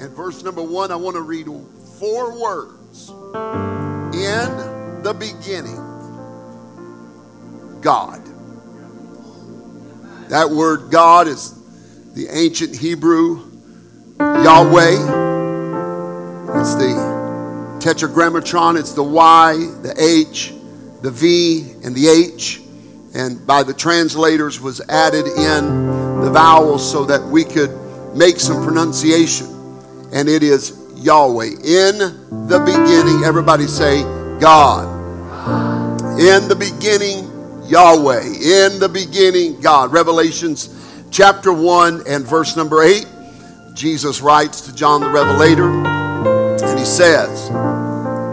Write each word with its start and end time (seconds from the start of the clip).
and 0.00 0.10
verse 0.16 0.42
number 0.42 0.62
1, 0.62 0.90
I 0.90 0.96
want 0.96 1.16
to 1.16 1.22
read 1.22 1.46
four 1.98 2.40
words. 2.40 3.10
In 3.10 5.02
the 5.02 5.14
beginning, 5.18 5.76
God. 7.82 8.24
That 10.30 10.48
word 10.50 10.90
God 10.90 11.28
is 11.28 11.54
the 12.14 12.28
ancient 12.30 12.76
Hebrew 12.76 13.50
Yahweh. 14.18 15.18
It's 16.60 16.74
the 16.74 17.78
tetragrammaton, 17.80 18.76
it's 18.76 18.92
the 18.94 19.02
Y, 19.02 19.54
the 19.82 19.94
H, 19.98 20.54
the 21.02 21.10
V, 21.10 21.72
and 21.84 21.94
the 21.94 22.08
H. 22.08 22.60
And 23.14 23.46
by 23.46 23.62
the 23.62 23.74
translators 23.74 24.60
was 24.60 24.80
added 24.88 25.26
in 25.26 26.20
the 26.20 26.30
vowels 26.30 26.90
so 26.90 27.04
that 27.04 27.22
we 27.22 27.44
could 27.44 27.70
make 28.14 28.40
some 28.40 28.64
pronunciation. 28.64 29.49
And 30.12 30.28
it 30.28 30.42
is 30.42 30.76
Yahweh. 30.96 31.46
In 31.46 31.98
the 32.48 32.60
beginning, 32.64 33.24
everybody 33.24 33.66
say 33.66 34.02
God. 34.40 34.88
In 36.18 36.48
the 36.48 36.56
beginning, 36.56 37.30
Yahweh. 37.68 38.22
In 38.22 38.78
the 38.78 38.90
beginning, 38.92 39.60
God. 39.60 39.92
Revelations 39.92 40.76
chapter 41.10 41.52
1 41.52 42.02
and 42.06 42.24
verse 42.26 42.56
number 42.56 42.82
8. 42.82 43.06
Jesus 43.74 44.20
writes 44.20 44.60
to 44.62 44.74
John 44.74 45.00
the 45.00 45.08
Revelator, 45.08 45.70
and 45.70 46.78
he 46.78 46.84
says, 46.84 47.50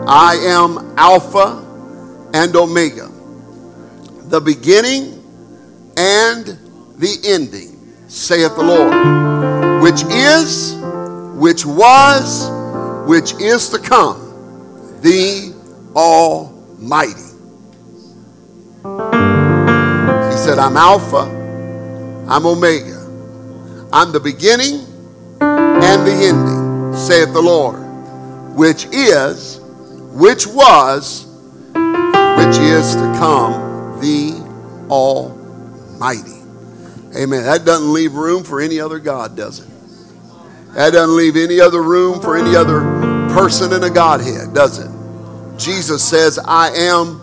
I 0.07 0.35
am 0.41 0.93
Alpha 0.97 1.63
and 2.33 2.55
Omega, 2.55 3.09
the 4.29 4.41
beginning 4.41 5.23
and 5.95 6.45
the 6.97 7.17
ending, 7.23 7.93
saith 8.07 8.55
the 8.55 8.63
Lord, 8.63 9.81
which 9.81 10.03
is, 10.09 10.73
which 11.37 11.67
was, 11.67 12.49
which 13.07 13.39
is 13.39 13.69
to 13.69 13.77
come, 13.77 14.19
the 15.01 15.53
Almighty. 15.95 17.21
He 20.31 20.37
said, 20.37 20.57
I'm 20.57 20.75
Alpha, 20.75 21.29
I'm 22.27 22.47
Omega, 22.47 23.05
I'm 23.93 24.11
the 24.11 24.19
beginning 24.19 24.83
and 25.39 26.07
the 26.07 26.11
ending, 26.11 26.95
saith 26.97 27.31
the 27.33 27.41
Lord, 27.41 27.77
which 28.55 28.85
is, 28.91 29.59
which 30.13 30.47
was, 30.47 31.27
which 31.75 32.57
is 32.57 32.95
to 32.95 33.15
come, 33.19 33.99
the 34.01 34.43
Almighty. 34.89 36.41
Amen. 37.15 37.43
That 37.43 37.63
doesn't 37.63 37.93
leave 37.93 38.15
room 38.15 38.43
for 38.43 38.59
any 38.59 38.79
other 38.79 38.97
God, 38.97 39.35
does 39.35 39.59
it? 39.59 39.76
That 40.77 40.93
doesn't 40.93 41.17
leave 41.17 41.35
any 41.35 41.59
other 41.59 41.81
room 41.81 42.21
for 42.21 42.37
any 42.37 42.55
other 42.55 42.81
person 43.33 43.73
in 43.73 43.83
a 43.83 43.89
Godhead, 43.89 44.53
does 44.53 44.77
it? 44.77 44.91
Jesus 45.57 46.07
says, 46.07 46.37
I 46.37 46.69
am 46.69 47.19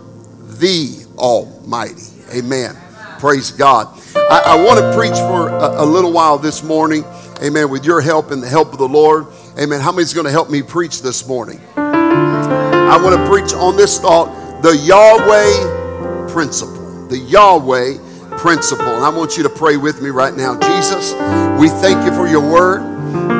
the 0.59 1.05
Almighty. 1.17 2.03
Amen. 2.33 2.75
Praise 3.17 3.51
God. 3.51 3.87
I, 4.13 4.41
I 4.45 4.61
want 4.61 4.81
to 4.81 4.93
preach 4.93 5.13
for 5.13 5.47
a, 5.47 5.83
a, 5.83 5.85
little 5.85 6.11
while 6.11 6.37
this 6.37 6.63
morning. 6.63 7.05
Amen. 7.41 7.69
With 7.69 7.85
your 7.85 8.01
help 8.01 8.31
and 8.31 8.43
the 8.43 8.49
help 8.49 8.73
of 8.73 8.77
the 8.77 8.89
Lord. 8.89 9.27
Amen. 9.57 9.79
How 9.79 9.93
many's 9.93 10.13
going 10.13 10.25
to 10.25 10.33
help 10.33 10.49
me 10.49 10.61
preach 10.61 11.01
this 11.01 11.25
morning? 11.25 11.61
I 11.77 12.99
want 13.01 13.15
to 13.15 13.29
preach 13.29 13.53
on 13.53 13.77
this 13.77 14.01
thought 14.01 14.61
the 14.63 14.75
Yahweh 14.75 16.27
principle. 16.27 17.07
The 17.07 17.19
Yahweh 17.19 18.37
principle. 18.37 18.85
And 18.85 19.05
I 19.05 19.09
want 19.09 19.37
you 19.37 19.43
to 19.43 19.49
pray 19.49 19.77
with 19.77 20.01
me 20.01 20.09
right 20.09 20.35
now. 20.35 20.59
Jesus, 20.59 21.13
we 21.57 21.69
thank 21.69 22.03
you 22.03 22.13
for 22.13 22.27
your 22.27 22.41
word. 22.41 22.94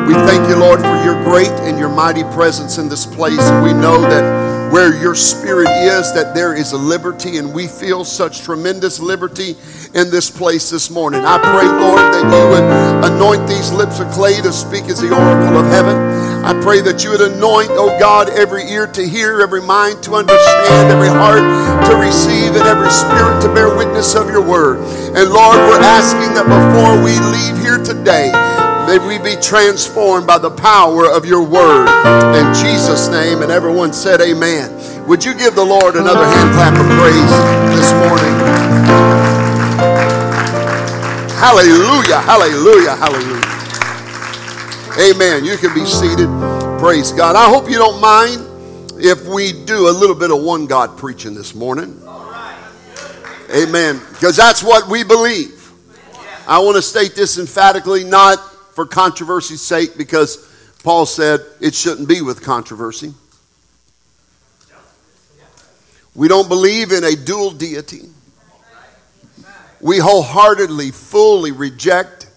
We 0.08 0.14
thank 0.14 0.48
you, 0.48 0.56
Lord, 0.56 0.82
for 0.82 1.04
your 1.04 1.22
great 1.24 1.52
and 1.66 1.80
your 1.80 1.90
mighty 1.90 2.24
presence 2.24 2.78
in 2.78 2.90
this 2.90 3.06
place. 3.06 3.42
We 3.64 3.74
know 3.74 4.02
that 4.02 4.72
where 4.72 4.94
your 5.02 5.16
spirit 5.16 5.70
is, 5.70 6.14
that 6.14 6.34
there 6.36 6.54
is 6.54 6.74
a 6.74 6.78
liberty, 6.78 7.38
and 7.38 7.54
we 7.54 7.68
feel 7.68 8.04
such 8.04 8.42
tremendous 8.42 9.00
liberty 9.00 9.56
in 9.94 10.12
this 10.12 10.30
place 10.30 10.70
this 10.70 10.90
morning. 10.90 11.22
I 11.24 11.38
pray, 11.38 11.66
Lord, 11.66 12.06
that 12.14 12.26
you 12.28 12.44
would 12.54 12.68
anoint 13.12 13.48
these 13.48 13.72
lips 13.72 14.00
of 14.00 14.10
clay 14.12 14.42
to 14.42 14.52
speak 14.52 14.86
as 14.86 15.02
the 15.02 15.10
oracle 15.10 15.58
of 15.58 15.66
heaven. 15.72 15.96
I 16.44 16.54
pray 16.62 16.82
that 16.82 17.04
you 17.04 17.12
would 17.12 17.22
anoint, 17.22 17.70
oh 17.72 17.98
God, 18.00 18.30
every 18.30 18.64
ear 18.70 18.88
to 18.88 19.08
hear, 19.08 19.42
every 19.42 19.62
mind 19.62 20.04
to 20.04 20.16
understand, 20.16 20.92
every 20.92 21.10
heart 21.10 21.42
to 21.90 21.96
receive, 21.98 22.54
and 22.54 22.66
every 22.70 22.92
spirit 22.92 23.42
to 23.42 23.54
bear 23.54 23.76
witness 23.76 24.14
of 24.14 24.30
your 24.30 24.46
word. 24.46 24.78
And 25.16 25.30
Lord, 25.30 25.58
we're 25.66 25.82
asking 25.82 26.34
that 26.38 26.46
before 26.46 27.00
we 27.02 27.18
leave 27.34 27.58
here 27.64 27.82
today, 27.82 28.30
May 28.86 29.00
we 29.00 29.18
be 29.18 29.36
transformed 29.42 30.28
by 30.28 30.38
the 30.38 30.52
power 30.52 31.10
of 31.10 31.26
your 31.26 31.42
word. 31.42 31.88
In 32.36 32.54
Jesus' 32.54 33.08
name. 33.10 33.42
And 33.42 33.52
everyone 33.52 33.94
said, 33.94 34.22
Amen. 34.22 34.70
Would 35.08 35.26
you 35.26 35.34
give 35.34 35.56
the 35.56 35.66
Lord 35.66 35.96
another 35.96 36.24
hand 36.24 36.54
clap 36.54 36.74
of 36.74 36.86
praise 36.94 37.32
this 37.76 37.92
morning? 38.06 38.36
Hallelujah, 41.38 42.22
hallelujah, 42.22 42.96
hallelujah. 42.96 43.42
Amen. 45.00 45.46
You 45.46 45.58
can 45.58 45.74
be 45.74 45.86
seated. 45.86 46.30
Praise 46.80 47.12
God. 47.12 47.36
I 47.36 47.50
hope 47.50 47.70
you 47.70 47.78
don't 47.78 48.00
mind 48.00 48.42
if 49.04 49.26
we 49.26 49.52
do 49.66 49.90
a 49.90 49.94
little 49.94 50.16
bit 50.16 50.30
of 50.30 50.42
one 50.44 50.68
God 50.68 50.96
preaching 50.96 51.34
this 51.34 51.56
morning. 51.56 52.00
Amen. 53.52 54.00
Because 54.12 54.38
that's 54.38 54.64
what 54.64 54.88
we 54.88 55.04
believe. 55.04 55.72
I 56.48 56.60
want 56.60 56.76
to 56.76 56.82
state 56.84 57.16
this 57.16 57.40
emphatically, 57.40 58.04
not 58.04 58.38
for 58.76 58.86
controversy's 58.86 59.62
sake 59.62 59.98
because 59.98 60.52
Paul 60.84 61.06
said 61.06 61.40
it 61.62 61.74
shouldn't 61.74 62.08
be 62.08 62.22
with 62.22 62.44
controversy. 62.44 63.14
We 66.14 66.28
don't 66.28 66.48
believe 66.48 66.92
in 66.92 67.04
a 67.04 67.16
dual 67.16 67.52
deity. 67.52 68.04
We 69.82 69.98
wholeheartedly, 69.98 70.92
fully 70.92 71.52
reject 71.52 72.30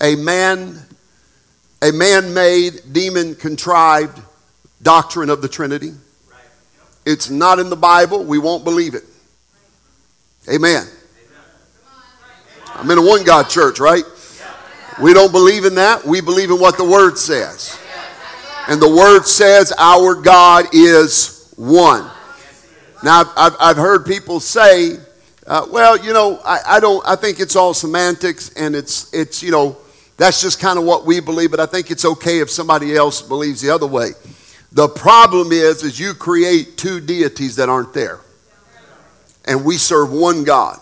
a 0.00 0.14
man, 0.16 0.80
a 1.82 1.92
man-made, 1.92 2.80
demon-contrived 2.92 4.20
doctrine 4.82 5.30
of 5.30 5.42
the 5.42 5.48
Trinity. 5.48 5.92
It's 7.04 7.30
not 7.30 7.58
in 7.58 7.70
the 7.70 7.76
Bible. 7.76 8.24
We 8.24 8.38
won't 8.38 8.64
believe 8.64 8.94
it. 8.94 9.04
Amen. 10.50 10.86
I'm 12.74 12.90
in 12.90 12.98
a 12.98 13.02
one 13.02 13.24
God 13.24 13.48
church, 13.48 13.80
right? 13.80 14.04
We 15.00 15.14
don't 15.14 15.30
believe 15.32 15.64
in 15.64 15.76
that. 15.76 16.04
We 16.04 16.20
believe 16.20 16.50
in 16.50 16.58
what 16.58 16.76
the 16.76 16.84
Word 16.84 17.18
says. 17.18 17.78
And 18.68 18.82
the 18.82 18.88
Word 18.88 19.24
says 19.24 19.72
our 19.78 20.14
God 20.14 20.66
is 20.72 21.52
one. 21.56 22.10
Now, 23.04 23.22
I've, 23.36 23.56
I've 23.60 23.76
heard 23.76 24.04
people 24.04 24.40
say, 24.40 24.96
uh, 25.46 25.66
well, 25.70 25.96
you 25.96 26.12
know, 26.12 26.40
I, 26.44 26.58
I, 26.66 26.80
don't, 26.80 27.06
I 27.06 27.14
think 27.14 27.38
it's 27.38 27.54
all 27.54 27.72
semantics 27.74 28.50
and 28.54 28.74
it's, 28.74 29.12
it's 29.14 29.42
you 29.42 29.52
know, 29.52 29.76
that's 30.16 30.42
just 30.42 30.58
kind 30.58 30.78
of 30.78 30.84
what 30.84 31.06
we 31.06 31.20
believe, 31.20 31.52
but 31.52 31.60
I 31.60 31.66
think 31.66 31.92
it's 31.92 32.04
okay 32.04 32.40
if 32.40 32.50
somebody 32.50 32.96
else 32.96 33.22
believes 33.22 33.60
the 33.60 33.70
other 33.70 33.86
way. 33.86 34.10
The 34.72 34.88
problem 34.88 35.52
is, 35.52 35.84
is 35.84 35.98
you 35.98 36.12
create 36.12 36.76
two 36.76 37.00
deities 37.00 37.56
that 37.56 37.68
aren't 37.68 37.94
there. 37.94 38.20
And 39.46 39.64
we 39.64 39.76
serve 39.76 40.12
one 40.12 40.44
God. 40.44 40.78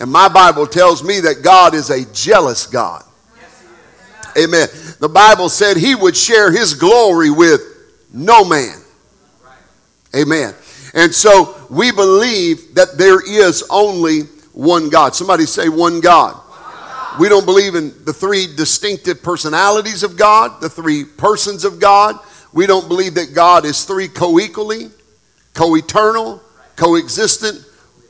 And 0.00 0.10
my 0.10 0.28
Bible 0.28 0.66
tells 0.66 1.04
me 1.04 1.20
that 1.20 1.42
God 1.42 1.74
is 1.74 1.90
a 1.90 2.10
jealous 2.12 2.66
God. 2.66 3.04
Amen. 4.36 4.68
The 5.00 5.08
Bible 5.08 5.48
said 5.48 5.76
he 5.76 5.94
would 5.94 6.16
share 6.16 6.50
his 6.50 6.74
glory 6.74 7.30
with 7.30 7.60
no 8.12 8.44
man. 8.44 8.78
Amen. 10.14 10.54
And 10.94 11.14
so 11.14 11.56
we 11.70 11.90
believe 11.90 12.74
that 12.74 12.98
there 12.98 13.20
is 13.20 13.64
only 13.70 14.22
one 14.52 14.90
God. 14.90 15.14
Somebody 15.14 15.46
say 15.46 15.68
one 15.68 16.00
God. 16.00 16.38
We 17.18 17.28
don't 17.28 17.44
believe 17.44 17.74
in 17.74 17.92
the 18.04 18.12
three 18.12 18.46
distinctive 18.56 19.22
personalities 19.22 20.02
of 20.02 20.16
God, 20.16 20.60
the 20.60 20.70
three 20.70 21.04
persons 21.04 21.64
of 21.64 21.78
God. 21.78 22.18
We 22.52 22.66
don't 22.66 22.88
believe 22.88 23.14
that 23.14 23.34
God 23.34 23.64
is 23.64 23.84
three 23.84 24.08
co 24.08 24.38
equally, 24.38 24.90
co 25.54 25.76
eternal, 25.76 26.42
coexistent. 26.76 27.66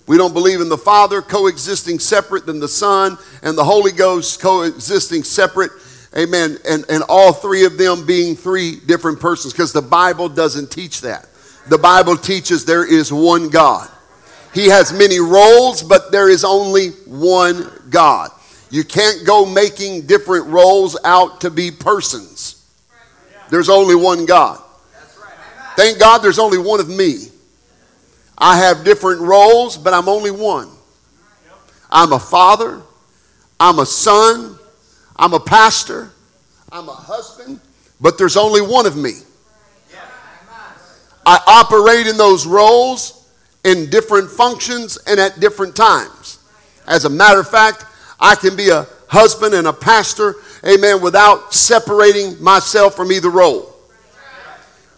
We 0.07 0.19
don't 0.19 0.35
believe 0.35 0.61
in 0.61 0.69
the 0.69 0.79
Father 0.79 1.23
coexisting 1.23 1.99
separate 1.99 2.47
than 2.47 2.61
the 2.61 2.69
Son 2.69 3.17
and 3.43 3.57
the 3.57 3.65
Holy 3.65 3.93
Ghost 3.93 4.41
coexisting 4.41 5.23
separate 5.23 5.71
Amen. 6.17 6.59
And, 6.69 6.85
and 6.91 7.03
all 7.09 7.33
three 7.33 7.65
of 7.65 7.79
them 7.79 8.05
being 8.07 8.37
three 8.37 8.77
different 8.77 9.21
persons 9.21 9.53
because 9.53 9.73
the 9.73 9.83
Bible 9.83 10.29
doesn't 10.29 10.71
teach 10.71 11.01
that. 11.03 11.27
The 11.69 11.79
Bible 11.79 12.17
teaches 12.17 12.65
there 12.65 12.85
is 12.85 13.13
one 13.13 13.49
God. 13.49 13.89
He 14.53 14.69
has 14.69 14.93
many 14.93 15.19
roles, 15.21 15.83
but 15.83 16.13
there 16.13 16.29
is 16.29 16.45
only 16.45 16.91
one 17.07 17.71
God. 17.89 18.31
You 18.71 18.85
can't 18.85 19.25
go 19.27 19.47
making 19.47 20.07
different 20.07 20.47
roles 20.47 20.97
out 21.05 21.43
to 21.43 21.51
be 21.51 21.71
persons. 21.71 22.67
There's 23.51 23.69
only 23.69 23.95
one 23.95 24.27
God. 24.27 24.63
Thank 25.77 25.99
God 25.99 26.19
there's 26.19 26.39
only 26.39 26.59
one 26.59 26.81
of 26.81 26.89
me. 26.89 27.29
I 28.37 28.59
have 28.59 28.85
different 28.85 29.21
roles, 29.21 29.79
but 29.79 29.95
I'm 29.95 30.09
only 30.09 30.31
one. 30.31 30.69
I'm 31.91 32.13
a 32.13 32.19
father, 32.19 32.83
I'm 33.61 33.79
a 33.79 33.87
son, 33.87 34.59
I'm 35.23 35.35
a 35.35 35.39
pastor, 35.39 36.11
I'm 36.73 36.89
a 36.89 36.95
husband, 36.95 37.61
but 38.01 38.19
there's 38.19 38.37
only 38.37 38.61
one 38.61 38.87
of 38.87 38.97
me. 38.97 39.13
I 41.25 41.39
operate 41.47 42.09
in 42.09 42.17
those 42.17 42.45
roles 42.45 43.25
in 43.63 43.89
different 43.89 44.29
functions 44.29 44.99
and 45.07 45.21
at 45.21 45.39
different 45.39 45.77
times. 45.77 46.41
As 46.89 47.05
a 47.05 47.09
matter 47.09 47.39
of 47.39 47.49
fact, 47.49 47.87
I 48.19 48.35
can 48.35 48.57
be 48.57 48.71
a 48.71 48.89
husband 49.07 49.55
and 49.55 49.69
a 49.69 49.73
pastor, 49.73 50.35
amen, 50.67 51.01
without 51.01 51.55
separating 51.55 52.43
myself 52.43 52.97
from 52.97 53.13
either 53.13 53.31
role. 53.31 53.77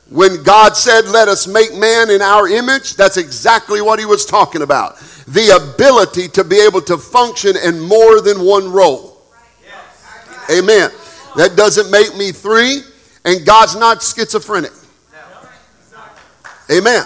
When 0.08 0.42
God 0.42 0.74
said, 0.74 1.06
Let 1.06 1.28
us 1.28 1.46
make 1.46 1.74
man 1.74 2.08
in 2.08 2.22
our 2.22 2.48
image, 2.48 2.96
that's 2.96 3.18
exactly 3.18 3.82
what 3.82 3.98
he 3.98 4.06
was 4.06 4.24
talking 4.24 4.62
about. 4.62 4.96
The 5.28 5.50
ability 5.74 6.28
to 6.28 6.44
be 6.44 6.60
able 6.60 6.80
to 6.80 6.96
function 6.96 7.56
in 7.62 7.78
more 7.78 8.22
than 8.22 8.42
one 8.42 8.72
role. 8.72 9.13
Amen. 10.50 10.90
That 11.36 11.56
doesn't 11.56 11.90
make 11.90 12.16
me 12.16 12.32
three, 12.32 12.82
and 13.24 13.44
God's 13.44 13.76
not 13.76 14.02
schizophrenic. 14.02 14.72
Amen. 16.70 17.04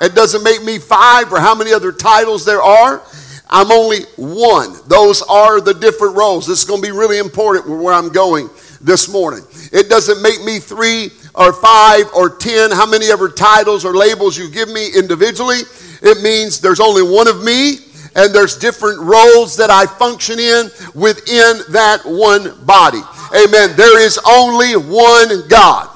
It 0.00 0.14
doesn't 0.14 0.42
make 0.42 0.62
me 0.62 0.78
five 0.78 1.32
or 1.32 1.40
how 1.40 1.54
many 1.54 1.72
other 1.72 1.92
titles 1.92 2.44
there 2.44 2.60
are. 2.62 3.02
I'm 3.48 3.70
only 3.70 4.00
one. 4.16 4.76
Those 4.88 5.22
are 5.22 5.60
the 5.60 5.74
different 5.74 6.16
roles. 6.16 6.46
This 6.46 6.60
is 6.60 6.64
going 6.64 6.82
to 6.82 6.86
be 6.86 6.92
really 6.92 7.18
important 7.18 7.68
where 7.68 7.94
I'm 7.94 8.08
going 8.08 8.50
this 8.80 9.08
morning. 9.08 9.44
It 9.72 9.88
doesn't 9.88 10.20
make 10.20 10.42
me 10.42 10.58
three 10.58 11.10
or 11.34 11.52
five 11.52 12.06
or 12.14 12.30
ten, 12.30 12.72
how 12.72 12.86
many 12.86 13.06
ever 13.06 13.28
titles 13.28 13.84
or 13.84 13.94
labels 13.94 14.36
you 14.36 14.50
give 14.50 14.68
me 14.68 14.90
individually. 14.96 15.60
It 16.02 16.22
means 16.22 16.60
there's 16.60 16.80
only 16.80 17.02
one 17.02 17.28
of 17.28 17.44
me 17.44 17.78
and 18.16 18.34
there's 18.34 18.56
different 18.56 18.98
roles 19.00 19.56
that 19.56 19.70
I 19.70 19.84
function 19.84 20.40
in 20.40 20.70
within 20.94 21.60
that 21.70 22.00
one 22.04 22.56
body. 22.64 23.02
Amen. 23.36 23.76
There 23.76 24.00
is 24.00 24.18
only 24.26 24.72
one 24.74 25.46
God. 25.48 25.90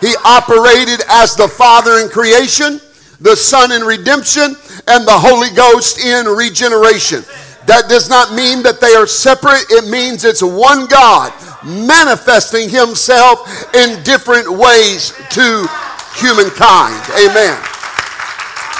He 0.00 0.14
operated 0.24 1.00
as 1.08 1.34
the 1.34 1.48
Father 1.48 1.98
in 1.98 2.08
creation, 2.08 2.80
the 3.20 3.34
Son 3.34 3.72
in 3.72 3.82
redemption, 3.82 4.54
and 4.86 5.06
the 5.06 5.18
Holy 5.18 5.50
Ghost 5.56 6.04
in 6.04 6.26
regeneration. 6.26 7.24
That 7.66 7.88
does 7.88 8.08
not 8.08 8.32
mean 8.32 8.62
that 8.62 8.80
they 8.80 8.94
are 8.94 9.08
separate. 9.08 9.66
It 9.70 9.90
means 9.90 10.24
it's 10.24 10.42
one 10.42 10.86
God 10.86 11.32
manifesting 11.64 12.68
himself 12.68 13.42
in 13.74 14.00
different 14.04 14.46
ways 14.46 15.10
to 15.34 15.66
humankind. 16.14 17.02
Amen. 17.18 17.58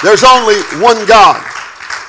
There's 0.03 0.23
only 0.23 0.55
one 0.79 1.05
God. 1.05 1.43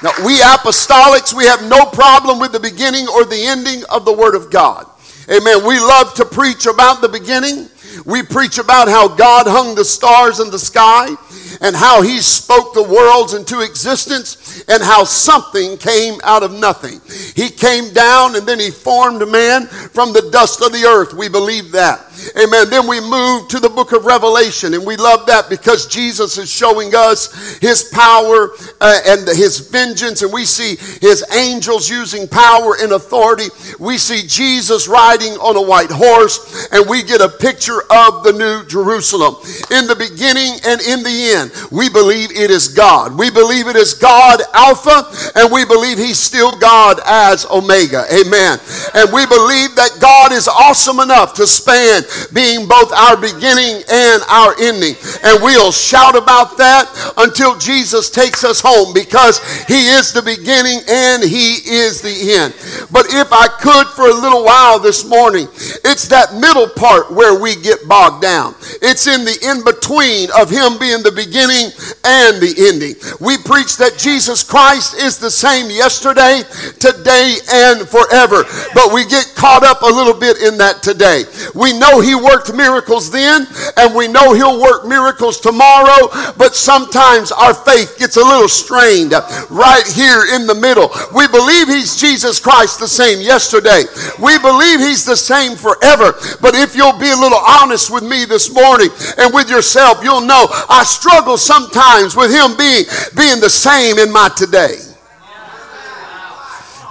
Now, 0.03 0.13
we 0.25 0.39
apostolics, 0.39 1.35
we 1.35 1.45
have 1.45 1.69
no 1.69 1.87
problem 1.87 2.39
with 2.39 2.53
the 2.53 2.61
beginning 2.61 3.09
or 3.09 3.25
the 3.25 3.43
ending 3.47 3.83
of 3.91 4.05
the 4.05 4.13
Word 4.13 4.35
of 4.35 4.51
God. 4.51 4.87
Amen. 5.29 5.67
We 5.67 5.79
love 5.79 6.15
to 6.15 6.25
preach 6.25 6.67
about 6.67 7.01
the 7.01 7.09
beginning. 7.09 7.69
We 8.05 8.23
preach 8.23 8.59
about 8.59 8.89
how 8.89 9.09
God 9.09 9.47
hung 9.47 9.75
the 9.75 9.85
stars 9.85 10.41
in 10.41 10.51
the 10.51 10.59
sky 10.59 11.17
and 11.61 11.75
how 11.75 12.03
he 12.03 12.19
spoke 12.19 12.75
the 12.75 12.83
worlds 12.83 13.35
into 13.35 13.61
existence 13.61 14.65
and 14.69 14.83
how 14.83 15.05
something 15.05 15.77
came 15.77 16.21
out 16.25 16.43
of 16.43 16.53
nothing. 16.53 17.01
He 17.35 17.51
came 17.51 17.93
down 17.93 18.37
and 18.37 18.47
then 18.47 18.59
he 18.59 18.71
formed 18.71 19.27
man 19.29 19.67
from 19.67 20.13
the 20.13 20.29
dust 20.31 20.63
of 20.63 20.73
the 20.73 20.85
earth. 20.85 21.15
We 21.15 21.29
believe 21.29 21.73
that. 21.73 22.05
Amen. 22.37 22.69
Then 22.71 22.87
we 22.89 23.01
move 23.01 23.49
to 23.49 23.61
the 23.61 23.69
book 23.69 23.93
of 23.93 24.05
Revelation, 24.05 24.75
and 24.75 24.85
we 24.85 24.97
love 24.97 25.27
that 25.27 25.49
because 25.49 25.87
Jesus 25.87 26.37
is 26.37 26.51
showing 26.51 26.95
us 26.95 27.59
his 27.59 27.85
power 27.93 28.51
uh, 28.81 28.99
and 29.07 29.27
his 29.29 29.71
vengeance, 29.71 30.23
and 30.23 30.33
we 30.33 30.45
see 30.45 30.77
his 31.01 31.25
angels 31.33 31.89
using 31.89 32.27
power 32.27 32.77
and 32.81 32.93
authority. 32.93 33.47
We 33.79 33.99
see 33.99 34.27
Jesus 34.27 34.89
riding 34.89 35.35
on 35.35 35.57
a 35.57 35.63
white 35.63 35.91
horse, 35.91 36.69
and 36.73 36.89
we 36.89 37.03
get 37.03 37.21
a 37.21 37.29
picture 37.29 37.83
of 37.83 38.25
the 38.25 38.35
new 38.37 38.67
Jerusalem. 38.67 39.37
In 39.71 39.87
the 39.87 39.97
beginning 39.97 40.59
and 40.67 40.81
in 40.81 41.03
the 41.03 41.33
end, 41.39 41.48
we 41.71 41.89
believe 41.89 42.31
it 42.33 42.51
is 42.51 42.69
God. 42.69 43.19
We 43.19 43.31
believe 43.31 43.69
it 43.69 43.77
is 43.77 43.95
God 43.95 44.41
Alpha, 44.55 45.09
and 45.39 45.53
we 45.53 45.65
believe 45.65 45.99
he's 45.99 46.19
still 46.19 46.53
God 46.59 47.01
as 47.07 47.47
Omega. 47.47 48.05
Amen. 48.13 48.59
And 48.95 49.13
we 49.13 49.27
believe 49.27 49.75
that 49.77 49.99
God 50.01 50.33
is 50.33 50.49
awesome 50.49 51.01
enough 51.01 51.35
to 51.35 51.47
span 51.47 52.03
being 52.33 52.67
both 52.67 52.93
our 52.93 53.17
beginning 53.17 53.83
and 53.89 54.23
our 54.29 54.55
ending. 54.61 54.95
And 55.23 55.43
we'll 55.43 55.73
shout 55.73 56.17
about 56.17 56.57
that 56.59 56.87
until 57.17 57.59
Jesus 57.59 58.11
takes 58.11 58.45
us 58.45 58.61
home 58.61 58.93
because 58.93 59.39
he 59.65 59.89
is 59.95 60.13
the 60.13 60.23
beginning 60.23 60.81
and 60.89 61.23
he 61.23 61.63
is 61.65 62.01
the 62.03 62.35
end. 62.35 62.55
But 62.91 63.07
if 63.15 63.33
I 63.33 63.49
could 63.49 63.87
for 63.95 64.09
a 64.09 64.15
little 64.15 64.45
while 64.45 64.79
this 64.79 65.05
morning, 65.05 65.49
it's 65.85 66.09
that 66.09 66.35
middle 66.35 66.69
part 66.69 67.13
where 67.13 67.39
we 67.39 67.57
get 67.57 67.87
bogged 67.89 68.23
down. 68.23 68.55
It's 68.83 69.07
in 69.07 69.25
the 69.25 69.37
in 69.43 69.65
between 69.65 70.29
of 70.37 70.51
him 70.51 70.79
being 70.79 71.03
the 71.03 71.13
beginning 71.13 71.38
and 71.43 72.43
the 72.43 72.55
ending. 72.59 72.95
We 73.21 73.39
preach 73.39 73.77
that 73.79 73.99
Jesus 73.99 74.43
Christ 74.43 74.95
is 74.99 75.19
the 75.19 75.31
same 75.31 75.71
yesterday, 75.71 76.43
today, 76.79 77.37
and 77.53 77.87
forever. 77.87 78.43
But 78.75 78.93
we 78.93 79.05
get 79.07 79.33
caught 79.37 79.63
up 79.63 79.83
a 79.83 79.93
little 79.93 80.19
bit 80.19 80.43
in 80.43 80.59
that 80.59 80.83
today. 80.83 81.25
We 81.55 81.79
know 81.79 82.01
he 82.01 82.15
worked 82.15 82.53
miracles 82.55 83.11
then, 83.11 83.47
and 83.77 83.95
we 83.95 84.09
know 84.09 84.33
he'll 84.33 84.61
work 84.61 84.87
miracles 84.87 85.41
tomorrow, 85.41 86.09
but 86.37 86.57
sometimes 86.57 87.31
our 87.31 87.55
faith 87.55 87.99
gets 87.99 88.17
a 88.17 88.25
little 88.25 88.49
strained 88.49 89.13
right 89.51 89.87
here 89.95 90.25
in 90.35 90.47
the 90.47 90.55
middle. 90.55 90.91
We 91.15 91.29
believe 91.29 91.69
he's 91.69 92.01
Jesus 92.01 92.41
Christ 92.41 92.81
the 92.81 92.89
same 92.89 93.21
yesterday. 93.21 93.85
We 94.19 94.39
believe 94.39 94.81
he's 94.81 95.05
the 95.05 95.17
same 95.17 95.57
forever. 95.57 96.15
But 96.41 96.55
if 96.55 96.75
you'll 96.75 96.99
be 96.99 97.11
a 97.11 97.17
little 97.17 97.39
honest 97.39 97.91
with 97.91 98.03
me 98.03 98.25
this 98.25 98.53
morning 98.53 98.89
and 99.19 99.35
with 99.35 99.51
yourself, 99.51 100.03
you'll 100.03 100.25
know 100.25 100.47
I 100.69 100.85
struggle 100.85 101.28
sometimes 101.37 102.17
with 102.17 102.31
him 102.31 102.57
being 102.57 102.85
being 103.17 103.41
the 103.41 103.51
same 103.51 103.99
in 103.99 104.11
my 104.13 104.31
today. 104.37 104.88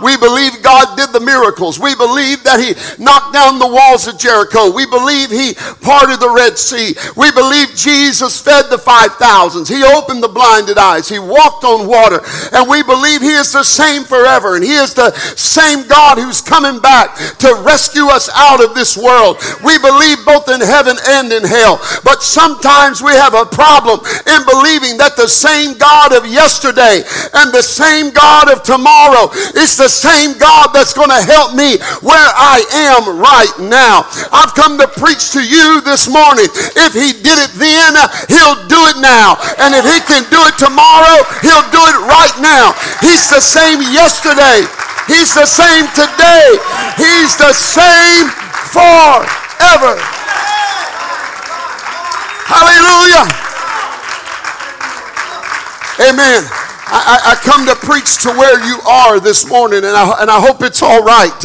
We 0.04 0.18
believe 0.18 0.62
God 0.62 0.96
did 0.96 1.12
the 1.12 1.20
miracles. 1.20 1.80
We 1.80 1.96
believe 1.96 2.44
that 2.44 2.62
He 2.62 2.78
knocked 3.02 3.34
down 3.34 3.58
the 3.58 3.68
walls 3.68 4.08
of 4.08 4.18
Jericho. 4.18 4.70
We 4.70 4.86
believe 4.86 5.32
He 5.32 5.54
parted 5.82 6.20
the 6.20 6.30
Red 6.30 6.58
Sea. 6.58 6.94
We 7.16 7.32
believe 7.34 7.74
Jesus 7.74 8.40
fed 8.40 8.70
the 8.70 8.78
5,000s. 8.78 9.68
He 9.68 9.84
opened 9.84 10.22
the 10.22 10.30
blinded 10.30 10.78
eyes. 10.78 11.10
He 11.10 11.20
walked 11.20 11.64
on 11.66 11.88
water. 11.88 12.22
And 12.54 12.70
we 12.70 12.84
believe 12.84 13.22
He 13.22 13.34
is 13.34 13.52
the 13.52 13.64
same 13.66 14.04
forever. 14.04 14.56
And 14.56 14.64
He 14.64 14.78
is 14.78 14.94
the 14.94 15.12
same 15.34 15.88
God 15.88 16.18
who's 16.18 16.42
coming 16.42 16.80
back 16.80 17.18
to 17.42 17.64
rescue 17.66 18.06
us 18.14 18.30
out 18.34 18.64
of 18.64 18.76
this 18.76 18.98
world. 18.98 19.42
We 19.66 19.78
believe 19.80 20.22
both 20.26 20.50
in 20.50 20.62
heaven 20.62 20.98
and 21.18 21.34
in 21.34 21.44
hell. 21.44 21.82
But 22.04 22.22
sometimes 22.22 23.02
we 23.02 23.12
have 23.18 23.34
a 23.34 23.50
problem 23.50 24.00
in 24.30 24.42
believing 24.46 24.98
that 25.02 25.18
the 25.18 25.28
same 25.28 25.78
God 25.78 26.14
of 26.14 26.26
yesterday 26.30 27.02
and 27.34 27.50
the 27.54 27.66
same 27.66 28.14
God 28.14 28.52
of 28.52 28.62
tomorrow 28.62 29.34
is 29.58 29.78
the 29.78 29.87
same 29.90 30.38
God 30.38 30.72
that's 30.76 30.94
going 30.94 31.10
to 31.10 31.24
help 31.24 31.56
me 31.56 31.80
where 32.04 32.32
I 32.36 32.64
am 32.92 33.20
right 33.20 33.56
now. 33.60 34.08
I've 34.32 34.54
come 34.54 34.78
to 34.80 34.88
preach 34.88 35.32
to 35.34 35.42
you 35.42 35.82
this 35.82 36.08
morning. 36.08 36.48
If 36.76 36.94
he 36.94 37.16
did 37.16 37.38
it 37.40 37.54
then, 37.58 37.96
he'll 38.28 38.60
do 38.68 38.82
it 38.92 38.98
now. 39.00 39.40
And 39.60 39.74
if 39.74 39.84
he 39.84 40.00
can 40.04 40.24
do 40.30 40.42
it 40.48 40.56
tomorrow, 40.60 41.24
he'll 41.42 41.68
do 41.72 41.84
it 41.88 41.98
right 42.06 42.36
now. 42.40 42.76
He's 43.02 43.30
the 43.30 43.42
same 43.42 43.82
yesterday. 43.92 44.68
He's 45.08 45.34
the 45.34 45.48
same 45.48 45.88
today. 45.96 46.60
He's 47.00 47.38
the 47.40 47.54
same 47.54 48.28
forever. 48.72 49.96
Hallelujah. 52.48 53.26
Amen. 56.00 56.67
I, 56.90 57.36
I, 57.36 57.36
come 57.44 57.68
to 57.68 57.76
preach 57.76 58.24
to 58.24 58.32
where 58.32 58.56
you 58.64 58.80
are 58.88 59.20
this 59.20 59.44
morning, 59.44 59.84
and 59.84 59.92
I, 59.92 60.24
and 60.24 60.32
I 60.32 60.40
hope 60.40 60.64
it's 60.64 60.80
all 60.82 61.04
right. 61.04 61.36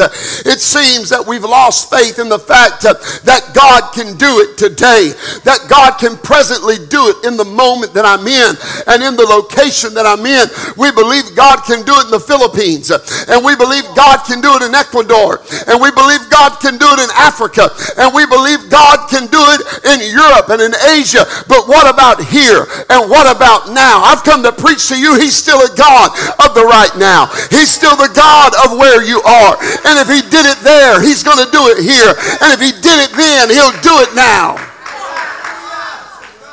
It 0.46 0.62
seems 0.62 1.10
that 1.10 1.26
we've 1.26 1.42
lost 1.42 1.90
faith 1.90 2.22
in 2.22 2.30
the 2.30 2.38
fact 2.38 2.86
that 2.86 3.42
God 3.50 3.90
can 3.90 4.14
do 4.14 4.38
it 4.38 4.54
today, 4.54 5.10
that 5.42 5.66
God 5.66 5.98
can 5.98 6.14
presently 6.22 6.78
do 6.86 7.10
it 7.10 7.26
in 7.26 7.34
the 7.34 7.46
moment 7.46 7.90
that 7.94 8.06
I'm 8.06 8.22
in 8.22 8.54
and 8.86 9.02
in 9.02 9.18
the 9.18 9.26
location 9.26 9.98
that 9.98 10.06
I'm 10.06 10.22
in. 10.22 10.46
We 10.78 10.94
believe 10.94 11.34
God 11.34 11.66
can 11.66 11.82
do 11.82 11.94
it 11.98 12.06
in 12.06 12.14
the 12.14 12.22
Philippines, 12.22 12.94
and 12.94 13.42
we 13.42 13.58
believe 13.58 13.82
God 13.98 14.22
can 14.22 14.38
do 14.38 14.54
it 14.54 14.62
in 14.62 14.78
Ecuador, 14.78 15.42
and 15.66 15.82
we 15.82 15.90
believe 15.90 16.22
God 16.30 16.62
can 16.62 16.78
do 16.78 16.86
it 16.86 17.02
in 17.02 17.10
Africa, 17.18 17.66
and 17.98 18.14
we 18.14 18.30
believe 18.30 18.70
God 18.70 19.10
can 19.10 19.26
do 19.26 19.42
it 19.58 19.60
in 19.90 20.06
Europe 20.06 20.54
and 20.54 20.62
in 20.62 20.74
Asia. 20.94 21.26
But 21.50 21.66
what 21.66 21.90
about 21.90 22.22
here? 22.30 22.62
And 22.94 23.10
what 23.10 23.26
about 23.26 23.74
now? 23.74 24.06
I've 24.06 24.22
come 24.22 24.46
to 24.46 24.54
preach 24.54 24.86
to 24.86 24.96
you. 24.98 25.18
He's 25.18 25.31
He's 25.32 25.40
still 25.40 25.64
a 25.64 25.74
God 25.74 26.12
of 26.44 26.52
the 26.52 26.60
right 26.60 26.92
now. 27.00 27.24
He's 27.48 27.72
still 27.72 27.96
the 27.96 28.12
God 28.12 28.52
of 28.68 28.76
where 28.76 29.00
you 29.00 29.16
are. 29.24 29.56
And 29.88 29.96
if 29.96 30.12
He 30.12 30.20
did 30.20 30.44
it 30.44 30.60
there, 30.60 31.00
He's 31.00 31.24
going 31.24 31.40
to 31.40 31.48
do 31.48 31.72
it 31.72 31.80
here. 31.80 32.12
And 32.44 32.52
if 32.52 32.60
He 32.60 32.68
did 32.68 33.00
it 33.00 33.16
then, 33.16 33.48
He'll 33.48 33.72
do 33.80 33.96
it 34.04 34.12
now. 34.12 34.60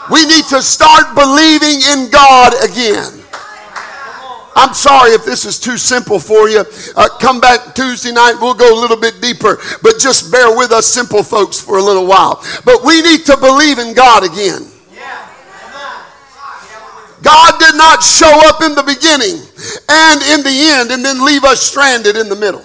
We 0.07 0.23
need 0.31 0.45
to 0.55 0.63
start 0.63 1.11
believing 1.11 1.83
in 1.91 2.07
God 2.07 2.55
again. 2.63 3.19
I'm 4.55 4.73
sorry 4.73 5.11
if 5.11 5.25
this 5.25 5.43
is 5.43 5.59
too 5.59 5.75
simple 5.75 6.17
for 6.17 6.47
you. 6.47 6.63
Uh, 6.95 7.09
come 7.19 7.41
back 7.41 7.75
Tuesday 7.75 8.13
night. 8.13 8.39
We'll 8.39 8.53
go 8.53 8.71
a 8.71 8.79
little 8.79 8.95
bit 8.95 9.19
deeper. 9.19 9.59
But 9.83 9.99
just 9.99 10.31
bear 10.31 10.55
with 10.55 10.71
us, 10.71 10.87
simple 10.87 11.21
folks, 11.21 11.59
for 11.59 11.79
a 11.79 11.83
little 11.83 12.07
while. 12.07 12.41
But 12.63 12.85
we 12.85 13.01
need 13.01 13.25
to 13.25 13.35
believe 13.35 13.77
in 13.77 13.93
God 13.93 14.23
again. 14.23 14.71
God 17.21 17.59
did 17.59 17.75
not 17.75 18.01
show 18.01 18.31
up 18.47 18.61
in 18.61 18.75
the 18.75 18.83
beginning 18.83 19.43
and 19.89 20.21
in 20.33 20.43
the 20.43 20.55
end 20.71 20.91
and 20.91 21.03
then 21.03 21.23
leave 21.23 21.43
us 21.43 21.61
stranded 21.61 22.15
in 22.15 22.29
the 22.29 22.35
middle. 22.35 22.63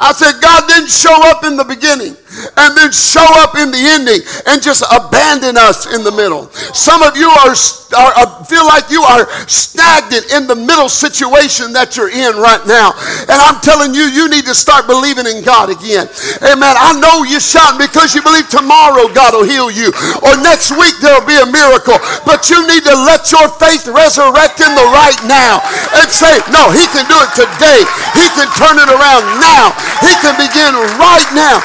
I 0.00 0.12
said, 0.12 0.40
God 0.40 0.66
didn't 0.68 0.90
show 0.90 1.14
up 1.30 1.44
in 1.44 1.56
the 1.56 1.64
beginning 1.64 2.16
and 2.56 2.76
then 2.76 2.90
show 2.90 3.26
up 3.42 3.56
in 3.56 3.70
the 3.70 3.82
ending 3.94 4.20
and 4.46 4.62
just 4.62 4.82
abandon 4.90 5.56
us 5.56 5.86
in 5.94 6.02
the 6.02 6.12
middle. 6.12 6.50
Some 6.74 7.02
of 7.02 7.16
you 7.16 7.28
are, 7.30 7.54
are, 7.94 8.44
feel 8.44 8.66
like 8.66 8.90
you 8.90 9.02
are 9.02 9.28
stagnant 9.46 10.30
in 10.34 10.46
the 10.46 10.58
middle 10.58 10.88
situation 10.88 11.72
that 11.72 11.96
you're 11.96 12.10
in 12.10 12.36
right 12.38 12.62
now. 12.66 12.94
And 13.30 13.38
I'm 13.38 13.62
telling 13.62 13.94
you, 13.94 14.06
you 14.10 14.28
need 14.28 14.46
to 14.46 14.54
start 14.54 14.86
believing 14.86 15.26
in 15.26 15.42
God 15.46 15.70
again. 15.70 16.10
Amen. 16.42 16.74
I 16.74 16.96
know 16.98 17.22
you're 17.24 17.42
shouting 17.42 17.78
because 17.78 18.14
you 18.14 18.22
believe 18.22 18.50
tomorrow 18.50 19.10
God 19.10 19.34
will 19.34 19.46
heal 19.46 19.70
you 19.70 19.94
or 20.22 20.34
next 20.40 20.74
week 20.74 20.98
there'll 21.00 21.26
be 21.26 21.38
a 21.38 21.48
miracle. 21.48 21.98
But 22.26 22.50
you 22.50 22.58
need 22.66 22.84
to 22.86 22.96
let 23.06 23.30
your 23.30 23.46
faith 23.60 23.86
resurrect 23.86 24.60
in 24.60 24.72
the 24.74 24.86
right 24.94 25.18
now 25.26 25.62
and 25.98 26.10
say, 26.10 26.40
no, 26.50 26.70
he 26.70 26.84
can 26.90 27.06
do 27.06 27.18
it 27.22 27.32
today. 27.34 27.80
He 28.16 28.26
can 28.34 28.48
turn 28.58 28.76
it 28.78 28.90
around 28.90 29.22
now. 29.40 29.74
He 30.02 30.12
can 30.20 30.34
begin 30.38 30.72
right 30.98 31.28
now. 31.34 31.62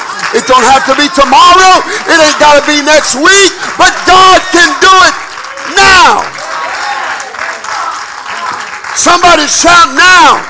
Have 0.66 0.84
to 0.88 0.94
be 0.96 1.08
tomorrow. 1.12 1.84
It 2.08 2.18
ain't 2.18 2.40
got 2.40 2.60
to 2.60 2.64
be 2.66 2.80
next 2.84 3.16
week. 3.16 3.52
But 3.80 3.92
God 4.04 4.40
can 4.52 4.70
do 4.80 4.92
it 5.06 5.14
now. 5.76 6.24
Somebody 8.96 9.48
shout 9.48 9.94
now. 9.96 10.40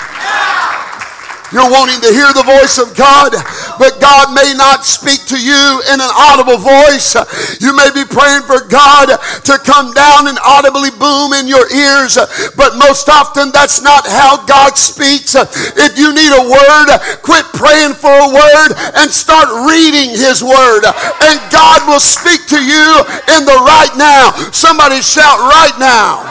You're 1.50 1.70
wanting 1.70 1.98
to 2.02 2.10
hear 2.14 2.30
the 2.30 2.46
voice 2.46 2.78
of 2.78 2.94
God, 2.94 3.34
but 3.80 3.96
God 3.96 4.36
may 4.36 4.52
not 4.52 4.84
speak 4.84 5.24
to 5.32 5.40
you 5.40 5.80
in 5.88 6.04
an 6.04 6.12
audible 6.12 6.60
voice. 6.60 7.16
You 7.64 7.72
may 7.72 7.88
be 7.96 8.04
praying 8.04 8.44
for 8.44 8.60
God 8.68 9.08
to 9.08 9.56
come 9.64 9.96
down 9.96 10.28
and 10.28 10.36
audibly 10.44 10.92
boom 10.92 11.32
in 11.32 11.48
your 11.48 11.64
ears, 11.72 12.20
but 12.60 12.76
most 12.76 13.08
often 13.08 13.48
that's 13.56 13.80
not 13.80 14.04
how 14.04 14.44
God 14.44 14.76
speaks. 14.76 15.32
If 15.32 15.96
you 15.96 16.12
need 16.12 16.28
a 16.28 16.44
word, 16.44 16.88
quit 17.24 17.48
praying 17.56 17.96
for 17.96 18.12
a 18.12 18.28
word 18.28 18.76
and 19.00 19.08
start 19.08 19.48
reading 19.64 20.12
His 20.12 20.44
word, 20.44 20.84
and 20.84 21.40
God 21.48 21.88
will 21.88 22.04
speak 22.04 22.44
to 22.52 22.60
you 22.60 22.84
in 23.32 23.48
the 23.48 23.56
right 23.64 23.96
now. 23.96 24.52
Somebody 24.52 25.00
shout 25.00 25.40
right 25.40 25.76
now. 25.80 26.28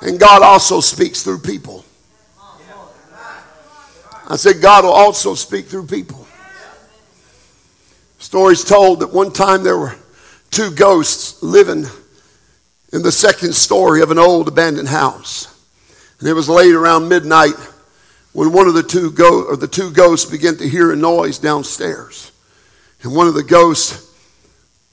And 0.00 0.18
God 0.18 0.40
also 0.40 0.80
speaks 0.80 1.22
through 1.22 1.40
people. 1.40 1.77
I 4.30 4.36
said, 4.36 4.60
God 4.60 4.84
will 4.84 4.92
also 4.92 5.34
speak 5.34 5.66
through 5.66 5.86
people. 5.86 6.26
Stories 8.18 8.62
told 8.62 9.00
that 9.00 9.12
one 9.12 9.32
time 9.32 9.62
there 9.62 9.78
were 9.78 9.96
two 10.50 10.70
ghosts 10.70 11.42
living 11.42 11.86
in 12.92 13.02
the 13.02 13.12
second 13.12 13.54
story 13.54 14.02
of 14.02 14.10
an 14.10 14.18
old 14.18 14.48
abandoned 14.48 14.88
house. 14.88 15.46
And 16.20 16.28
it 16.28 16.34
was 16.34 16.48
late 16.48 16.74
around 16.74 17.08
midnight 17.08 17.54
when 18.34 18.52
one 18.52 18.68
of 18.68 18.74
the 18.74 18.82
two 18.82 19.10
go- 19.12 19.44
or 19.44 19.56
the 19.56 19.66
two 19.66 19.90
ghosts 19.90 20.30
began 20.30 20.56
to 20.56 20.68
hear 20.68 20.92
a 20.92 20.96
noise 20.96 21.38
downstairs. 21.38 22.30
And 23.02 23.14
one 23.14 23.28
of 23.28 23.34
the 23.34 23.42
ghosts 23.42 24.12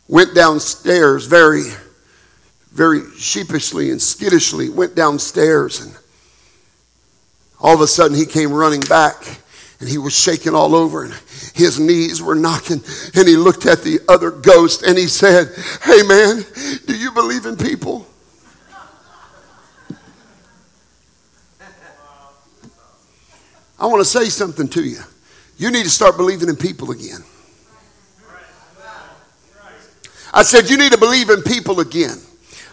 went 0.07 0.33
downstairs 0.33 1.25
very, 1.25 1.63
very 2.71 3.01
sheepishly 3.17 3.91
and 3.91 4.01
skittishly, 4.01 4.69
went 4.69 4.95
downstairs 4.95 5.81
and 5.81 5.93
all 7.59 7.73
of 7.73 7.81
a 7.81 7.87
sudden, 7.87 8.15
he 8.15 8.25
came 8.25 8.51
running 8.53 8.81
back 8.81 9.15
and 9.79 9.89
he 9.89 9.97
was 9.97 10.17
shaking 10.17 10.53
all 10.53 10.75
over 10.75 11.03
and 11.03 11.13
his 11.53 11.79
knees 11.79 12.21
were 12.21 12.35
knocking. 12.35 12.81
And 13.15 13.27
he 13.27 13.35
looked 13.35 13.65
at 13.65 13.81
the 13.81 13.99
other 14.07 14.31
ghost 14.31 14.83
and 14.83 14.97
he 14.97 15.07
said, 15.07 15.47
Hey 15.83 16.01
man, 16.03 16.43
do 16.85 16.97
you 16.97 17.11
believe 17.11 17.45
in 17.45 17.57
people? 17.57 18.07
I 23.77 23.87
want 23.87 23.99
to 23.99 24.05
say 24.05 24.25
something 24.25 24.67
to 24.69 24.83
you. 24.83 24.99
You 25.57 25.71
need 25.71 25.83
to 25.83 25.89
start 25.89 26.17
believing 26.17 26.49
in 26.49 26.55
people 26.55 26.91
again. 26.91 27.23
I 30.33 30.43
said, 30.43 30.69
You 30.69 30.77
need 30.77 30.91
to 30.91 30.97
believe 30.97 31.29
in 31.29 31.41
people 31.41 31.79
again. 31.79 32.17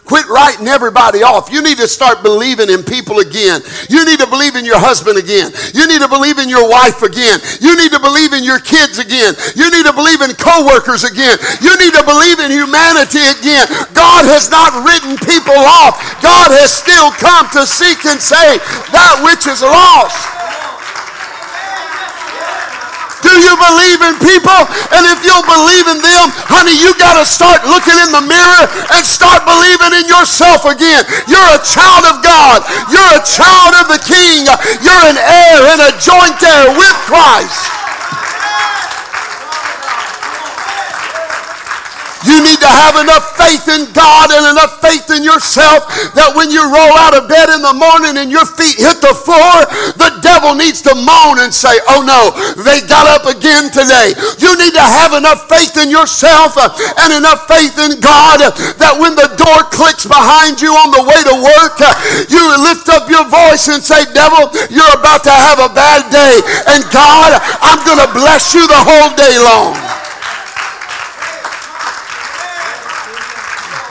Quit 0.03 0.27
writing 0.27 0.67
everybody 0.67 1.23
off. 1.23 1.47
You 1.47 1.63
need 1.63 1.79
to 1.79 1.87
start 1.87 2.27
believing 2.27 2.67
in 2.67 2.83
people 2.83 3.23
again. 3.23 3.63
You 3.87 4.03
need 4.03 4.19
to 4.19 4.27
believe 4.27 4.59
in 4.59 4.67
your 4.67 4.79
husband 4.79 5.15
again. 5.15 5.55
You 5.71 5.87
need 5.87 6.03
to 6.03 6.11
believe 6.11 6.43
in 6.43 6.51
your 6.51 6.67
wife 6.67 7.07
again. 7.07 7.39
You 7.63 7.71
need 7.79 7.95
to 7.95 8.03
believe 8.03 8.35
in 8.35 8.43
your 8.43 8.59
kids 8.59 8.99
again. 8.99 9.31
You 9.55 9.71
need 9.71 9.87
to 9.87 9.95
believe 9.95 10.19
in 10.19 10.35
coworkers 10.35 11.07
again. 11.07 11.39
You 11.63 11.71
need 11.79 11.95
to 11.95 12.03
believe 12.03 12.43
in 12.43 12.51
humanity 12.51 13.23
again. 13.31 13.63
God 13.95 14.27
has 14.27 14.51
not 14.51 14.75
written 14.83 15.15
people 15.23 15.55
off. 15.55 15.95
God 16.19 16.51
has 16.51 16.75
still 16.75 17.07
come 17.15 17.47
to 17.55 17.63
seek 17.63 18.03
and 18.03 18.19
save 18.19 18.59
that 18.91 19.23
which 19.23 19.47
is 19.47 19.63
lost. 19.63 20.19
Do 23.22 23.22
you 23.39 23.55
believe 23.57 23.99
in 24.05 24.15
people? 24.21 24.61
And 24.93 25.03
if 25.09 25.21
you'll 25.25 25.45
believe 25.45 25.87
in 25.89 25.99
them, 26.01 26.25
honey, 26.49 26.75
you 26.77 26.93
got 26.99 27.17
to 27.17 27.25
start 27.25 27.65
looking 27.65 27.97
in 27.97 28.09
the 28.13 28.23
mirror 28.25 28.63
and 28.93 29.03
start 29.05 29.45
believing 29.45 29.93
in 29.97 30.05
yourself 30.09 30.65
again. 30.65 31.05
You're 31.25 31.51
a 31.53 31.61
child 31.61 32.05
of 32.09 32.21
God. 32.21 32.65
You're 32.89 33.13
a 33.17 33.23
child 33.25 33.73
of 33.79 33.85
the 33.89 34.01
King. 34.01 34.45
You're 34.83 35.05
an 35.09 35.19
heir 35.19 35.59
and 35.73 35.81
a 35.81 35.91
joint 35.97 36.37
heir 36.41 36.73
with 36.75 36.97
Christ. 37.09 37.82
You 42.33 42.41
need 42.41 42.57
to 42.65 42.73
have 42.81 42.97
enough 42.97 43.37
faith 43.37 43.69
in 43.69 43.93
God 43.93 44.33
and 44.33 44.57
enough 44.57 44.81
faith 44.81 45.05
in 45.13 45.21
yourself 45.21 45.85
that 46.17 46.33
when 46.33 46.49
you 46.49 46.65
roll 46.65 46.97
out 46.97 47.13
of 47.13 47.29
bed 47.29 47.53
in 47.53 47.61
the 47.61 47.77
morning 47.77 48.17
and 48.17 48.33
your 48.33 48.49
feet 48.57 48.81
hit 48.81 49.05
the 49.05 49.13
floor, 49.13 49.69
the 50.01 50.17
devil 50.25 50.57
needs 50.57 50.81
to 50.89 50.97
moan 50.97 51.45
and 51.45 51.53
say, 51.53 51.77
Oh 51.93 52.01
no, 52.01 52.33
they 52.57 52.81
got 52.89 53.05
up 53.05 53.29
again 53.29 53.69
today. 53.69 54.17
You 54.41 54.49
need 54.57 54.73
to 54.73 54.81
have 54.81 55.13
enough 55.13 55.45
faith 55.45 55.77
in 55.77 55.93
yourself 55.93 56.57
uh, 56.57 56.73
and 57.05 57.13
enough 57.13 57.45
faith 57.45 57.77
in 57.77 58.01
God 58.01 58.41
that 58.81 58.97
when 58.97 59.13
the 59.13 59.29
door 59.37 59.69
clicks 59.69 60.09
behind 60.09 60.57
you 60.57 60.73
on 60.73 60.89
the 60.89 61.05
way 61.05 61.21
to 61.29 61.35
work, 61.37 61.77
uh, 61.85 61.93
you 62.33 62.41
lift 62.65 62.89
up 62.89 63.13
your 63.13 63.29
voice 63.29 63.69
and 63.69 63.77
say, 63.77 64.09
Devil, 64.09 64.49
you're 64.73 64.97
about 64.97 65.21
to 65.29 65.33
have 65.37 65.61
a 65.61 65.69
bad 65.69 66.09
day. 66.09 66.41
And 66.65 66.81
God, 66.89 67.37
I'm 67.61 67.77
going 67.85 68.01
to 68.01 68.09
bless 68.09 68.57
you 68.57 68.65
the 68.65 68.81
whole 68.81 69.13
day 69.13 69.37
long. 69.37 69.82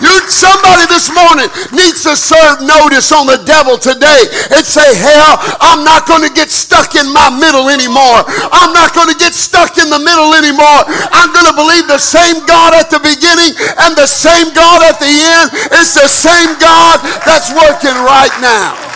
You, 0.02 0.10
somebody 0.26 0.90
this 0.90 1.08
morning 1.14 1.46
needs 1.70 2.02
to 2.04 2.18
serve 2.18 2.60
notice 2.66 3.14
on 3.14 3.30
the 3.30 3.38
devil 3.46 3.78
today 3.78 4.26
and 4.50 4.66
say, 4.66 4.84
hell, 4.98 5.38
I'm 5.62 5.86
not 5.86 6.10
going 6.10 6.26
to 6.26 6.32
get 6.34 6.50
stuck 6.50 6.98
in 6.98 7.06
my 7.06 7.30
middle 7.30 7.70
anymore. 7.70 8.26
I'm 8.50 8.74
not 8.74 8.92
going 8.98 9.08
to 9.08 9.18
get 9.18 9.32
stuck 9.32 9.78
in 9.78 9.88
the 9.88 10.02
middle 10.02 10.34
anymore. 10.34 10.82
I'm 11.14 11.30
going 11.30 11.46
to 11.46 11.56
believe 11.56 11.86
the 11.86 12.02
same 12.02 12.42
God 12.50 12.74
at 12.74 12.90
the 12.90 12.98
beginning 12.98 13.54
and 13.78 13.94
the 13.94 14.10
same 14.10 14.50
God 14.52 14.82
at 14.82 14.98
the 14.98 15.14
end. 15.38 15.54
It's 15.78 15.94
the 15.94 16.10
same 16.10 16.58
God 16.58 16.98
that's 17.22 17.54
working 17.54 17.94
right 18.02 18.34
now. 18.42 18.91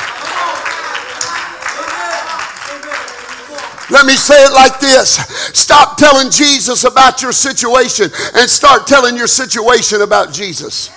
Let 3.90 4.04
me 4.04 4.14
say 4.14 4.34
it 4.42 4.52
like 4.52 4.80
this 4.80 5.16
Stop 5.54 5.96
telling 5.96 6.30
Jesus 6.30 6.84
about 6.84 7.22
your 7.22 7.32
situation 7.32 8.10
and 8.34 8.50
start 8.50 8.86
telling 8.86 9.16
your 9.16 9.28
situation 9.28 10.02
about 10.02 10.32
Jesus. 10.32 10.90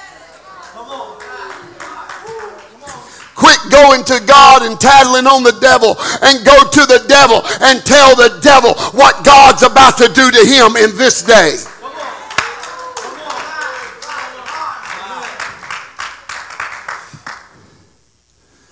Quit 3.36 3.60
going 3.72 4.04
to 4.04 4.20
God 4.26 4.64
and 4.64 4.78
tattling 4.78 5.26
on 5.26 5.44
the 5.44 5.58
devil 5.62 5.96
and 6.24 6.46
go 6.46 6.60
to 6.60 6.82
the 6.86 7.06
devil 7.08 7.40
and 7.62 7.80
tell 7.86 8.16
the 8.16 8.38
devil 8.42 8.74
what 8.92 9.24
God's 9.24 9.64
about 9.64 9.98
to 10.00 10.08
do 10.12 10.30
to 10.30 10.46
him 10.46 10.76
in 10.76 10.98
this 10.98 11.24
day. 11.24 11.56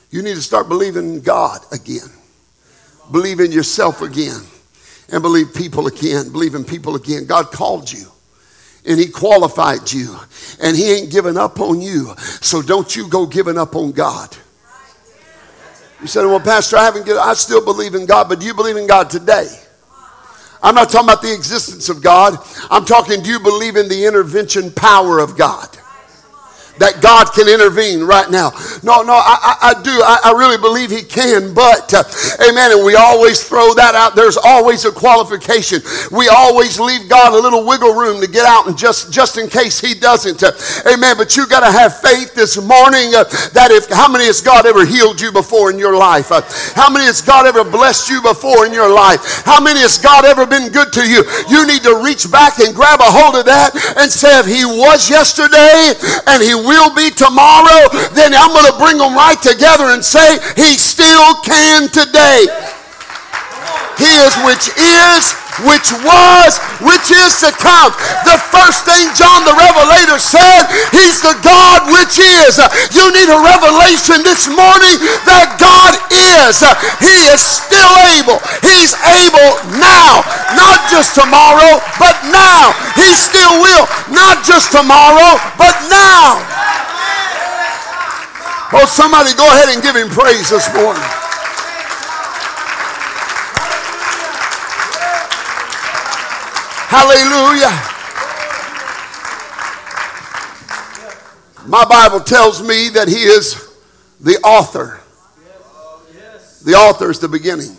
You 0.09 0.21
need 0.21 0.35
to 0.35 0.41
start 0.41 0.67
believing 0.67 1.15
in 1.15 1.21
God 1.21 1.61
again. 1.71 2.09
Believe 3.11 3.39
in 3.39 3.51
yourself 3.51 4.01
again. 4.01 4.41
And 5.09 5.21
believe 5.21 5.53
people 5.53 5.87
again. 5.87 6.31
Believe 6.31 6.55
in 6.55 6.65
people 6.65 6.95
again. 6.95 7.25
God 7.25 7.51
called 7.51 7.91
you 7.91 8.07
and 8.87 8.99
he 8.99 9.07
qualified 9.07 9.91
you 9.91 10.17
and 10.61 10.75
he 10.75 10.91
ain't 10.91 11.11
giving 11.11 11.37
up 11.37 11.59
on 11.59 11.81
you. 11.81 12.15
So 12.17 12.61
don't 12.61 12.95
you 12.95 13.07
go 13.09 13.25
giving 13.25 13.57
up 13.57 13.75
on 13.75 13.91
God. 13.91 14.35
You 16.01 16.07
said, 16.07 16.25
well, 16.25 16.39
Pastor, 16.39 16.77
I 16.77 16.85
haven't 16.85 17.05
given, 17.05 17.21
I 17.23 17.33
still 17.33 17.63
believe 17.63 17.95
in 17.95 18.05
God, 18.05 18.29
but 18.29 18.39
do 18.39 18.45
you 18.45 18.53
believe 18.53 18.77
in 18.77 18.87
God 18.87 19.09
today? 19.09 19.47
I'm 20.61 20.75
not 20.75 20.89
talking 20.89 21.09
about 21.09 21.21
the 21.21 21.33
existence 21.33 21.89
of 21.89 22.01
God. 22.01 22.37
I'm 22.69 22.85
talking, 22.85 23.21
do 23.21 23.29
you 23.29 23.39
believe 23.39 23.75
in 23.75 23.87
the 23.87 24.05
intervention 24.05 24.71
power 24.71 25.19
of 25.19 25.37
God? 25.37 25.69
That 26.79 27.01
God 27.01 27.33
can 27.33 27.47
intervene 27.47 28.03
right 28.03 28.29
now. 28.29 28.51
No, 28.83 29.01
no, 29.01 29.13
I, 29.13 29.37
I, 29.41 29.55
I 29.71 29.81
do. 29.81 29.91
I, 29.91 30.31
I, 30.31 30.31
really 30.37 30.57
believe 30.57 30.91
He 30.91 31.01
can, 31.01 31.53
but 31.53 31.93
uh, 31.93 32.03
amen. 32.47 32.71
And 32.71 32.85
we 32.85 32.95
always 32.95 33.43
throw 33.43 33.73
that 33.73 33.95
out. 33.95 34.15
There's 34.15 34.37
always 34.37 34.85
a 34.85 34.91
qualification. 34.91 35.81
We 36.11 36.27
always 36.29 36.79
leave 36.79 37.09
God 37.09 37.33
a 37.33 37.39
little 37.39 37.65
wiggle 37.65 37.93
room 37.93 38.21
to 38.21 38.27
get 38.27 38.45
out 38.45 38.67
and 38.67 38.77
just, 38.77 39.11
just 39.11 39.37
in 39.37 39.49
case 39.49 39.79
He 39.79 39.93
doesn't. 39.93 40.43
Uh, 40.43 40.51
amen. 40.93 41.17
But 41.17 41.35
you 41.35 41.47
got 41.47 41.61
to 41.61 41.71
have 41.71 41.99
faith 41.99 42.35
this 42.35 42.57
morning 42.57 43.15
uh, 43.15 43.25
that 43.53 43.69
if, 43.71 43.89
how 43.89 44.11
many 44.11 44.25
has 44.25 44.41
God 44.41 44.65
ever 44.65 44.85
healed 44.85 45.19
you 45.19 45.31
before 45.31 45.71
in 45.71 45.79
your 45.79 45.97
life? 45.97 46.31
Uh, 46.31 46.41
how 46.75 46.89
many 46.89 47.05
has 47.05 47.21
God 47.21 47.45
ever 47.45 47.63
blessed 47.63 48.09
you 48.09 48.21
before 48.21 48.65
in 48.65 48.73
your 48.73 48.89
life? 48.93 49.43
How 49.45 49.59
many 49.59 49.79
has 49.81 49.97
God 49.97 50.25
ever 50.25 50.45
been 50.45 50.71
good 50.71 50.93
to 50.93 51.03
you? 51.07 51.25
You 51.49 51.65
need 51.65 51.83
to 51.83 52.03
reach 52.03 52.29
back 52.31 52.59
and 52.59 52.75
grab 52.75 52.99
a 52.99 53.09
hold 53.09 53.35
of 53.35 53.45
that 53.45 53.73
and 53.97 54.11
say, 54.11 54.39
if 54.39 54.45
He 54.45 54.65
was 54.65 55.09
yesterday 55.09 55.93
and 56.27 56.43
He 56.43 56.53
will 56.67 56.91
be 56.91 57.09
tomorrow, 57.09 57.87
then 58.11 58.35
I'm 58.35 58.51
going 58.51 58.67
to 58.67 58.77
bring 58.77 58.99
them 58.99 59.15
right 59.15 59.39
together 59.39 59.95
and 59.95 60.03
say, 60.03 60.35
He 60.59 60.75
still 60.75 61.39
can 61.47 61.87
today. 61.87 62.51
He 63.97 64.11
is 64.21 64.35
which 64.43 64.67
is 64.77 65.33
which 65.65 65.89
was, 66.05 66.61
which 66.85 67.09
is 67.09 67.41
to 67.41 67.49
come. 67.57 67.89
The 68.29 68.37
first 68.53 68.85
thing 68.85 69.09
John 69.17 69.41
the 69.41 69.57
Revelator 69.57 70.21
said, 70.21 70.69
He's 70.93 71.17
the 71.21 71.33
God 71.41 71.89
which 71.89 72.21
is. 72.21 72.61
You 72.93 73.09
need 73.09 73.29
a 73.29 73.41
revelation 73.41 74.21
this 74.21 74.45
morning 74.45 75.01
that 75.25 75.57
God 75.57 75.97
is. 76.13 76.61
He 77.01 77.25
is 77.33 77.41
still 77.41 77.93
able. 78.17 78.37
He's 78.61 78.93
able 79.01 79.57
now, 79.81 80.21
not 80.53 80.85
just 80.93 81.17
tomorrow, 81.17 81.81
but 81.97 82.17
now. 82.29 82.77
He 82.93 83.17
still 83.17 83.57
will, 83.57 83.89
not 84.13 84.45
just 84.45 84.69
tomorrow, 84.69 85.41
but 85.57 85.73
now. 85.89 86.56
Oh, 88.79 88.85
somebody 88.85 89.33
go 89.33 89.47
ahead 89.47 89.73
and 89.73 89.81
give 89.81 89.95
him 89.95 90.07
praise 90.07 90.51
this 90.51 90.71
morning. 90.75 91.01
Hallelujah. 96.87 97.73
My 101.67 101.85
Bible 101.85 102.19
tells 102.19 102.61
me 102.61 102.89
that 102.89 103.07
he 103.07 103.23
is 103.23 103.67
the 104.21 104.37
author. 104.43 104.99
The 106.63 106.75
author 106.75 107.09
is 107.09 107.17
the 107.17 107.27
beginning. 107.27 107.75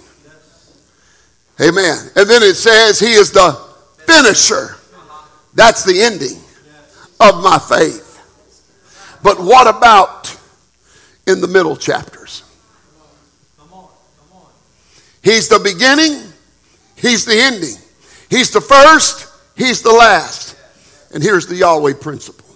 Amen. 1.61 2.11
And 2.17 2.29
then 2.29 2.43
it 2.43 2.55
says 2.57 2.99
he 2.99 3.13
is 3.13 3.31
the 3.31 3.53
finisher. 4.05 4.75
That's 5.55 5.85
the 5.85 6.03
ending 6.03 6.43
of 7.21 7.41
my 7.43 7.61
faith. 7.61 8.19
But 9.23 9.39
what 9.39 9.69
about 9.69 10.37
in 11.29 11.41
the 11.41 11.49
middle 11.49 11.77
chapters? 11.77 12.43
He's 15.23 15.49
the 15.49 15.61
beginning, 15.61 16.33
he's 16.97 17.25
the 17.25 17.39
ending. 17.39 17.77
He's 18.31 18.51
the 18.51 18.61
first, 18.61 19.29
He's 19.59 19.83
the 19.83 19.93
last. 19.93 20.57
And 21.13 21.23
here's 21.23 21.47
the 21.47 21.57
Yahweh 21.57 21.95
principle 21.95 22.47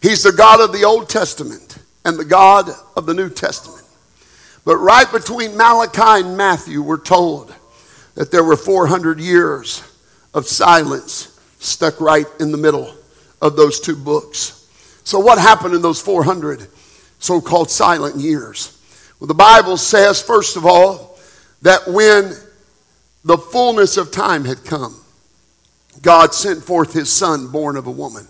He's 0.00 0.22
the 0.22 0.32
God 0.32 0.60
of 0.60 0.72
the 0.72 0.84
Old 0.84 1.08
Testament 1.08 1.78
and 2.04 2.18
the 2.18 2.24
God 2.24 2.70
of 2.96 3.06
the 3.06 3.14
New 3.14 3.28
Testament. 3.28 3.84
But 4.64 4.76
right 4.76 5.10
between 5.12 5.56
Malachi 5.56 6.26
and 6.26 6.36
Matthew, 6.36 6.82
we're 6.82 6.98
told 6.98 7.54
that 8.14 8.30
there 8.30 8.44
were 8.44 8.56
400 8.56 9.20
years 9.20 9.82
of 10.34 10.46
silence 10.46 11.38
stuck 11.58 12.00
right 12.00 12.26
in 12.40 12.52
the 12.52 12.58
middle 12.58 12.94
of 13.40 13.56
those 13.56 13.80
two 13.80 13.96
books. 13.96 14.66
So, 15.04 15.18
what 15.18 15.38
happened 15.38 15.74
in 15.74 15.82
those 15.82 16.00
400 16.00 16.68
so 17.18 17.40
called 17.40 17.70
silent 17.70 18.16
years? 18.16 18.78
Well, 19.18 19.28
the 19.28 19.34
Bible 19.34 19.76
says, 19.76 20.22
first 20.22 20.56
of 20.56 20.64
all, 20.64 21.18
that 21.62 21.88
when 21.88 22.34
the 23.24 23.38
fullness 23.38 23.96
of 23.96 24.10
time 24.10 24.44
had 24.44 24.64
come, 24.64 25.00
God 26.02 26.32
sent 26.32 26.62
forth 26.62 26.92
his 26.92 27.12
son, 27.12 27.48
born 27.48 27.76
of 27.76 27.86
a 27.86 27.90
woman. 27.90 28.26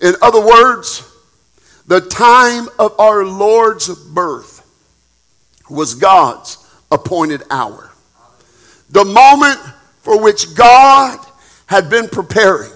In 0.00 0.14
other 0.22 0.44
words, 0.44 1.10
the 1.86 2.00
time 2.00 2.68
of 2.78 2.98
our 2.98 3.24
Lord's 3.24 3.88
birth 3.88 4.62
was 5.68 5.94
God's 5.94 6.58
appointed 6.90 7.42
hour. 7.50 7.92
The 8.90 9.04
moment 9.04 9.60
for 10.00 10.22
which 10.22 10.54
God 10.54 11.18
had 11.66 11.90
been 11.90 12.08
preparing 12.08 12.70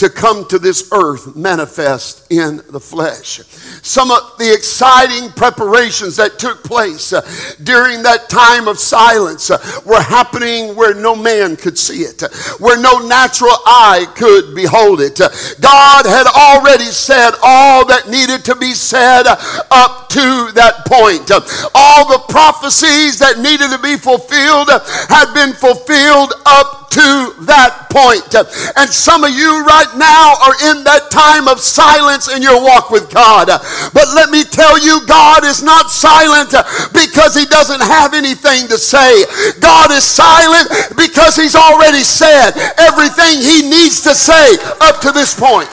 to 0.00 0.08
come 0.08 0.48
to 0.48 0.58
this 0.58 0.90
earth 0.92 1.36
manifest 1.36 2.26
in 2.32 2.62
the 2.70 2.80
flesh. 2.80 3.42
Some 3.82 4.10
of 4.10 4.38
the 4.38 4.50
exciting 4.50 5.28
preparations 5.32 6.16
that 6.16 6.38
took 6.38 6.64
place 6.64 7.12
uh, 7.12 7.20
during 7.62 8.02
that 8.04 8.30
time 8.30 8.66
of 8.66 8.78
silence 8.78 9.50
uh, 9.50 9.58
were 9.84 10.00
happening 10.00 10.29
where 10.30 10.94
no 10.94 11.14
man 11.16 11.56
could 11.56 11.78
see 11.78 12.02
it, 12.02 12.22
where 12.58 12.80
no 12.80 12.98
natural 13.06 13.56
eye 13.66 14.06
could 14.14 14.54
behold 14.54 15.00
it. 15.00 15.18
God 15.60 16.06
had 16.06 16.26
already 16.26 16.90
said 16.90 17.32
all 17.42 17.86
that 17.86 18.08
needed 18.08 18.44
to 18.46 18.56
be 18.56 18.72
said 18.72 19.26
up 19.26 20.08
to 20.10 20.50
that 20.54 20.86
point. 20.86 21.30
All 21.74 22.08
the 22.08 22.24
prophecies 22.28 23.18
that 23.18 23.38
needed 23.38 23.70
to 23.70 23.78
be 23.82 23.96
fulfilled 23.96 24.68
had 25.08 25.34
been 25.34 25.52
fulfilled 25.52 26.32
up 26.46 26.80
to 26.90 27.34
that 27.46 27.86
point. 27.90 28.34
And 28.34 28.90
some 28.90 29.22
of 29.22 29.30
you 29.30 29.62
right 29.62 29.90
now 29.94 30.34
are 30.42 30.58
in 30.74 30.82
that 30.82 31.10
time 31.14 31.46
of 31.46 31.62
silence 31.62 32.26
in 32.26 32.42
your 32.42 32.58
walk 32.58 32.90
with 32.90 33.14
God. 33.14 33.46
But 33.94 34.10
let 34.14 34.30
me 34.30 34.42
tell 34.42 34.74
you, 34.74 35.06
God 35.06 35.44
is 35.46 35.62
not 35.62 35.90
silent 35.90 36.50
because 36.90 37.38
he 37.38 37.46
doesn't 37.46 37.82
have 37.82 38.14
anything 38.14 38.66
to 38.68 38.78
say. 38.78 39.22
God 39.62 39.94
is 39.94 40.02
silent 40.20 40.68
because 40.96 41.34
he's 41.36 41.56
already 41.56 42.04
said 42.04 42.52
everything 42.76 43.40
he 43.40 43.64
needs 43.64 44.04
to 44.04 44.12
say 44.14 44.60
up 44.84 45.00
to 45.00 45.12
this 45.12 45.32
point. 45.32 45.68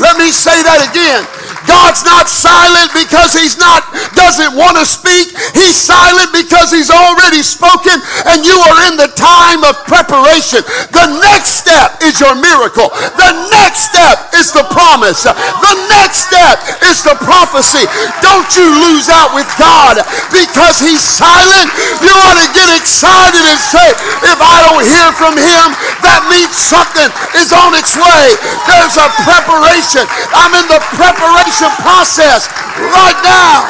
Let 0.00 0.16
me 0.16 0.32
say 0.32 0.56
that 0.64 0.88
again. 0.88 1.35
God's 1.66 2.06
not 2.06 2.30
silent 2.30 2.94
because 2.94 3.34
he's 3.34 3.58
not 3.58 3.82
doesn't 4.14 4.54
want 4.54 4.78
to 4.78 4.86
speak. 4.86 5.34
He's 5.54 5.76
silent 5.76 6.32
because 6.32 6.70
he's 6.70 6.90
already 6.90 7.42
spoken 7.42 7.98
and 8.30 8.46
you 8.46 8.54
are 8.54 8.78
in 8.90 8.96
the 8.96 9.10
time 9.14 9.62
of 9.66 9.76
preparation. 9.86 10.62
The 10.94 11.06
next 11.22 11.58
step 11.62 12.00
is 12.02 12.18
your 12.22 12.34
miracle. 12.38 12.90
The 13.18 13.32
next 13.50 13.86
step 13.90 14.34
is 14.34 14.52
the 14.52 14.66
promise. 14.70 15.24
The 15.26 15.74
next 15.90 16.26
step 16.26 16.62
is 16.86 17.02
the 17.02 17.18
prophecy. 17.22 17.84
Don't 18.22 18.48
you 18.54 18.66
lose 18.90 19.08
out 19.08 19.34
with 19.34 19.48
God 19.58 20.00
because 20.30 20.78
he's 20.78 21.02
silent. 21.02 21.70
You 22.02 22.12
ought 22.12 22.38
to 22.40 22.50
get 22.54 22.70
excited 22.76 23.42
and 23.42 23.60
say, 23.60 23.88
if 24.26 24.38
I 24.38 24.62
don't 24.66 24.84
hear 24.84 25.08
from 25.16 25.34
him, 25.38 25.66
that 26.04 26.26
means 26.28 26.54
something 26.56 27.08
is 27.38 27.50
on 27.54 27.72
its 27.78 27.96
way. 27.96 28.24
There's 28.68 28.96
a 28.98 29.08
preparation. 29.24 30.04
I'm 30.34 30.52
in 30.54 30.66
the 30.68 30.82
preparation 30.94 31.55
process 31.80 32.52
right 32.92 33.16
now. 33.24 33.64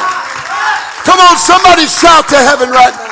Come 1.07 1.19
on, 1.23 1.37
somebody 1.37 1.87
shout 1.87 2.27
to 2.27 2.35
heaven 2.35 2.69
right 2.69 2.91
now. 2.91 3.06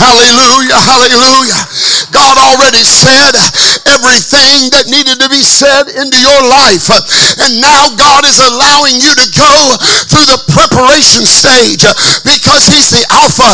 Hallelujah, 0.00 0.80
hallelujah. 0.80 1.60
God 2.08 2.40
already 2.40 2.80
said 2.80 3.36
everything 3.84 4.72
that 4.72 4.88
needed 4.88 5.20
to 5.20 5.28
be 5.28 5.44
said 5.44 5.92
into 5.92 6.16
your 6.16 6.40
life. 6.40 6.88
And 7.36 7.60
now 7.60 7.92
God 8.00 8.24
is 8.24 8.40
allowing 8.40 8.96
you 8.96 9.12
to 9.12 9.26
go 9.36 9.52
through 10.08 10.24
the 10.24 10.40
preparation 10.48 11.28
stage 11.28 11.84
because 12.24 12.64
He's 12.64 12.88
the 12.88 13.04
Alpha 13.12 13.52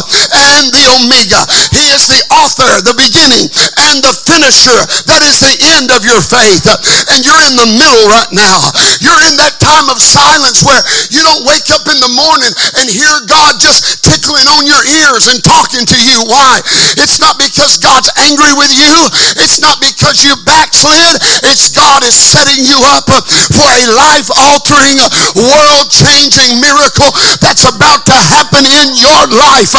and 0.55 0.71
the 0.71 0.87
Omega. 1.03 1.43
He 1.75 1.91
is 1.91 2.07
the 2.07 2.23
author, 2.31 2.71
the 2.87 2.95
beginning, 2.95 3.51
and 3.91 3.99
the 4.07 4.15
finisher. 4.15 4.79
That 5.11 5.27
is 5.27 5.43
the 5.43 5.59
end 5.75 5.91
of 5.91 6.07
your 6.07 6.23
faith. 6.23 6.63
And 7.11 7.27
you're 7.27 7.43
in 7.51 7.59
the 7.59 7.71
middle 7.75 8.07
right 8.07 8.31
now. 8.31 8.71
You're 9.03 9.23
in 9.27 9.35
that 9.43 9.59
time 9.59 9.91
of 9.91 9.99
silence 9.99 10.63
where 10.63 10.79
you 11.11 11.27
don't 11.27 11.43
wake 11.43 11.75
up 11.75 11.91
in 11.91 11.99
the 11.99 12.13
morning 12.15 12.55
and 12.79 12.87
hear 12.87 13.19
God 13.27 13.59
just 13.59 14.07
tickling 14.07 14.47
on 14.47 14.63
your 14.63 14.87
ears 14.87 15.27
and 15.27 15.43
talking 15.43 15.83
to 15.83 15.99
you. 15.99 16.23
Why? 16.37 16.61
It's 17.01 17.17
not 17.17 17.41
because 17.41 17.81
God's 17.81 18.13
angry 18.29 18.53
with 18.53 18.69
you. 18.69 19.09
It's 19.41 19.57
not 19.57 19.81
because 19.81 20.21
you 20.21 20.37
backslid. 20.45 21.17
It's 21.49 21.73
God 21.73 22.05
is 22.05 22.13
setting 22.13 22.61
you 22.61 22.77
up 22.93 23.09
for 23.09 23.69
a 23.73 23.85
life 23.89 24.29
altering, 24.29 25.01
world 25.33 25.89
changing 25.89 26.61
miracle 26.61 27.09
that's 27.41 27.65
about 27.65 28.05
to 28.05 28.13
happen 28.13 28.69
in 28.69 29.01
your 29.01 29.33
life. 29.33 29.73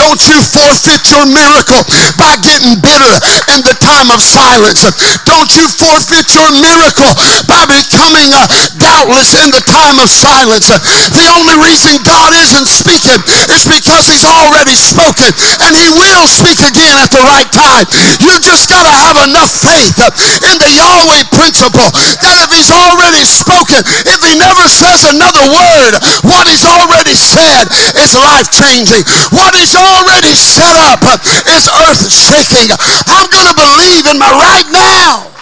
Don't 0.00 0.24
you 0.24 0.40
forfeit 0.40 1.12
your 1.12 1.28
miracle 1.28 1.84
by 2.16 2.40
getting 2.40 2.80
bitter 2.80 3.14
in 3.52 3.60
the 3.68 3.76
time 3.76 4.08
of 4.08 4.24
silence. 4.24 4.88
Don't 5.28 5.52
you 5.60 5.68
forfeit 5.68 6.32
your 6.32 6.48
miracle 6.56 7.12
by 7.44 7.68
becoming 7.68 8.32
uh, 8.32 8.48
doubtless 8.80 9.36
in 9.44 9.52
the 9.52 9.60
time 9.60 10.00
of 10.00 10.08
silence. 10.08 10.72
The 11.12 11.26
only 11.36 11.56
reason 11.60 12.00
God 12.00 12.32
isn't 12.32 12.64
speaking 12.64 13.20
is 13.52 13.68
because 13.68 14.08
he's 14.08 14.24
already 14.24 14.72
spoken 14.72 15.28
and 15.60 15.72
he 15.76 15.97
will 15.98 16.30
speak 16.30 16.62
again 16.62 16.94
at 17.02 17.10
the 17.10 17.22
right 17.22 17.48
time. 17.50 17.84
You 18.22 18.38
just 18.38 18.70
got 18.70 18.86
to 18.86 18.94
have 18.94 19.18
enough 19.26 19.50
faith 19.50 19.98
in 20.46 20.56
the 20.62 20.70
Yahweh 20.70 21.26
principle 21.34 21.90
that 22.22 22.38
if 22.38 22.48
he's 22.54 22.70
already 22.70 23.26
spoken, 23.26 23.82
if 24.06 24.20
he 24.22 24.38
never 24.38 24.66
says 24.70 25.02
another 25.10 25.42
word, 25.50 25.98
what 26.22 26.46
he's 26.46 26.62
already 26.62 27.18
said 27.18 27.66
is 27.98 28.14
life 28.14 28.46
changing. 28.54 29.02
What 29.34 29.54
he's 29.58 29.74
already 29.74 30.34
set 30.38 30.74
up 30.94 31.02
is 31.26 31.66
earth 31.66 32.06
shaking. 32.06 32.70
I'm 33.10 33.26
going 33.30 33.48
to 33.50 33.56
believe 33.58 34.06
in 34.06 34.18
my 34.18 34.30
right 34.30 34.68
now. 34.70 35.34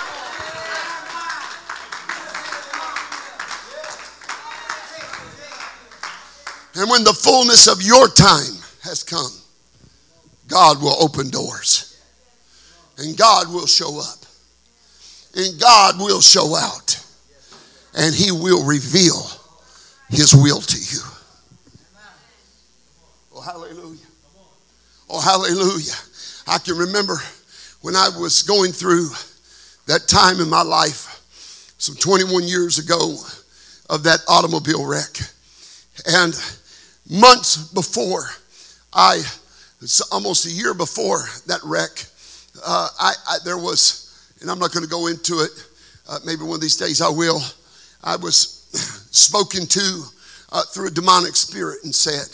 And 6.78 6.90
when 6.90 7.04
the 7.04 7.14
fullness 7.14 7.68
of 7.68 7.80
your 7.80 8.06
time 8.08 8.60
has 8.82 9.02
come, 9.02 9.32
God 10.48 10.80
will 10.80 10.96
open 11.00 11.30
doors. 11.30 12.00
And 12.98 13.16
God 13.16 13.52
will 13.52 13.66
show 13.66 14.00
up. 14.00 14.24
And 15.34 15.60
God 15.60 15.98
will 15.98 16.20
show 16.20 16.54
out. 16.56 17.02
And 17.94 18.14
He 18.14 18.30
will 18.32 18.64
reveal 18.64 19.26
His 20.08 20.34
will 20.34 20.60
to 20.60 20.78
you. 20.78 21.00
Oh, 23.34 23.40
hallelujah. 23.40 24.06
Oh, 25.10 25.20
hallelujah. 25.20 25.94
I 26.46 26.58
can 26.58 26.76
remember 26.76 27.16
when 27.82 27.96
I 27.96 28.08
was 28.18 28.42
going 28.42 28.72
through 28.72 29.10
that 29.86 30.08
time 30.08 30.40
in 30.40 30.48
my 30.48 30.62
life, 30.62 31.22
some 31.78 31.94
21 31.94 32.44
years 32.44 32.78
ago, 32.78 33.16
of 33.88 34.02
that 34.04 34.20
automobile 34.28 34.84
wreck. 34.86 35.18
And 36.06 36.34
months 37.08 37.56
before 37.72 38.28
I, 38.92 39.22
it's 39.80 40.00
almost 40.12 40.46
a 40.46 40.50
year 40.50 40.74
before 40.74 41.24
that 41.46 41.60
wreck, 41.64 41.90
uh, 42.64 42.88
I, 42.98 43.12
I, 43.28 43.36
there 43.44 43.58
was, 43.58 44.34
and 44.40 44.50
I'm 44.50 44.58
not 44.58 44.72
going 44.72 44.84
to 44.84 44.90
go 44.90 45.08
into 45.08 45.40
it. 45.40 45.50
Uh, 46.08 46.18
maybe 46.24 46.42
one 46.42 46.54
of 46.54 46.60
these 46.60 46.76
days 46.76 47.02
I 47.02 47.08
will. 47.08 47.40
I 48.02 48.16
was 48.16 48.66
spoken 49.10 49.66
to 49.66 50.02
uh, 50.52 50.62
through 50.72 50.88
a 50.88 50.90
demonic 50.90 51.36
spirit 51.36 51.78
and 51.84 51.94
said 51.94 52.26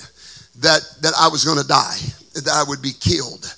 that 0.61 0.83
that 1.01 1.15
I 1.19 1.29
was 1.29 1.45
going 1.45 1.59
to 1.59 1.67
die, 1.67 1.97
that 2.35 2.49
I 2.53 2.63
would 2.69 2.83
be 2.83 2.93
killed, 2.93 3.55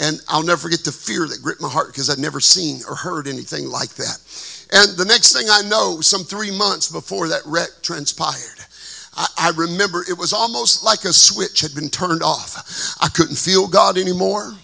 and 0.00 0.20
I'll 0.28 0.44
never 0.44 0.60
forget 0.60 0.84
the 0.84 0.92
fear 0.92 1.26
that 1.26 1.42
gripped 1.42 1.60
my 1.60 1.68
heart 1.68 1.88
because 1.88 2.08
I'd 2.08 2.18
never 2.18 2.40
seen 2.40 2.80
or 2.88 2.94
heard 2.94 3.26
anything 3.26 3.68
like 3.68 3.90
that. 3.96 4.18
And 4.72 4.96
the 4.96 5.04
next 5.04 5.32
thing 5.32 5.46
I 5.50 5.62
know, 5.68 6.00
some 6.00 6.24
three 6.24 6.56
months 6.56 6.90
before 6.90 7.28
that 7.28 7.42
wreck 7.46 7.70
transpired, 7.82 8.58
I, 9.16 9.26
I 9.38 9.50
remember 9.56 10.04
it 10.08 10.18
was 10.18 10.32
almost 10.32 10.84
like 10.84 11.04
a 11.04 11.12
switch 11.12 11.60
had 11.60 11.74
been 11.74 11.88
turned 11.88 12.22
off. 12.22 12.96
I 13.00 13.08
couldn't 13.08 13.36
feel 13.36 13.66
God 13.66 13.98
anymore. 13.98 14.54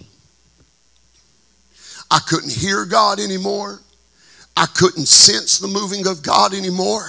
I 2.10 2.18
couldn't 2.28 2.52
hear 2.52 2.84
God 2.84 3.18
anymore. 3.18 3.81
I 4.56 4.66
couldn't 4.66 5.06
sense 5.06 5.58
the 5.58 5.68
moving 5.68 6.06
of 6.06 6.22
God 6.22 6.52
anymore. 6.52 7.08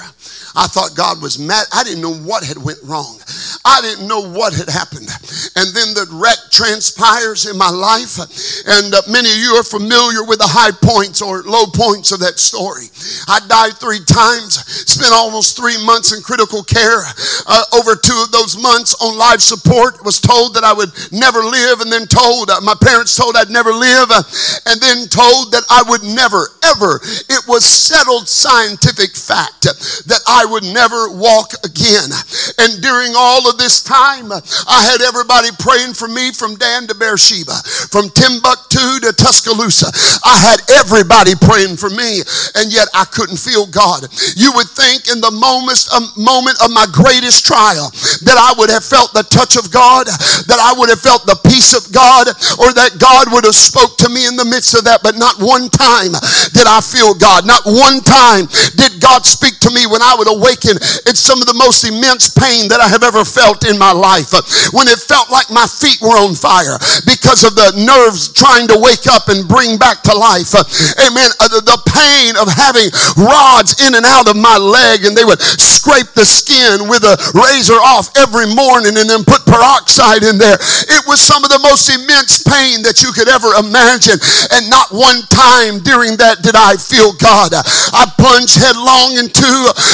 I 0.55 0.69
thought 0.69 0.95
God 0.95 1.21
was 1.21 1.41
mad. 1.41 1.65
I 1.73 1.83
didn't 1.83 2.01
know 2.01 2.13
what 2.13 2.45
had 2.45 2.61
went 2.61 2.77
wrong. 2.85 3.17
I 3.65 3.81
didn't 3.81 4.07
know 4.07 4.21
what 4.21 4.53
had 4.53 4.69
happened. 4.69 5.09
And 5.57 5.67
then 5.73 5.97
the 5.97 6.05
wreck 6.13 6.37
transpires 6.53 7.49
in 7.49 7.57
my 7.57 7.73
life. 7.73 8.21
And 8.69 8.93
uh, 8.93 9.01
many 9.09 9.33
of 9.33 9.39
you 9.41 9.57
are 9.57 9.65
familiar 9.65 10.21
with 10.21 10.39
the 10.39 10.47
high 10.47 10.71
points 10.71 11.25
or 11.25 11.41
low 11.41 11.65
points 11.65 12.13
of 12.13 12.21
that 12.21 12.37
story. 12.37 12.85
I 13.27 13.41
died 13.49 13.81
three 13.81 14.05
times, 14.05 14.61
spent 14.85 15.11
almost 15.11 15.57
three 15.57 15.77
months 15.83 16.13
in 16.13 16.21
critical 16.21 16.61
care. 16.61 17.01
Uh, 17.49 17.65
over 17.73 17.97
two 17.97 18.17
of 18.21 18.29
those 18.29 18.53
months 18.53 18.93
on 19.01 19.17
life 19.17 19.41
support, 19.41 20.05
was 20.05 20.21
told 20.21 20.53
that 20.53 20.63
I 20.63 20.73
would 20.73 20.93
never 21.11 21.41
live, 21.41 21.81
and 21.81 21.89
then 21.91 22.05
told, 22.05 22.53
uh, 22.53 22.61
my 22.61 22.77
parents 22.77 23.17
told 23.17 23.35
I'd 23.35 23.49
never 23.49 23.73
live, 23.73 24.11
uh, 24.13 24.21
and 24.69 24.77
then 24.79 25.09
told 25.09 25.51
that 25.51 25.65
I 25.69 25.81
would 25.89 26.03
never, 26.03 26.53
ever. 26.61 27.01
It 27.33 27.47
was 27.47 27.65
settled 27.65 28.29
scientific 28.29 29.17
fact 29.17 29.65
that 30.05 30.21
I 30.29 30.45
would 30.45 30.63
never 30.63 31.09
walk 31.09 31.57
again. 31.65 32.13
And 32.61 32.77
during 32.77 33.17
all 33.17 33.49
of 33.49 33.57
this 33.57 33.81
time, 33.81 34.29
I 34.29 34.79
had 34.85 35.01
everybody 35.01 35.49
praying 35.57 35.97
for 35.97 36.07
me 36.07 36.29
from 36.29 36.61
Dan 36.61 36.85
to 36.87 36.95
Beersheba, 36.95 37.57
from 37.89 38.13
Timbuktu 38.13 39.01
to 39.01 39.11
Tuscaloosa. 39.17 39.89
I 40.21 40.37
had 40.37 40.61
everybody 40.77 41.33
praying 41.33 41.81
for 41.81 41.89
me, 41.89 42.21
and 42.53 42.69
yet 42.69 42.85
I 42.93 43.09
couldn't 43.09 43.41
feel 43.41 43.65
God. 43.65 44.05
You 44.37 44.53
would 44.53 44.69
think 44.69 45.09
in 45.09 45.17
the 45.17 45.33
moment, 45.33 45.81
um, 45.89 46.13
moment 46.13 46.61
of 46.61 46.69
my 46.69 46.85
greatest 46.93 47.49
trial 47.49 47.89
that 48.29 48.37
I 48.37 48.53
would 48.61 48.69
have 48.69 48.85
felt 48.85 49.09
the 49.17 49.25
touch 49.25 49.57
of 49.57 49.73
God, 49.73 50.05
that 50.05 50.61
I 50.61 50.77
would 50.77 50.93
have 50.93 51.01
felt 51.01 51.25
the 51.25 51.41
peace 51.49 51.73
of 51.73 51.89
God, 51.89 52.29
or 52.61 52.69
that 52.77 53.01
God 53.01 53.33
would 53.33 53.43
have 53.43 53.57
spoke 53.57 53.97
to 54.05 54.09
me 54.13 54.29
in 54.29 54.37
the 54.37 54.45
midst 54.45 54.77
of 54.77 54.85
that, 54.85 55.01
but 55.01 55.17
not 55.17 55.41
one 55.41 55.69
time 55.73 56.13
did 56.53 56.69
I 56.69 56.77
feel 56.77 57.17
God. 57.23 57.47
Not 57.47 57.63
one 57.63 58.03
time 58.03 58.51
did 58.75 58.99
God 58.99 59.23
speak 59.23 59.55
to 59.63 59.71
me 59.71 59.87
when 59.87 60.03
I 60.03 60.11
would 60.19 60.27
awaken 60.27 60.75
in 61.07 61.15
some 61.15 61.39
of 61.39 61.47
the 61.47 61.55
most 61.55 61.87
immense 61.87 62.27
pain 62.35 62.67
that 62.67 62.83
I 62.83 62.91
have 62.91 62.99
ever 62.99 63.23
felt 63.23 63.63
in 63.63 63.79
my 63.79 63.95
life. 63.95 64.35
When 64.75 64.91
it 64.91 64.99
felt 64.99 65.31
like 65.31 65.47
my 65.47 65.63
feet 65.63 66.03
were 66.03 66.19
on 66.19 66.35
fire 66.35 66.75
because 67.07 67.47
of 67.47 67.55
the 67.55 67.79
nerves 67.79 68.27
trying 68.35 68.67
to 68.75 68.75
wake 68.75 69.07
up 69.07 69.31
and 69.31 69.47
bring 69.47 69.79
back 69.79 70.03
to 70.03 70.11
life. 70.11 70.51
Amen. 70.99 71.31
Uh, 71.39 71.63
the 71.63 71.79
pain 71.87 72.35
of 72.35 72.51
having 72.51 72.91
rods 73.15 73.79
in 73.79 73.95
and 73.95 74.03
out 74.03 74.27
of 74.27 74.35
my 74.35 74.59
leg 74.59 75.07
and 75.07 75.15
they 75.15 75.23
would 75.23 75.39
scrape 75.39 76.11
the 76.19 76.27
skin 76.27 76.91
with 76.91 77.07
a 77.07 77.15
razor 77.31 77.79
off 77.79 78.11
every 78.19 78.51
morning 78.51 78.99
and 78.99 79.07
then 79.07 79.23
put 79.23 79.47
peroxide 79.47 80.27
in 80.27 80.35
there. 80.35 80.59
It 80.91 81.07
was 81.07 81.23
some 81.23 81.47
of 81.47 81.49
the 81.53 81.63
most 81.63 81.87
immense 81.87 82.43
pain 82.43 82.83
that 82.83 82.99
you 82.99 83.15
could 83.15 83.31
ever 83.31 83.55
imagine. 83.63 84.19
And 84.51 84.67
not 84.67 84.91
one 84.91 85.23
time 85.31 85.79
during 85.79 86.19
that 86.19 86.43
did 86.43 86.59
I 86.59 86.75
feel 86.75 87.12
God. 87.17 87.53
I 87.55 88.09
plunged 88.17 88.57
headlong 88.57 89.17
into 89.19 89.51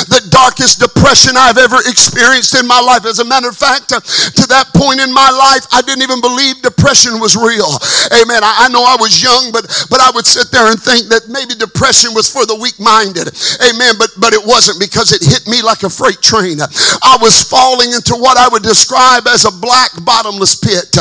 the 0.09 0.21
darkest 0.29 0.79
depression 0.79 1.35
I've 1.37 1.57
ever 1.57 1.77
experienced 1.85 2.55
in 2.55 2.67
my 2.67 2.79
life. 2.79 3.05
As 3.05 3.19
a 3.19 3.27
matter 3.27 3.49
of 3.49 3.57
fact, 3.57 3.89
to 3.89 4.43
that 4.47 4.71
point 4.75 4.99
in 4.99 5.13
my 5.13 5.29
life, 5.29 5.65
I 5.71 5.81
didn't 5.81 6.03
even 6.03 6.21
believe 6.21 6.61
depression 6.61 7.19
was 7.19 7.35
real. 7.35 7.69
Amen. 8.15 8.41
I, 8.43 8.65
I 8.65 8.73
know 8.73 8.83
I 8.83 8.97
was 8.99 9.21
young, 9.21 9.51
but 9.51 9.67
but 9.89 9.99
I 9.99 10.11
would 10.13 10.25
sit 10.25 10.51
there 10.51 10.69
and 10.69 10.79
think 10.79 11.09
that 11.09 11.27
maybe 11.27 11.55
depression 11.55 12.13
was 12.13 12.29
for 12.29 12.45
the 12.45 12.55
weak-minded. 12.55 13.29
Amen. 13.65 13.95
But 13.97 14.13
but 14.17 14.33
it 14.33 14.43
wasn't 14.43 14.79
because 14.79 15.11
it 15.11 15.23
hit 15.23 15.47
me 15.47 15.61
like 15.61 15.83
a 15.83 15.89
freight 15.89 16.21
train. 16.21 16.61
I 16.61 17.17
was 17.21 17.41
falling 17.43 17.93
into 17.93 18.15
what 18.15 18.37
I 18.37 18.47
would 18.49 18.63
describe 18.63 19.27
as 19.27 19.45
a 19.45 19.53
black 19.53 19.91
bottomless 20.05 20.55
pit. 20.55 20.95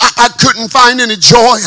I, 0.00 0.08
I 0.24 0.28
couldn't 0.38 0.70
find 0.70 1.00
any 1.00 1.16
joy. 1.16 1.58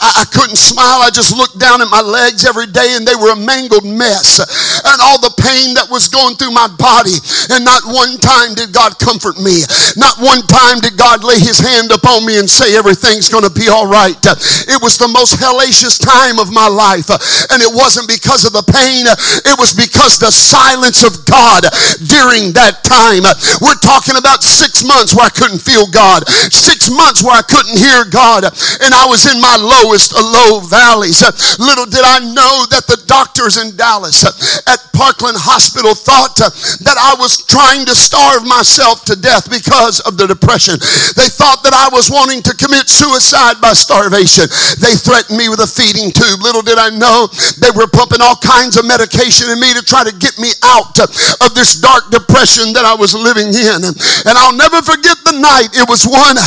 I, 0.00 0.22
I 0.22 0.24
couldn't 0.30 0.56
smile. 0.58 1.02
I 1.02 1.10
just 1.10 1.36
looked 1.36 1.58
down 1.58 1.82
at 1.82 1.88
my 1.88 2.00
legs 2.00 2.44
every 2.44 2.66
day 2.66 2.96
and 2.96 3.06
they 3.06 3.14
were 3.14 3.32
a 3.32 3.38
mess. 3.84 4.42
And 4.84 4.98
all 5.00 5.20
the 5.20 5.34
pain 5.38 5.74
that 5.78 5.86
was 5.90 6.08
going 6.08 6.34
through 6.36 6.50
my 6.50 6.66
body. 6.66 7.14
And 7.54 7.62
not 7.62 7.86
one 7.86 8.18
time 8.18 8.54
did 8.58 8.74
God 8.74 8.98
comfort 8.98 9.38
me. 9.38 9.62
Not 9.94 10.18
one 10.18 10.42
time 10.50 10.80
did 10.80 10.96
God 10.98 11.22
lay 11.22 11.38
his 11.38 11.60
hand 11.60 11.92
upon 11.92 12.26
me 12.26 12.38
and 12.38 12.48
say, 12.48 12.74
Everything's 12.74 13.28
going 13.28 13.46
to 13.46 13.54
be 13.54 13.68
all 13.68 13.86
right. 13.86 14.18
It 14.66 14.80
was 14.82 14.98
the 14.98 15.10
most 15.10 15.38
hellacious 15.38 16.00
time 16.00 16.42
of 16.42 16.50
my 16.50 16.66
life. 16.66 17.08
And 17.52 17.62
it 17.62 17.70
wasn't 17.70 18.10
because 18.10 18.44
of 18.44 18.52
the 18.52 18.66
pain, 18.66 19.06
it 19.46 19.56
was 19.58 19.76
because 19.76 20.18
the 20.18 20.32
silence 20.32 21.06
of 21.06 21.24
God 21.24 21.62
during 22.08 22.52
that 22.58 22.82
time. 22.82 23.24
We're 23.60 23.78
talking 23.78 24.16
about 24.16 24.42
six 24.42 24.82
months 24.84 25.14
where 25.14 25.26
I 25.26 25.34
couldn't 25.34 25.62
feel 25.62 25.86
God, 25.86 26.26
six 26.50 26.90
months 26.90 27.22
where 27.22 27.36
I 27.36 27.44
couldn't 27.44 27.76
hear 27.78 28.04
God, 28.08 28.44
and 28.44 28.90
I 28.94 29.04
was 29.06 29.28
in 29.28 29.40
my 29.40 29.56
lowest 29.56 30.14
low 30.16 30.60
valleys. 30.60 31.22
Little 31.58 31.86
did 31.86 32.04
I 32.04 32.20
know 32.20 32.66
that 32.70 32.86
the 32.86 33.00
doctors 33.44 33.60
in 33.60 33.76
Dallas 33.76 34.24
at 34.64 34.80
Parkland 34.96 35.36
Hospital 35.36 35.92
thought 35.92 36.38
that 36.40 36.96
I 36.96 37.12
was 37.20 37.44
trying 37.44 37.84
to 37.84 37.92
starve 37.92 38.48
myself 38.48 39.04
to 39.10 39.18
death 39.20 39.50
because 39.52 40.00
of 40.08 40.16
the 40.16 40.24
depression. 40.24 40.80
They 41.18 41.28
thought 41.28 41.60
that 41.60 41.76
I 41.76 41.92
was 41.92 42.08
wanting 42.08 42.40
to 42.48 42.56
commit 42.56 42.88
suicide 42.88 43.60
by 43.60 43.76
starvation. 43.76 44.48
They 44.80 44.96
threatened 44.96 45.36
me 45.36 45.52
with 45.52 45.60
a 45.60 45.68
feeding 45.68 46.08
tube. 46.08 46.40
Little 46.40 46.64
did 46.64 46.80
I 46.80 46.88
know 46.88 47.28
they 47.60 47.74
were 47.74 47.90
pumping 47.90 48.24
all 48.24 48.38
kinds 48.40 48.80
of 48.80 48.88
medication 48.88 49.52
in 49.52 49.60
me 49.60 49.76
to 49.76 49.84
try 49.84 50.08
to 50.08 50.14
get 50.16 50.40
me 50.40 50.48
out 50.64 50.96
of 50.96 51.50
this 51.52 51.76
dark 51.76 52.08
depression 52.08 52.72
that 52.72 52.88
I 52.88 52.96
was 52.96 53.12
living 53.12 53.52
in. 53.52 53.80
And 54.24 54.34
I'll 54.40 54.56
never 54.56 54.80
forget 54.80 55.20
the 55.26 55.36
night. 55.36 55.74
It 55.76 55.84
was 55.84 56.08
one 56.08 56.38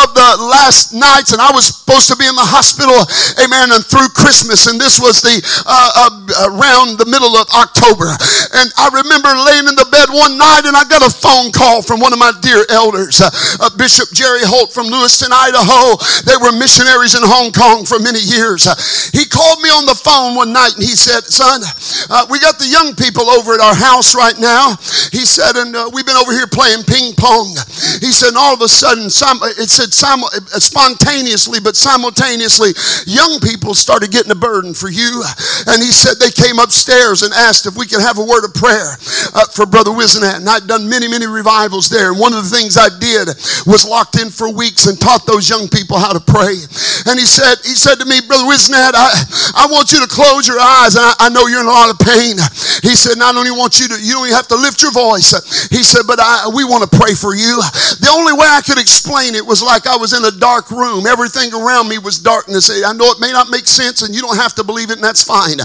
of 0.00 0.08
the 0.16 0.28
last 0.40 0.96
nights, 0.96 1.36
and 1.36 1.42
I 1.42 1.52
was 1.52 1.68
supposed 1.68 2.08
to 2.08 2.16
be 2.16 2.24
in 2.24 2.38
the 2.38 2.48
hospital, 2.48 2.96
amen, 3.44 3.76
and 3.76 3.82
through 3.84 4.08
Christmas. 4.16 4.70
And 4.70 4.80
this 4.80 4.96
was 4.96 5.20
the 5.20 5.36
uh, 5.66 6.08
uh, 6.08 6.45
around 6.46 7.02
the 7.02 7.08
middle 7.10 7.34
of 7.34 7.50
October. 7.50 8.06
And 8.06 8.70
I 8.78 8.86
remember 8.94 9.34
laying 9.34 9.66
in 9.66 9.74
the 9.74 9.90
bed 9.90 10.06
one 10.14 10.38
night, 10.38 10.62
and 10.70 10.78
I 10.78 10.86
got 10.86 11.02
a 11.02 11.10
phone 11.10 11.50
call 11.50 11.82
from 11.82 11.98
one 11.98 12.14
of 12.14 12.22
my 12.22 12.30
dear 12.38 12.62
elders, 12.70 13.18
uh, 13.18 13.30
uh 13.58 13.70
Bishop 13.74 14.14
Jerry 14.14 14.46
Holt 14.46 14.70
from 14.70 14.86
Lewiston, 14.86 15.34
Idaho. 15.34 15.98
They 16.22 16.38
were 16.38 16.54
missionaries 16.54 17.18
in 17.18 17.26
Hong 17.26 17.50
Kong 17.50 17.82
for 17.82 17.98
many 17.98 18.22
years. 18.22 18.70
Uh, 18.70 18.78
he 19.10 19.26
called 19.26 19.58
me 19.58 19.70
on 19.74 19.90
the 19.90 19.98
phone 19.98 20.38
one 20.38 20.54
night, 20.54 20.78
and 20.78 20.86
he 20.86 20.94
said, 20.94 21.26
"Son, 21.26 21.66
uh, 22.10 22.30
we 22.30 22.38
got 22.38 22.62
the 22.62 22.70
young 22.70 22.94
people 22.94 23.26
over 23.26 23.58
at 23.58 23.60
our 23.60 23.74
house 23.74 24.14
right 24.14 24.38
now." 24.38 24.78
He 25.10 25.26
said, 25.26 25.58
"And 25.58 25.74
we've 25.90 26.06
been 26.06 26.20
over 26.20 26.30
here 26.30 26.46
playing 26.46 26.86
ping 26.86 27.18
pong." 27.18 27.58
He 27.98 28.12
said, 28.14 28.36
and 28.36 28.44
all 28.44 28.52
of 28.52 28.60
a 28.60 28.68
sudden, 28.68 29.06
it 29.06 29.70
said 29.70 29.94
spontaneously, 29.96 31.58
but 31.58 31.74
simultaneously, 31.74 32.76
young 33.06 33.40
people 33.40 33.72
started 33.72 34.12
getting 34.12 34.30
a 34.30 34.36
burden 34.36 34.74
for 34.74 34.90
you. 34.90 35.24
And 35.66 35.82
he 35.82 35.88
said 35.88 36.20
they 36.20 36.30
came 36.36 36.60
upstairs 36.60 37.24
and 37.24 37.32
asked 37.32 37.64
if 37.64 37.74
we 37.80 37.88
could 37.88 38.04
have 38.04 38.20
a 38.20 38.24
word 38.24 38.44
of 38.44 38.52
prayer 38.52 39.00
uh, 39.32 39.48
for 39.48 39.64
Brother 39.64 39.90
Wisenat. 39.90 40.44
And 40.44 40.48
I'd 40.48 40.68
done 40.68 40.84
many, 40.84 41.08
many 41.08 41.24
revivals 41.24 41.88
there. 41.88 42.12
And 42.12 42.20
one 42.20 42.36
of 42.36 42.44
the 42.44 42.52
things 42.52 42.76
I 42.76 42.92
did 42.92 43.32
was 43.64 43.88
locked 43.88 44.20
in 44.20 44.28
for 44.28 44.52
weeks 44.52 44.86
and 44.86 45.00
taught 45.00 45.24
those 45.24 45.48
young 45.48 45.66
people 45.72 45.96
how 45.96 46.12
to 46.12 46.20
pray. 46.20 46.60
And 47.08 47.16
he 47.16 47.24
said, 47.24 47.56
he 47.64 47.72
said 47.72 47.96
to 47.98 48.06
me, 48.06 48.20
Brother 48.20 48.44
Wisenat, 48.44 48.92
I, 48.92 49.64
I 49.64 49.72
want 49.72 49.96
you 49.96 50.04
to 50.04 50.10
close 50.12 50.44
your 50.44 50.60
eyes. 50.60 50.94
I, 50.94 51.26
I 51.26 51.28
know 51.32 51.48
you're 51.48 51.64
in 51.64 51.70
a 51.70 51.74
lot 51.74 51.88
of 51.88 51.98
pain. 51.98 52.36
He 52.84 52.92
said, 52.92 53.16
not 53.16 53.34
only 53.34 53.50
want 53.50 53.80
you 53.80 53.88
to, 53.88 53.96
you 53.96 54.12
don't 54.12 54.28
even 54.28 54.36
have 54.36 54.52
to 54.52 54.60
lift 54.60 54.84
your 54.84 54.92
voice. 54.92 55.32
He 55.72 55.80
said, 55.80 56.04
but 56.04 56.20
I, 56.20 56.52
we 56.52 56.68
want 56.68 56.84
to 56.84 56.92
pray 56.92 57.16
for 57.16 57.32
you. 57.32 57.56
The 58.04 58.12
only 58.12 58.36
way 58.36 58.46
I 58.46 58.60
could 58.60 58.78
explain 58.78 59.34
it 59.34 59.44
was 59.44 59.64
like 59.64 59.88
I 59.88 59.96
was 59.96 60.12
in 60.12 60.20
a 60.28 60.34
dark 60.36 60.70
room. 60.70 61.08
Everything 61.08 61.48
around 61.56 61.88
me 61.88 61.96
was 61.96 62.20
darkness. 62.20 62.68
I 62.68 62.92
know 62.92 63.08
it 63.08 63.20
may 63.20 63.32
not 63.32 63.48
make 63.48 63.66
sense 63.66 64.02
and 64.04 64.14
you 64.14 64.20
don't 64.20 64.36
have 64.36 64.54
to 64.60 64.64
believe 64.64 64.90
it 64.90 65.00
and 65.00 65.04
that's 65.04 65.24
fine. 65.24 65.56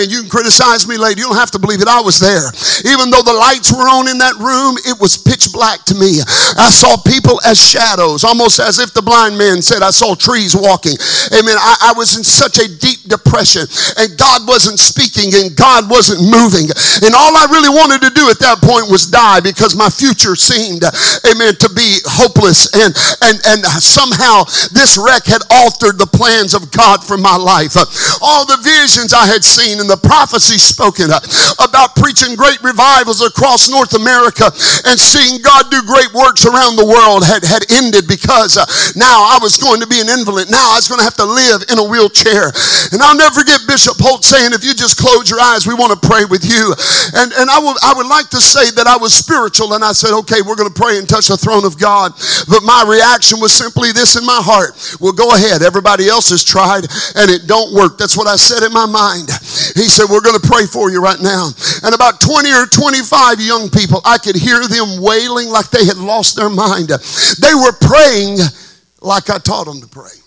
You 0.00 0.24
can 0.24 0.30
criticize 0.30 0.88
me 0.88 0.96
later. 0.96 1.20
You 1.20 1.28
don't 1.28 1.36
have 1.36 1.52
to 1.52 1.60
believe 1.60 1.82
it. 1.82 1.88
I 1.88 2.00
was 2.00 2.18
there. 2.18 2.48
Even 2.88 3.12
though 3.12 3.22
the 3.22 3.36
lights 3.36 3.68
were 3.68 3.84
on 3.84 4.08
in 4.08 4.16
that 4.18 4.40
room, 4.40 4.80
it 4.88 4.96
was 4.96 5.20
pitch 5.20 5.52
black 5.52 5.84
to 5.92 5.94
me. 5.94 6.24
I 6.56 6.72
saw 6.72 6.96
people 7.04 7.36
as 7.44 7.60
shadows, 7.60 8.24
almost 8.24 8.60
as 8.60 8.78
if 8.78 8.94
the 8.94 9.02
blind 9.02 9.36
man 9.36 9.60
said, 9.60 9.82
I 9.82 9.90
saw 9.90 10.14
trees 10.14 10.56
walking. 10.56 10.96
Amen. 11.36 11.56
I, 11.60 11.92
I 11.92 11.98
was 11.98 12.16
in 12.16 12.24
such 12.24 12.56
a 12.58 12.66
deep 12.66 13.04
depression 13.04 13.68
and 13.98 14.16
God 14.16 14.48
wasn't 14.48 14.80
speaking 14.80 15.34
and 15.36 15.52
God 15.52 15.90
wasn't 15.90 16.24
moving. 16.24 16.70
And 17.04 17.12
all 17.12 17.34
I 17.36 17.46
really 17.50 17.68
wanted 17.68 18.00
to 18.08 18.12
do 18.14 18.30
at 18.30 18.40
that 18.40 18.64
point 18.64 18.88
was 18.88 19.06
die 19.10 19.44
because 19.44 19.76
my 19.76 19.90
future 19.90 20.36
seemed, 20.38 20.86
amen, 21.28 21.60
to 21.60 21.68
be 21.74 22.00
hopeless 22.16 22.70
and, 22.72 22.94
and, 23.20 23.36
and 23.44 23.60
somehow 23.82 24.44
this 24.72 24.96
wreck 24.96 25.26
had 25.26 25.42
altered 25.50 25.98
the 25.98 26.08
plans 26.08 26.54
of 26.54 26.70
God 26.70 27.04
for 27.04 27.18
my 27.18 27.36
life. 27.36 27.76
All 28.22 28.46
the 28.46 28.60
visions 28.62 29.12
I 29.12 29.26
had 29.26 29.44
seen 29.44 29.81
and 29.82 29.90
the 29.90 29.98
prophecy 29.98 30.62
spoken 30.62 31.10
about 31.10 31.98
preaching 31.98 32.38
great 32.38 32.62
revivals 32.62 33.18
across 33.18 33.66
North 33.66 33.98
America 33.98 34.46
and 34.86 34.94
seeing 34.94 35.42
God 35.42 35.66
do 35.74 35.82
great 35.82 36.14
works 36.14 36.46
around 36.46 36.78
the 36.78 36.86
world 36.86 37.26
had, 37.26 37.42
had 37.42 37.66
ended 37.74 38.06
because 38.06 38.54
uh, 38.54 38.64
now 38.94 39.26
I 39.26 39.42
was 39.42 39.58
going 39.58 39.82
to 39.82 39.88
be 39.90 39.98
an 39.98 40.06
invalid. 40.06 40.46
Now 40.54 40.70
I 40.70 40.78
was 40.78 40.86
going 40.86 41.02
to 41.02 41.08
have 41.08 41.18
to 41.18 41.26
live 41.26 41.66
in 41.66 41.82
a 41.82 41.86
wheelchair. 41.86 42.54
And 42.94 43.02
I'll 43.02 43.18
never 43.18 43.42
forget 43.42 43.66
Bishop 43.66 43.98
Holt 43.98 44.22
saying, 44.22 44.54
if 44.54 44.62
you 44.62 44.70
just 44.72 44.96
close 44.96 45.26
your 45.26 45.42
eyes, 45.42 45.66
we 45.66 45.74
want 45.74 45.90
to 45.90 46.00
pray 46.00 46.22
with 46.22 46.46
you. 46.46 46.70
And, 47.18 47.34
and 47.34 47.50
I, 47.50 47.58
would, 47.58 47.78
I 47.82 47.92
would 47.98 48.06
like 48.06 48.30
to 48.38 48.40
say 48.40 48.70
that 48.78 48.86
I 48.86 48.94
was 48.96 49.10
spiritual 49.10 49.74
and 49.74 49.82
I 49.82 49.90
said, 49.90 50.14
okay, 50.24 50.46
we're 50.46 50.56
going 50.56 50.70
to 50.70 50.78
pray 50.78 51.02
and 51.02 51.10
touch 51.10 51.26
the 51.26 51.36
throne 51.36 51.66
of 51.66 51.74
God. 51.74 52.14
But 52.46 52.62
my 52.62 52.86
reaction 52.86 53.42
was 53.42 53.50
simply 53.50 53.90
this 53.90 54.14
in 54.14 54.22
my 54.22 54.38
heart. 54.38 54.78
Well, 55.02 55.12
go 55.12 55.34
ahead. 55.34 55.66
Everybody 55.66 56.06
else 56.06 56.30
has 56.30 56.46
tried 56.46 56.86
and 57.18 57.26
it 57.26 57.50
don't 57.50 57.74
work. 57.74 57.98
That's 57.98 58.14
what 58.14 58.30
I 58.30 58.36
said 58.36 58.62
in 58.62 58.72
my 58.72 58.86
mind. 58.86 59.32
He 59.74 59.88
said, 59.88 60.06
we're 60.10 60.20
going 60.20 60.38
to 60.40 60.46
pray 60.46 60.66
for 60.66 60.90
you 60.90 61.02
right 61.02 61.20
now. 61.20 61.50
And 61.82 61.94
about 61.94 62.20
20 62.20 62.52
or 62.52 62.66
25 62.66 63.40
young 63.40 63.70
people, 63.70 64.00
I 64.04 64.18
could 64.18 64.36
hear 64.36 64.66
them 64.66 65.00
wailing 65.00 65.48
like 65.48 65.70
they 65.70 65.84
had 65.84 65.96
lost 65.96 66.36
their 66.36 66.50
mind. 66.50 66.88
They 66.88 67.54
were 67.54 67.72
praying 67.80 68.38
like 69.00 69.30
I 69.30 69.38
taught 69.38 69.66
them 69.66 69.80
to 69.80 69.88
pray. 69.88 70.21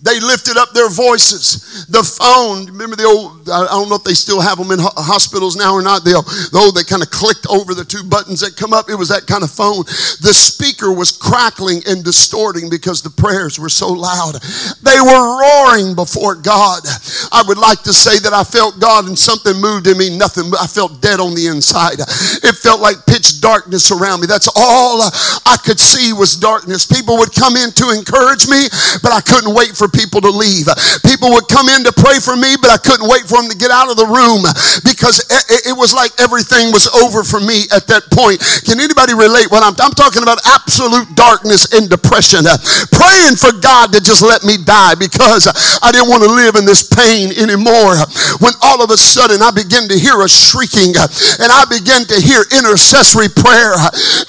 They 0.00 0.20
lifted 0.20 0.56
up 0.56 0.70
their 0.74 0.88
voices. 0.88 1.86
The 1.90 2.06
phone, 2.06 2.66
remember 2.70 2.94
the 2.94 3.02
old, 3.02 3.50
I 3.50 3.66
don't 3.66 3.88
know 3.90 3.98
if 3.98 4.06
they 4.06 4.14
still 4.14 4.40
have 4.40 4.56
them 4.56 4.70
in 4.70 4.78
hospitals 4.78 5.56
now 5.58 5.74
or 5.74 5.82
not. 5.82 6.06
The 6.06 6.14
old, 6.14 6.78
they 6.78 6.86
kind 6.86 7.02
of 7.02 7.10
clicked 7.10 7.50
over 7.50 7.74
the 7.74 7.82
two 7.82 8.06
buttons 8.06 8.38
that 8.46 8.54
come 8.54 8.70
up. 8.70 8.86
It 8.86 8.94
was 8.94 9.10
that 9.10 9.26
kind 9.26 9.42
of 9.42 9.50
phone. 9.50 9.82
The 10.22 10.30
speaker 10.30 10.94
was 10.94 11.10
crackling 11.10 11.82
and 11.90 12.06
distorting 12.06 12.70
because 12.70 13.02
the 13.02 13.10
prayers 13.10 13.58
were 13.58 13.68
so 13.68 13.90
loud. 13.90 14.38
They 14.86 15.02
were 15.02 15.24
roaring 15.34 15.98
before 15.98 16.38
God. 16.38 16.86
I 17.34 17.42
would 17.50 17.58
like 17.58 17.82
to 17.82 17.92
say 17.92 18.22
that 18.22 18.30
I 18.30 18.46
felt 18.46 18.78
God 18.78 19.10
and 19.10 19.18
something 19.18 19.58
moved 19.58 19.90
in 19.90 19.98
me. 19.98 20.14
Nothing, 20.14 20.54
I 20.54 20.70
felt 20.70 21.02
dead 21.02 21.18
on 21.18 21.34
the 21.34 21.50
inside. 21.50 21.98
It 21.98 22.54
felt 22.54 22.78
like 22.78 23.02
pitch 23.10 23.42
darkness 23.42 23.90
around 23.90 24.22
me. 24.22 24.30
That's 24.30 24.46
all 24.54 25.02
I 25.02 25.58
could 25.66 25.82
see 25.82 26.14
was 26.14 26.38
darkness. 26.38 26.86
People 26.86 27.18
would 27.18 27.34
come 27.34 27.58
in 27.58 27.74
to 27.82 27.90
encourage 27.90 28.46
me, 28.46 28.70
but 29.02 29.10
I 29.10 29.18
couldn't 29.26 29.58
wait 29.58 29.74
for 29.74 29.87
people 29.90 30.20
to 30.20 30.30
leave. 30.30 30.68
People 31.04 31.30
would 31.34 31.48
come 31.48 31.68
in 31.68 31.84
to 31.84 31.92
pray 31.92 32.20
for 32.20 32.36
me, 32.36 32.56
but 32.60 32.70
I 32.70 32.78
couldn't 32.78 33.08
wait 33.08 33.26
for 33.26 33.40
them 33.40 33.50
to 33.50 33.56
get 33.56 33.70
out 33.70 33.90
of 33.90 33.96
the 33.96 34.08
room 34.08 34.44
because 34.84 35.22
it, 35.66 35.76
was 35.78 35.94
like 35.94 36.10
everything 36.18 36.74
was 36.74 36.90
over 36.90 37.22
for 37.22 37.38
me 37.38 37.70
at 37.70 37.86
that 37.86 38.10
point. 38.10 38.42
Can 38.66 38.82
anybody 38.82 39.14
relate 39.14 39.46
what 39.46 39.62
I'm, 39.62 39.78
I'm 39.78 39.94
talking 39.94 40.26
about? 40.26 40.42
Absolute 40.42 41.14
darkness 41.14 41.70
and 41.70 41.86
depression. 41.86 42.42
praying 42.90 43.38
for 43.38 43.54
God 43.62 43.94
to 43.94 44.02
just 44.02 44.26
let 44.26 44.42
me 44.42 44.58
die 44.58 44.98
because 44.98 45.46
I 45.46 45.94
didn't 45.94 46.10
want 46.10 46.26
to 46.26 46.32
live 46.32 46.58
in 46.58 46.66
this 46.66 46.82
pain 46.82 47.30
anymore. 47.38 47.94
When 48.42 48.52
all 48.66 48.82
of 48.82 48.90
a 48.90 48.98
sudden 48.98 49.38
I 49.38 49.54
began 49.54 49.86
to 49.86 49.96
hear 49.96 50.18
a 50.18 50.28
shrieking 50.28 50.98
and 50.98 51.48
I 51.54 51.62
began 51.70 52.02
to 52.10 52.18
hear 52.18 52.42
intercessory 52.50 53.30
prayer 53.30 53.78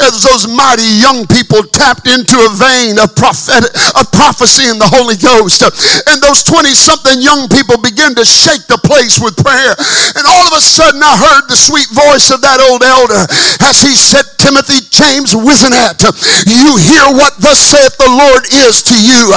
as 0.05 0.21
those 0.21 0.45
mighty 0.45 0.85
young 1.01 1.25
people 1.25 1.65
tapped 1.73 2.05
into 2.05 2.37
a 2.37 2.51
vein 2.53 3.01
of 3.01 3.17
prophetic 3.17 3.73
of 3.97 4.05
prophecy 4.13 4.69
in 4.69 4.77
the 4.77 4.85
Holy 4.85 5.17
Ghost. 5.17 5.48
Ghost. 5.57 6.05
And 6.05 6.21
those 6.21 6.43
20 6.43 6.69
something 6.73 7.17
young 7.21 7.49
people 7.49 7.81
began 7.81 8.13
to 8.15 8.25
shake 8.25 8.69
the 8.69 8.77
place 8.85 9.17
with 9.17 9.33
prayer. 9.37 9.73
And 10.13 10.25
all 10.29 10.45
of 10.45 10.53
a 10.53 10.61
sudden, 10.61 11.01
I 11.01 11.17
heard 11.17 11.49
the 11.49 11.57
sweet 11.57 11.89
voice 11.89 12.29
of 12.29 12.41
that 12.45 12.61
old 12.69 12.85
elder 12.85 13.21
as 13.65 13.81
he 13.81 13.93
said, 13.97 14.25
Timothy 14.37 14.81
James 14.89 15.35
Wisenat, 15.35 15.99
you 16.47 16.73
hear 16.79 17.05
what 17.13 17.37
thus 17.37 17.59
saith 17.59 17.93
the 17.97 18.07
Lord 18.09 18.47
is 18.65 18.81
to 18.87 18.95
you. 18.95 19.29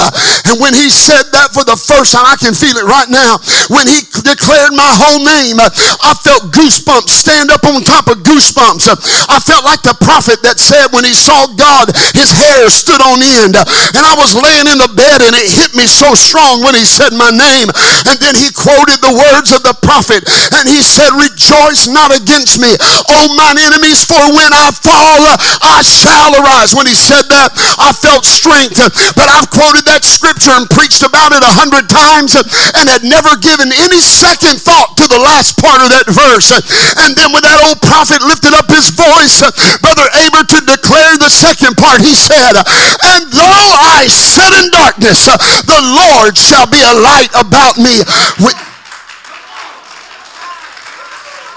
And 0.49 0.57
when 0.57 0.73
he 0.73 0.89
said 0.89 1.27
that 1.35 1.53
for 1.53 1.61
the 1.67 1.77
first 1.77 2.15
time, 2.15 2.25
I 2.25 2.39
can 2.39 2.55
feel 2.55 2.75
it 2.79 2.87
right 2.87 3.09
now. 3.11 3.37
When 3.69 3.85
he 3.85 4.05
declared 4.23 4.73
my 4.73 4.89
whole 4.89 5.21
name, 5.21 5.59
I 5.59 6.15
felt 6.23 6.49
goosebumps 6.55 7.11
stand 7.11 7.51
up 7.51 7.61
on 7.67 7.83
top 7.83 8.09
of 8.09 8.23
goosebumps. 8.25 8.89
I 9.29 9.37
felt 9.43 9.63
like 9.67 9.83
the 9.83 9.97
prophet 9.99 10.41
that 10.47 10.57
said 10.57 10.89
when 10.95 11.03
he 11.03 11.13
saw 11.13 11.45
God, 11.53 11.91
his 12.15 12.31
hair 12.31 12.69
stood 12.71 13.03
on 13.03 13.19
end. 13.21 13.53
And 13.53 14.03
I 14.03 14.15
was 14.17 14.33
laying 14.33 14.67
in 14.71 14.79
the 14.79 14.91
bed 14.97 15.21
and 15.23 15.35
it 15.35 15.47
hit 15.47 15.75
me 15.75 15.85
so 15.85 16.02
so 16.03 16.11
strong 16.19 16.59
when 16.59 16.75
he 16.75 16.83
said 16.83 17.15
my 17.15 17.31
name. 17.31 17.71
And 18.11 18.19
then 18.19 18.35
he 18.35 18.51
quoted 18.51 18.99
the 18.99 19.15
words 19.15 19.55
of 19.55 19.63
the 19.63 19.71
prophet 19.79 20.27
and 20.51 20.67
he 20.67 20.83
said, 20.83 21.15
Rejoice 21.15 21.87
not 21.87 22.11
against 22.11 22.59
me, 22.59 22.75
O 23.07 23.31
mine 23.39 23.55
enemies, 23.55 24.03
for 24.03 24.19
when 24.35 24.51
I 24.51 24.67
fall, 24.75 25.23
I 25.63 25.79
shall 25.79 26.35
arise. 26.35 26.75
When 26.75 26.91
he 26.91 26.97
said 26.97 27.31
that, 27.31 27.55
I 27.79 27.95
felt 27.95 28.27
strength. 28.27 28.75
But 29.15 29.31
I've 29.31 29.47
quoted 29.47 29.87
that 29.87 30.03
scripture 30.03 30.51
and 30.51 30.67
preached 30.67 31.07
about 31.07 31.31
it 31.31 31.39
a 31.39 31.53
hundred 31.55 31.87
times 31.87 32.35
and 32.35 32.85
had 32.91 33.07
never 33.07 33.39
given 33.39 33.71
any 33.71 34.03
second 34.03 34.59
thought 34.59 34.99
to 34.99 35.07
the 35.07 35.19
last 35.19 35.55
part 35.63 35.79
of 35.79 35.87
that 35.87 36.11
verse. 36.11 36.51
And 36.99 37.15
then 37.15 37.31
when 37.31 37.47
that 37.47 37.63
old 37.63 37.79
prophet 37.79 38.19
lifted 38.19 38.51
up 38.51 38.67
his 38.67 38.91
voice, 38.91 39.39
Brother 39.79 40.07
Aber, 40.27 40.43
to 40.51 40.59
declare 40.67 41.15
the 41.15 41.31
second 41.31 41.79
part, 41.79 42.03
he 42.03 42.11
said, 42.11 42.59
And 42.99 43.31
though 43.31 43.71
I 43.79 44.11
sit 44.11 44.51
in 44.59 44.67
darkness, 44.73 45.31
the 45.63 45.92
Lord 45.93 46.37
shall 46.37 46.65
be 46.65 46.81
a 46.81 46.93
light 46.93 47.29
about 47.37 47.77
me. 47.77 48.01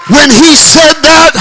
When 0.07 0.31
he 0.31 0.55
said 0.55 0.95
that, 1.03 1.35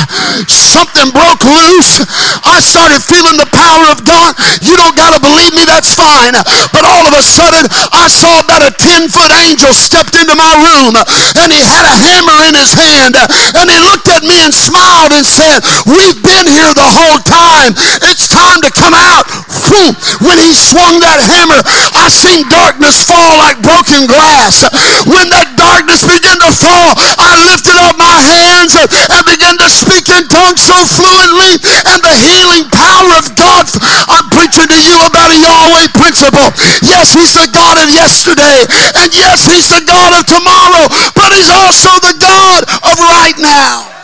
something 0.51 1.15
broke 1.15 1.47
loose. 1.47 2.03
I 2.43 2.59
started 2.59 2.99
feeling 2.99 3.39
the 3.39 3.47
power 3.55 3.87
of 3.95 4.03
God. 4.03 4.35
You 4.59 4.75
don't 4.75 4.99
got 4.99 5.15
to 5.15 5.23
believe 5.23 5.55
me, 5.55 5.63
that's 5.63 5.95
fine. 5.95 6.35
But 6.75 6.83
all 6.83 7.07
of 7.07 7.15
a 7.15 7.23
sudden, 7.23 7.63
I 7.95 8.11
saw 8.11 8.43
about 8.43 8.67
a 8.67 8.75
10 8.75 9.07
foot 9.07 9.31
angel 9.47 9.71
stepped 9.71 10.19
into 10.19 10.35
my 10.35 10.51
room 10.59 10.99
and 11.39 11.49
he 11.55 11.63
had 11.63 11.87
a 11.87 11.95
hammer 11.95 12.43
in 12.43 12.59
his 12.59 12.75
hand 12.75 13.15
and 13.55 13.71
he 13.71 13.79
looked 13.87 14.11
at 14.11 14.27
me 14.27 14.43
and 14.43 14.51
smiled 14.51 15.15
and 15.15 15.23
said, 15.23 15.63
We've 15.87 16.19
been 16.19 16.51
here 16.51 16.75
the 16.75 16.91
whole 16.91 17.23
time. 17.23 17.71
It's 18.03 18.27
time 18.27 18.59
to 18.67 18.71
come 18.75 18.99
out. 18.99 19.31
When 19.77 20.41
he 20.41 20.57
swung 20.57 20.97
that 21.05 21.21
hammer, 21.21 21.61
I 21.93 22.09
seen 22.09 22.49
darkness 22.49 23.05
fall 23.05 23.37
like 23.37 23.61
broken 23.61 24.09
glass. 24.09 24.65
When 25.05 25.29
that 25.29 25.53
darkness 25.53 26.01
began 26.09 26.41
to 26.41 26.49
fall, 26.49 26.97
I 27.21 27.37
lifted 27.45 27.77
up 27.77 28.01
my 28.01 28.17
hands 28.17 28.73
and 28.73 29.23
began 29.29 29.61
to 29.61 29.69
speak 29.69 30.09
in 30.09 30.25
tongues 30.33 30.65
so 30.65 30.81
fluently 30.89 31.61
and 31.93 32.01
the 32.01 32.17
healing 32.17 32.65
power 32.73 33.21
of 33.21 33.37
God. 33.37 33.69
I'm 34.09 34.25
preaching 34.33 34.65
to 34.65 34.81
you 34.81 34.97
about 35.05 35.29
a 35.29 35.39
Yahweh 35.39 35.93
principle. 35.93 36.57
Yes, 36.81 37.13
he's 37.13 37.37
the 37.37 37.53
God 37.53 37.77
of 37.77 37.93
yesterday. 37.93 38.65
And 38.97 39.13
yes, 39.13 39.45
he's 39.45 39.69
the 39.69 39.85
God 39.85 40.17
of 40.17 40.25
tomorrow. 40.25 40.89
But 41.13 41.37
he's 41.37 41.53
also 41.53 42.01
the 42.01 42.17
God 42.17 42.65
of 42.81 42.97
right 42.97 43.37
now. 43.37 43.96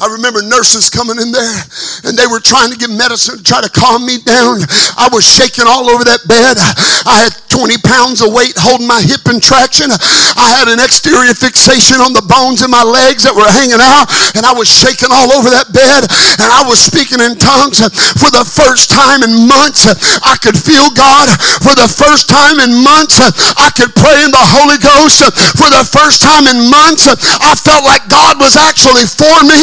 I 0.00 0.08
remember 0.08 0.40
nurses 0.40 0.88
coming 0.88 1.20
in 1.20 1.28
there 1.28 1.60
and 2.08 2.16
they 2.16 2.24
were 2.24 2.40
trying 2.40 2.72
to 2.72 2.78
give 2.80 2.88
medicine 2.88 3.36
to 3.36 3.44
try 3.44 3.60
to 3.60 3.68
calm 3.68 4.08
me 4.08 4.16
down. 4.24 4.64
I 4.96 5.12
was 5.12 5.28
shaking 5.28 5.68
all 5.68 5.92
over 5.92 6.02
that 6.08 6.24
bed. 6.24 6.56
I 7.04 7.28
had 7.28 7.36
20 7.52 7.76
pounds 7.84 8.24
of 8.24 8.32
weight 8.32 8.56
holding 8.56 8.88
my 8.88 9.04
hip 9.04 9.28
in 9.28 9.44
traction. 9.44 9.92
I 9.92 10.48
had 10.56 10.72
an 10.72 10.80
exterior 10.80 11.36
fixation 11.36 12.00
on 12.00 12.16
the 12.16 12.24
bones 12.24 12.64
in 12.64 12.72
my 12.72 12.80
legs 12.80 13.28
that 13.28 13.36
were 13.36 13.44
hanging 13.44 13.82
out 13.82 14.08
and 14.32 14.48
I 14.48 14.56
was 14.56 14.72
shaking 14.72 15.12
all 15.12 15.36
over 15.36 15.52
that 15.52 15.68
bed 15.68 16.08
and 16.40 16.48
I 16.48 16.64
was 16.64 16.80
speaking 16.80 17.20
in 17.20 17.36
tongues 17.36 17.84
for 18.16 18.32
the 18.32 18.46
first 18.48 18.88
time 18.88 19.20
in 19.20 19.44
months. 19.44 19.84
I 20.24 20.40
could 20.40 20.56
feel 20.56 20.88
God 20.96 21.28
for 21.60 21.76
the 21.76 21.90
first 21.90 22.32
time 22.32 22.56
in 22.64 22.72
months. 22.72 23.20
I 23.60 23.68
could 23.76 23.92
pray 23.92 24.24
in 24.24 24.32
the 24.32 24.46
Holy 24.56 24.80
Ghost 24.80 25.28
for 25.60 25.68
the 25.68 25.84
first 25.84 26.24
time 26.24 26.48
in 26.48 26.72
months. 26.72 27.04
I 27.20 27.52
felt 27.52 27.84
like 27.84 28.08
God 28.08 28.40
was 28.40 28.56
actually 28.56 29.04
for 29.04 29.44
me. 29.44 29.60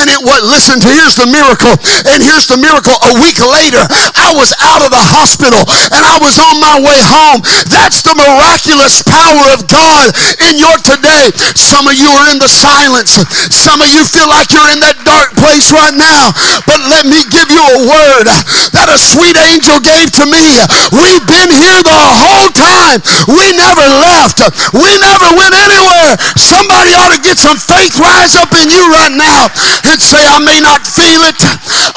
And 0.00 0.08
it 0.10 0.20
was, 0.24 0.40
listen, 0.42 0.80
to 0.80 0.90
here's 0.90 1.14
the 1.20 1.28
miracle. 1.28 1.74
And 2.08 2.24
here's 2.24 2.48
the 2.48 2.58
miracle. 2.58 2.96
A 3.04 3.12
week 3.20 3.38
later, 3.44 3.82
I 4.16 4.32
was 4.34 4.50
out 4.64 4.80
of 4.80 4.90
the 4.90 5.00
hospital 5.00 5.60
and 5.68 6.02
I 6.02 6.18
was 6.18 6.40
on 6.40 6.58
my 6.58 6.80
way 6.80 6.98
home. 7.04 7.44
That's 7.68 8.02
the 8.02 8.16
miraculous 8.16 9.04
power 9.04 9.52
of 9.52 9.68
God 9.68 10.10
in 10.48 10.56
your 10.58 10.80
today. 10.80 11.30
Some 11.54 11.86
of 11.86 11.94
you 11.94 12.10
are 12.10 12.26
in 12.32 12.40
the 12.40 12.50
silence. 12.50 13.20
Some 13.54 13.84
of 13.84 13.88
you 13.92 14.02
feel 14.08 14.26
like 14.26 14.50
you're 14.50 14.70
in 14.72 14.80
that 14.80 14.98
dark 15.04 15.36
place 15.38 15.70
right 15.70 15.94
now. 15.94 16.32
But 16.66 16.80
let 16.88 17.06
me 17.06 17.22
give 17.28 17.50
you 17.50 17.53
a 17.74 17.82
word 17.82 18.26
that 18.70 18.86
a 18.86 18.98
sweet 18.98 19.34
angel 19.34 19.82
gave 19.82 20.14
to 20.14 20.24
me. 20.30 20.62
We've 20.94 21.24
been 21.26 21.50
here 21.50 21.82
the 21.82 21.98
whole 21.98 22.50
time. 22.54 23.02
We 23.26 23.50
never 23.58 23.82
left. 23.98 24.38
We 24.70 24.90
never 25.02 25.34
went 25.34 25.54
anywhere. 25.58 26.14
Somebody 26.38 26.94
ought 26.94 27.10
to 27.10 27.20
get 27.20 27.34
some 27.34 27.58
faith 27.58 27.98
rise 27.98 28.38
up 28.38 28.54
in 28.54 28.70
you 28.70 28.86
right 28.94 29.10
now 29.10 29.50
and 29.90 29.98
say, 29.98 30.22
I 30.22 30.38
may 30.38 30.62
not 30.62 30.86
feel 30.86 31.26
it. 31.26 31.38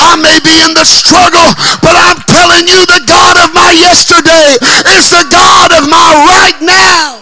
I 0.02 0.18
may 0.18 0.42
be 0.42 0.66
in 0.66 0.74
the 0.74 0.86
struggle, 0.86 1.54
but 1.86 1.94
I'm 1.94 2.18
telling 2.26 2.66
you 2.66 2.82
the 2.90 3.06
God 3.06 3.38
of 3.38 3.54
my 3.54 3.78
yesterday 3.78 4.58
is 4.98 5.14
the 5.14 5.30
God 5.30 5.70
of 5.78 5.86
my 5.86 6.10
right 6.26 6.58
now. 6.66 7.22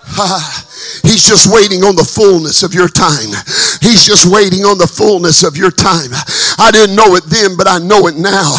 He's 1.04 1.24
just 1.24 1.52
waiting 1.52 1.84
on 1.84 1.96
the 1.96 2.04
fullness 2.04 2.62
of 2.62 2.74
your 2.74 2.88
time. 2.88 3.30
He's 3.80 4.04
just 4.04 4.28
waiting 4.28 4.64
on 4.64 4.76
the 4.76 4.88
fullness 4.88 5.44
of 5.44 5.56
your 5.56 5.70
time. 5.70 6.12
I 6.60 6.72
didn't 6.72 6.96
know 6.96 7.16
it 7.16 7.24
then, 7.28 7.56
but 7.56 7.68
I 7.68 7.78
know 7.78 8.08
it 8.08 8.16
now. 8.16 8.52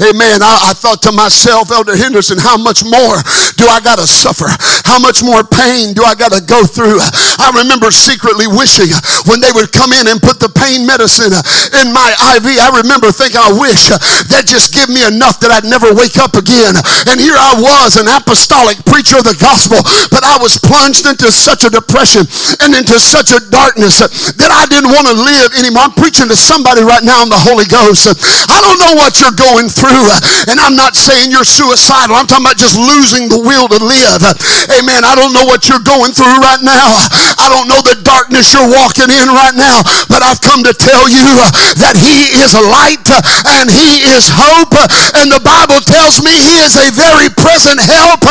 Amen. 0.00 0.44
I, 0.44 0.70
I 0.70 0.72
thought 0.76 1.00
to 1.08 1.12
myself, 1.12 1.72
Elder 1.72 1.96
Henderson, 1.96 2.36
how 2.36 2.56
much 2.56 2.84
more 2.84 3.16
do 3.56 3.64
I 3.68 3.80
got 3.80 3.96
to 4.00 4.08
suffer? 4.08 4.48
How 4.84 5.00
much 5.00 5.24
more 5.24 5.44
pain 5.44 5.92
do 5.96 6.04
I 6.04 6.16
got 6.16 6.32
to 6.32 6.42
go 6.44 6.64
through? 6.64 7.00
I 7.40 7.52
remember 7.52 7.92
secretly 7.92 8.48
wishing 8.48 8.92
when 9.28 9.40
they 9.40 9.52
would 9.52 9.72
come 9.72 9.92
in 9.92 10.08
and 10.08 10.20
put 10.20 10.40
the 10.40 10.52
pain 10.52 10.84
medicine 10.84 11.32
in 11.80 11.92
my 11.92 12.12
IV, 12.36 12.46
I 12.60 12.70
remember 12.82 13.12
thinking, 13.12 13.40
I 13.40 13.52
wish 13.52 13.88
that 14.32 14.44
just 14.48 14.72
give 14.72 14.88
me 14.88 15.04
enough 15.04 15.40
that 15.40 15.52
I'd 15.52 15.68
never 15.68 15.92
wake 15.92 16.16
up 16.20 16.36
again. 16.36 16.76
And 17.08 17.20
here 17.20 17.36
I 17.36 17.56
was, 17.56 17.96
an 17.96 18.08
apostolic 18.08 18.80
preacher 18.84 19.20
of 19.20 19.24
the 19.24 19.36
gospel, 19.40 19.80
but 20.12 20.24
I 20.24 20.36
was 20.40 20.56
plunged 20.86 21.10
into 21.10 21.26
such 21.34 21.66
a 21.66 21.70
depression 21.70 22.22
and 22.62 22.70
into 22.70 22.94
such 23.02 23.34
a 23.34 23.42
darkness 23.50 24.06
that 24.38 24.54
I 24.54 24.70
didn't 24.70 24.94
want 24.94 25.10
to 25.10 25.18
live 25.18 25.50
anymore. 25.58 25.90
I'm 25.90 25.98
preaching 25.98 26.30
to 26.30 26.38
somebody 26.38 26.86
right 26.86 27.02
now 27.02 27.26
in 27.26 27.30
the 27.30 27.42
Holy 27.42 27.66
Ghost. 27.66 28.06
I 28.46 28.62
don't 28.62 28.78
know 28.78 28.94
what 28.94 29.18
you're 29.18 29.34
going 29.34 29.66
through, 29.66 30.06
and 30.46 30.62
I'm 30.62 30.78
not 30.78 30.94
saying 30.94 31.34
you're 31.34 31.42
suicidal. 31.42 32.14
I'm 32.14 32.30
talking 32.30 32.46
about 32.46 32.54
just 32.54 32.78
losing 32.78 33.26
the 33.26 33.42
will 33.42 33.66
to 33.66 33.82
live. 33.82 34.22
Amen. 34.78 35.02
I 35.02 35.18
don't 35.18 35.34
know 35.34 35.42
what 35.42 35.66
you're 35.66 35.82
going 35.82 36.14
through 36.14 36.38
right 36.38 36.62
now. 36.62 37.02
I 37.34 37.50
don't 37.50 37.66
know 37.66 37.82
the 37.82 37.98
darkness 38.06 38.54
you're 38.54 38.70
walking 38.70 39.10
in 39.10 39.26
right 39.34 39.58
now, 39.58 39.82
but 40.06 40.22
I've 40.22 40.38
come 40.38 40.62
to 40.62 40.70
tell 40.70 41.10
you 41.10 41.26
that 41.82 41.98
He 41.98 42.30
is 42.38 42.54
a 42.54 42.62
light 42.62 43.02
and 43.58 43.66
He 43.66 44.06
is 44.06 44.30
hope. 44.30 44.70
And 45.18 45.34
the 45.34 45.42
Bible 45.42 45.82
tells 45.82 46.22
me 46.22 46.30
He 46.30 46.62
is 46.62 46.78
a 46.78 46.94
very 46.94 47.26
present 47.34 47.82
help 47.82 48.22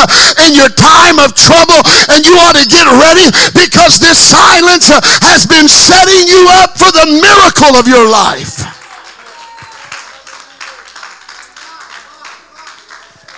in 0.47 0.55
your 0.55 0.71
time 0.71 1.19
of 1.19 1.35
trouble. 1.35 1.83
And 2.15 2.23
you 2.23 2.44
to 2.53 2.65
get 2.67 2.85
ready 2.85 3.31
because 3.57 3.97
this 3.97 4.17
silence 4.19 4.91
uh, 4.91 4.99
has 5.25 5.45
been 5.45 5.67
setting 5.67 6.27
you 6.27 6.45
up 6.61 6.77
for 6.77 6.91
the 6.91 7.07
miracle 7.17 7.73
of 7.79 7.87
your 7.87 8.05
life. 8.05 8.61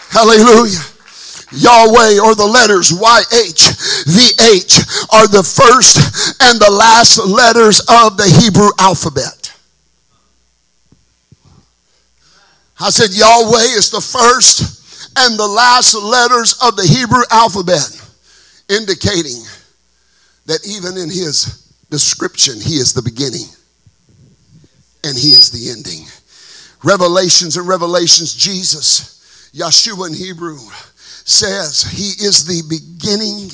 Hallelujah. 0.10 0.82
Yahweh 1.52 2.20
or 2.20 2.36
the 2.36 2.46
letters 2.46 2.91
YH, 2.91 4.04
VH 4.04 5.13
are 5.13 5.28
the 5.28 5.43
first 5.43 6.36
and 6.43 6.60
the 6.60 6.72
last 6.72 7.20
letters 7.20 7.80
of 7.80 8.17
the 8.17 8.26
Hebrew 8.26 8.70
alphabet. 8.80 9.54
I 12.80 12.89
said 12.89 13.15
Yahweh 13.15 13.78
is 13.78 13.89
the 13.89 14.02
first 14.02 15.15
and 15.17 15.39
the 15.39 15.48
last 15.48 15.96
letters 15.96 16.54
of 16.62 16.76
the 16.76 16.86
Hebrew 16.86 17.24
alphabet, 17.32 17.89
indicating 18.69 19.43
that 20.45 20.65
even 20.67 20.97
in 20.97 21.10
his 21.10 21.73
description, 21.89 22.56
he 22.56 22.75
is 22.75 22.93
the 22.93 23.01
beginning 23.01 23.47
and 25.03 25.17
he 25.17 25.30
is 25.30 25.51
the 25.51 25.71
ending. 25.71 26.06
Revelations 26.84 27.58
and 27.58 27.67
Revelations, 27.67 28.34
Jesus, 28.34 29.51
Yeshua 29.53 30.08
in 30.08 30.13
Hebrew, 30.13 30.58
says 31.25 31.84
he 31.84 32.25
is 32.25 32.45
the 32.45 32.62
beginning 32.69 33.49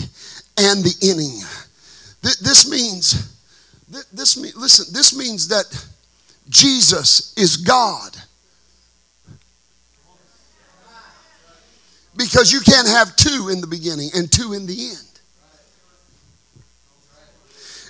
and 0.58 0.84
the 0.84 0.96
ending. 1.02 1.40
This 2.22 2.70
means, 2.70 3.30
this 4.14 4.38
means, 4.38 4.56
listen, 4.56 4.94
this 4.94 5.18
means 5.18 5.48
that 5.50 5.66
Jesus 6.50 7.34
is 7.38 7.58
God. 7.58 8.16
Because 12.16 12.52
you 12.52 12.62
can't 12.62 12.88
have 12.88 13.16
two 13.16 13.50
in 13.52 13.62
the 13.62 13.68
beginning 13.68 14.10
and 14.16 14.32
two 14.32 14.54
in 14.54 14.66
the 14.66 14.90
end. 14.90 15.20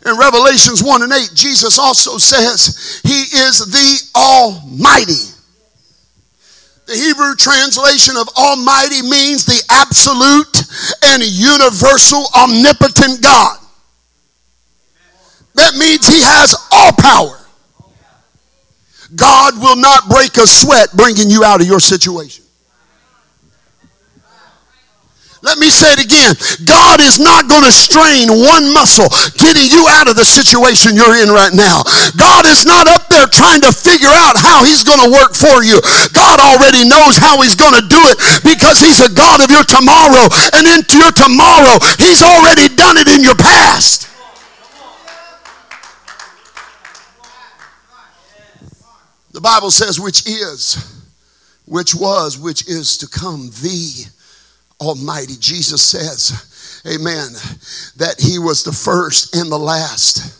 In 0.05 0.17
Revelations 0.17 0.83
1 0.83 1.01
and 1.03 1.13
8, 1.13 1.29
Jesus 1.33 1.79
also 1.79 2.17
says 2.17 3.01
he 3.03 3.09
is 3.09 3.59
the 3.71 4.19
Almighty. 4.19 5.33
The 6.85 6.95
Hebrew 6.95 7.35
translation 7.35 8.17
of 8.17 8.27
Almighty 8.37 9.01
means 9.01 9.45
the 9.45 9.63
absolute 9.69 10.63
and 11.05 11.23
universal 11.23 12.25
omnipotent 12.35 13.21
God. 13.21 13.57
That 15.55 15.75
means 15.75 16.07
He 16.07 16.19
has 16.21 16.55
all 16.71 16.91
power. 16.93 17.39
God 19.15 19.61
will 19.61 19.77
not 19.77 20.09
break 20.09 20.35
a 20.37 20.47
sweat 20.47 20.89
bringing 20.93 21.29
you 21.29 21.43
out 21.43 21.61
of 21.61 21.67
your 21.67 21.79
situation. 21.79 22.42
Let 25.43 25.59
me 25.59 25.67
say 25.67 25.91
it 25.91 25.99
again. 25.99 26.39
God 26.63 27.03
is 27.03 27.19
not 27.19 27.51
going 27.51 27.67
to 27.67 27.75
strain 27.75 28.31
one 28.31 28.71
muscle 28.71 29.11
getting 29.35 29.67
you 29.67 29.91
out 29.91 30.07
of 30.07 30.15
the 30.15 30.23
situation 30.23 30.95
you're 30.95 31.19
in 31.19 31.27
right 31.27 31.51
now. 31.51 31.83
God 32.15 32.47
is 32.47 32.63
not 32.63 32.87
up 32.87 33.11
there 33.11 33.27
trying 33.27 33.59
to 33.67 33.75
figure 33.75 34.07
out 34.07 34.39
how 34.39 34.63
he's 34.63 34.87
going 34.87 35.03
to 35.03 35.11
work 35.11 35.35
for 35.35 35.59
you. 35.59 35.83
God 36.15 36.39
already 36.39 36.87
knows 36.87 37.19
how 37.19 37.43
he's 37.43 37.59
going 37.59 37.75
to 37.75 37.83
do 37.91 37.99
it 38.07 38.17
because 38.47 38.79
he's 38.79 39.03
a 39.03 39.11
God 39.11 39.43
of 39.43 39.51
your 39.51 39.67
tomorrow. 39.67 40.31
And 40.55 40.63
into 40.63 40.95
your 40.95 41.11
tomorrow, 41.11 41.75
he's 41.99 42.23
already 42.23 42.71
done 42.79 42.95
it 42.95 43.11
in 43.11 43.19
your 43.19 43.35
past. 43.35 44.07
The 49.35 49.41
Bible 49.43 49.71
says, 49.71 49.99
which 49.99 50.23
is, 50.25 50.79
which 51.65 51.93
was, 51.93 52.39
which 52.39 52.69
is 52.69 52.95
to 52.99 53.07
come, 53.11 53.51
the 53.59 54.07
Almighty. 54.83 55.33
Jesus 55.39 55.81
says, 55.81 56.81
Amen, 56.85 57.29
that 57.97 58.15
He 58.19 58.39
was 58.39 58.63
the 58.63 58.71
first 58.71 59.35
and 59.35 59.51
the 59.51 59.57
last, 59.57 60.39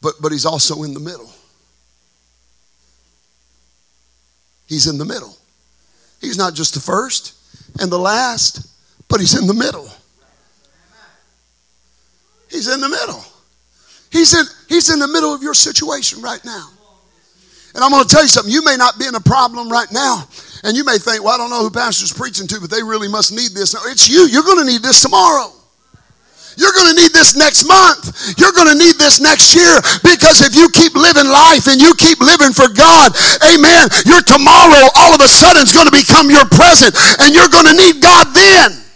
but, 0.00 0.14
but 0.20 0.32
He's 0.32 0.46
also 0.46 0.82
in 0.82 0.94
the 0.94 1.00
middle. 1.00 1.30
He's 4.66 4.86
in 4.86 4.98
the 4.98 5.04
middle. 5.04 5.36
He's 6.20 6.36
not 6.36 6.54
just 6.54 6.74
the 6.74 6.80
first 6.80 7.34
and 7.80 7.90
the 7.90 7.98
last, 7.98 8.66
but 9.08 9.20
He's 9.20 9.38
in 9.38 9.46
the 9.46 9.54
middle. 9.54 9.88
He's 12.50 12.72
in 12.72 12.80
the 12.80 12.88
middle. 12.88 13.22
He's 14.10 14.34
in, 14.34 14.46
he's 14.68 14.90
in 14.90 15.00
the 15.00 15.08
middle 15.08 15.34
of 15.34 15.42
your 15.42 15.54
situation 15.54 16.22
right 16.22 16.42
now. 16.44 16.70
And 17.74 17.84
I'm 17.84 17.90
going 17.90 18.04
to 18.04 18.08
tell 18.08 18.22
you 18.22 18.28
something. 18.28 18.52
You 18.52 18.64
may 18.64 18.76
not 18.76 18.98
be 18.98 19.06
in 19.06 19.14
a 19.14 19.20
problem 19.20 19.68
right 19.68 19.90
now. 19.92 20.26
And 20.64 20.76
you 20.76 20.84
may 20.84 20.98
think, 20.98 21.22
well, 21.22 21.34
I 21.34 21.38
don't 21.38 21.50
know 21.50 21.62
who 21.62 21.70
pastor's 21.70 22.12
preaching 22.12 22.46
to, 22.48 22.60
but 22.60 22.70
they 22.70 22.82
really 22.82 23.08
must 23.08 23.30
need 23.30 23.52
this. 23.54 23.74
No, 23.74 23.80
it's 23.86 24.08
you. 24.08 24.26
You're 24.26 24.42
going 24.42 24.58
to 24.58 24.66
need 24.66 24.82
this 24.82 25.02
tomorrow. 25.02 25.52
You're 26.58 26.74
going 26.74 26.90
to 26.90 26.98
need 26.98 27.14
this 27.14 27.38
next 27.38 27.70
month. 27.70 28.34
You're 28.34 28.50
going 28.50 28.66
to 28.66 28.74
need 28.74 28.98
this 28.98 29.22
next 29.22 29.54
year 29.54 29.78
because 30.02 30.42
if 30.42 30.58
you 30.58 30.66
keep 30.74 30.98
living 30.98 31.30
life 31.30 31.70
and 31.70 31.78
you 31.78 31.94
keep 31.94 32.18
living 32.18 32.50
for 32.50 32.66
God, 32.66 33.14
amen, 33.46 33.86
your 34.02 34.18
tomorrow 34.26 34.90
all 34.98 35.14
of 35.14 35.22
a 35.22 35.30
sudden 35.30 35.62
is 35.62 35.70
going 35.70 35.86
to 35.86 35.94
become 35.94 36.26
your 36.26 36.50
present 36.50 36.98
and 37.22 37.30
you're 37.30 37.48
going 37.48 37.70
to 37.70 37.78
need 37.78 38.02
God 38.02 38.34
then. 38.34 38.87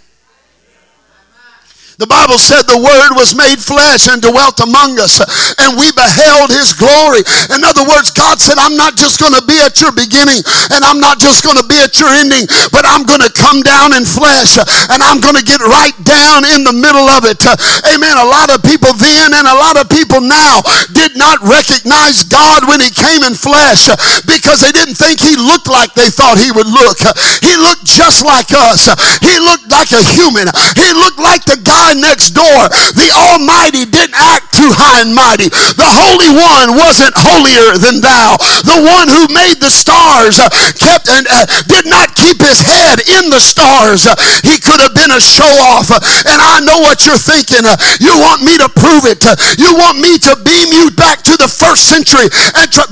The 2.03 2.11
Bible 2.11 2.35
said 2.43 2.67
the 2.67 2.83
Word 2.83 3.15
was 3.15 3.31
made 3.31 3.63
flesh 3.63 4.11
and 4.11 4.19
dwelt 4.19 4.59
among 4.59 4.99
us, 4.99 5.23
and 5.63 5.79
we 5.79 5.87
beheld 5.95 6.51
His 6.51 6.75
glory. 6.75 7.23
In 7.55 7.63
other 7.63 7.87
words, 7.87 8.11
God 8.11 8.43
said, 8.43 8.59
I'm 8.59 8.75
not 8.75 8.99
just 8.99 9.23
going 9.23 9.39
to 9.39 9.45
be 9.47 9.55
at 9.63 9.79
your 9.79 9.95
beginning, 9.95 10.43
and 10.75 10.83
I'm 10.83 10.99
not 10.99 11.23
just 11.23 11.47
going 11.47 11.55
to 11.63 11.67
be 11.71 11.79
at 11.79 11.95
your 12.03 12.11
ending, 12.11 12.51
but 12.75 12.83
I'm 12.83 13.07
going 13.07 13.23
to 13.23 13.31
come 13.31 13.63
down 13.63 13.95
in 13.95 14.03
flesh, 14.03 14.59
and 14.91 14.99
I'm 14.99 15.23
going 15.23 15.39
to 15.39 15.47
get 15.47 15.63
right 15.63 15.95
down 16.03 16.43
in 16.43 16.67
the 16.67 16.75
middle 16.75 17.07
of 17.07 17.23
it. 17.23 17.39
Amen. 17.87 18.19
A 18.19 18.27
lot 18.27 18.51
of 18.51 18.67
people 18.67 18.91
then 18.99 19.31
and 19.39 19.47
a 19.47 19.55
lot 19.55 19.79
of 19.79 19.87
people 19.87 20.19
now 20.19 20.59
did 20.91 21.15
not 21.15 21.39
recognize 21.47 22.27
God 22.27 22.67
when 22.67 22.83
He 22.83 22.91
came 22.91 23.23
in 23.23 23.39
flesh 23.39 23.87
because 24.27 24.59
they 24.59 24.75
didn't 24.75 24.99
think 24.99 25.23
He 25.23 25.39
looked 25.39 25.71
like 25.71 25.95
they 25.95 26.11
thought 26.11 26.43
He 26.43 26.51
would 26.51 26.67
look. 26.67 26.99
He 27.47 27.55
looked 27.55 27.87
just 27.87 28.27
like 28.27 28.51
us. 28.51 28.91
He 29.23 29.39
looked 29.39 29.71
like 29.71 29.95
a 29.95 30.03
human. 30.19 30.51
He 30.75 30.91
looked 30.99 31.23
like 31.23 31.47
the 31.47 31.63
guy 31.63 31.92
next 31.95 32.33
door. 32.33 32.69
The 32.95 33.11
Almighty 33.13 33.85
didn't 33.89 34.17
act 34.17 34.53
too 34.55 34.71
high 34.73 35.03
and 35.03 35.13
mighty. 35.15 35.49
The 35.49 35.89
Holy 35.89 36.31
One 36.31 36.79
wasn't 36.79 37.17
holier 37.17 37.75
than 37.81 37.99
thou. 38.05 38.39
The 38.63 38.79
one 38.79 39.09
who 39.09 39.27
made 39.33 39.59
the 39.59 39.73
stars 39.73 40.39
uh, 40.39 40.49
kept 40.79 41.09
and 41.09 41.27
uh, 41.27 41.47
did 41.67 41.89
not 41.89 42.15
keep 42.15 42.39
his 42.39 42.63
head 42.63 43.03
in 43.09 43.33
the 43.33 43.41
stars. 43.43 44.07
Uh, 44.07 44.15
he 44.47 44.61
could 44.61 44.79
have 44.79 44.95
been 44.95 45.11
a 45.11 45.23
show 45.23 45.49
off. 45.75 45.91
and 45.91 46.39
I 46.39 46.61
know 46.63 46.79
what 46.79 47.03
you're 47.09 47.19
thinking. 47.19 47.65
Uh, 47.65 47.75
you 47.99 48.15
want 48.23 48.45
me 48.45 48.55
to 48.61 48.69
prove 48.69 49.09
it. 49.09 49.25
Uh, 49.25 49.35
you 49.59 49.75
want 49.75 49.99
me 49.99 50.21
to 50.31 50.37
beam 50.45 50.71
you 50.71 50.93
back 50.95 51.25
to 51.27 51.35
the 51.41 51.49
first 51.49 51.89
century. 51.89 52.29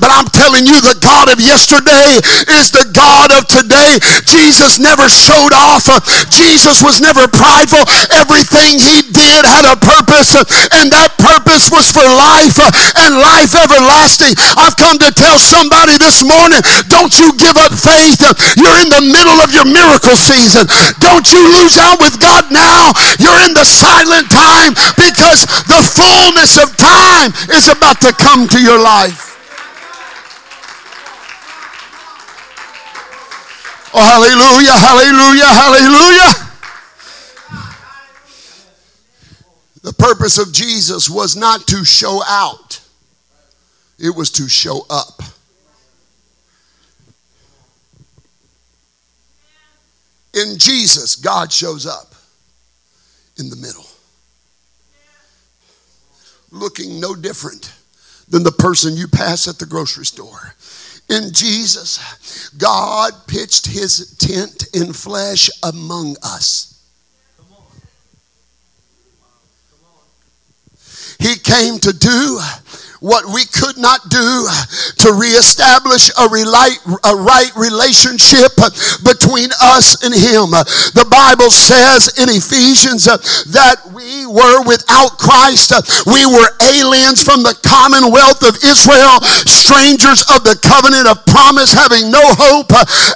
But 0.01 0.09
I'm 0.11 0.27
telling 0.33 0.65
you, 0.65 0.81
the 0.81 0.97
God 0.99 1.31
of 1.31 1.39
yesterday 1.39 2.19
is 2.51 2.73
the 2.73 2.89
God 2.91 3.31
of 3.31 3.47
today. 3.47 4.01
Jesus 4.25 4.79
never 4.81 5.07
showed 5.07 5.53
off. 5.53 5.85
Uh, 5.87 6.01
Jesus 6.27 6.81
was 6.81 6.99
never 6.99 7.27
prideful. 7.29 7.85
Everything 8.11 8.81
he 8.81 8.90
he 8.91 9.07
did 9.07 9.47
had 9.47 9.63
a 9.63 9.79
purpose, 9.79 10.35
and 10.75 10.91
that 10.91 11.15
purpose 11.15 11.71
was 11.71 11.87
for 11.95 12.03
life 12.03 12.59
and 12.99 13.15
life 13.15 13.55
everlasting. 13.55 14.35
I've 14.59 14.75
come 14.75 14.99
to 14.99 15.15
tell 15.15 15.39
somebody 15.39 15.95
this 15.95 16.19
morning 16.27 16.59
don't 16.91 17.15
you 17.15 17.31
give 17.39 17.55
up 17.55 17.71
faith. 17.71 18.19
You're 18.59 18.79
in 18.83 18.91
the 18.91 19.03
middle 19.07 19.39
of 19.39 19.55
your 19.55 19.63
miracle 19.63 20.19
season. 20.19 20.67
Don't 20.99 21.23
you 21.31 21.39
lose 21.39 21.79
out 21.79 22.03
with 22.03 22.19
God 22.19 22.51
now. 22.51 22.91
You're 23.15 23.39
in 23.47 23.55
the 23.55 23.63
silent 23.63 24.27
time 24.27 24.75
because 24.99 25.47
the 25.71 25.79
fullness 25.79 26.59
of 26.59 26.75
time 26.75 27.31
is 27.55 27.71
about 27.71 28.03
to 28.03 28.11
come 28.11 28.47
to 28.51 28.59
your 28.59 28.79
life. 28.79 29.31
Oh, 33.93 34.03
hallelujah, 34.03 34.75
hallelujah, 34.75 35.51
hallelujah. 35.51 36.50
The 39.81 39.93
purpose 39.93 40.37
of 40.37 40.53
Jesus 40.53 41.09
was 41.09 41.35
not 41.35 41.67
to 41.67 41.83
show 41.83 42.21
out, 42.27 42.81
it 43.97 44.15
was 44.15 44.29
to 44.31 44.47
show 44.47 44.85
up. 44.89 45.21
In 50.33 50.57
Jesus, 50.57 51.17
God 51.17 51.51
shows 51.51 51.85
up 51.85 52.15
in 53.37 53.49
the 53.49 53.57
middle, 53.57 53.85
looking 56.51 57.01
no 57.01 57.15
different 57.15 57.73
than 58.29 58.43
the 58.43 58.51
person 58.51 58.95
you 58.95 59.07
pass 59.07 59.47
at 59.47 59.59
the 59.59 59.65
grocery 59.65 60.05
store. 60.05 60.55
In 61.09 61.33
Jesus, 61.33 62.49
God 62.57 63.11
pitched 63.27 63.67
his 63.67 64.15
tent 64.17 64.67
in 64.73 64.93
flesh 64.93 65.49
among 65.63 66.15
us. 66.23 66.70
He 71.21 71.35
came 71.35 71.77
to 71.81 71.93
do 71.93 72.39
what 73.01 73.25
we 73.25 73.41
could 73.49 73.81
not 73.81 73.97
do 74.13 74.45
to 75.01 75.09
reestablish 75.17 76.13
a, 76.21 76.25
right, 76.29 76.77
a 77.09 77.13
right 77.17 77.49
relationship 77.57 78.53
between 79.01 79.49
us 79.57 79.97
and 80.05 80.13
Him. 80.13 80.53
The 80.93 81.09
Bible 81.09 81.49
says 81.49 82.13
in 82.21 82.29
Ephesians 82.29 83.09
that 83.49 83.81
we 83.89 84.29
were 84.29 84.61
without 84.69 85.17
Christ, 85.17 85.73
we 86.05 86.29
were 86.29 86.53
aliens 86.61 87.25
from 87.25 87.41
the 87.41 87.57
commonwealth 87.65 88.45
of 88.45 88.61
Israel, 88.61 89.17
strangers 89.49 90.21
of 90.29 90.45
the 90.45 90.61
covenant 90.61 91.09
of 91.09 91.25
promise, 91.25 91.73
having 91.73 92.13
no 92.13 92.21
hope, 92.37 92.69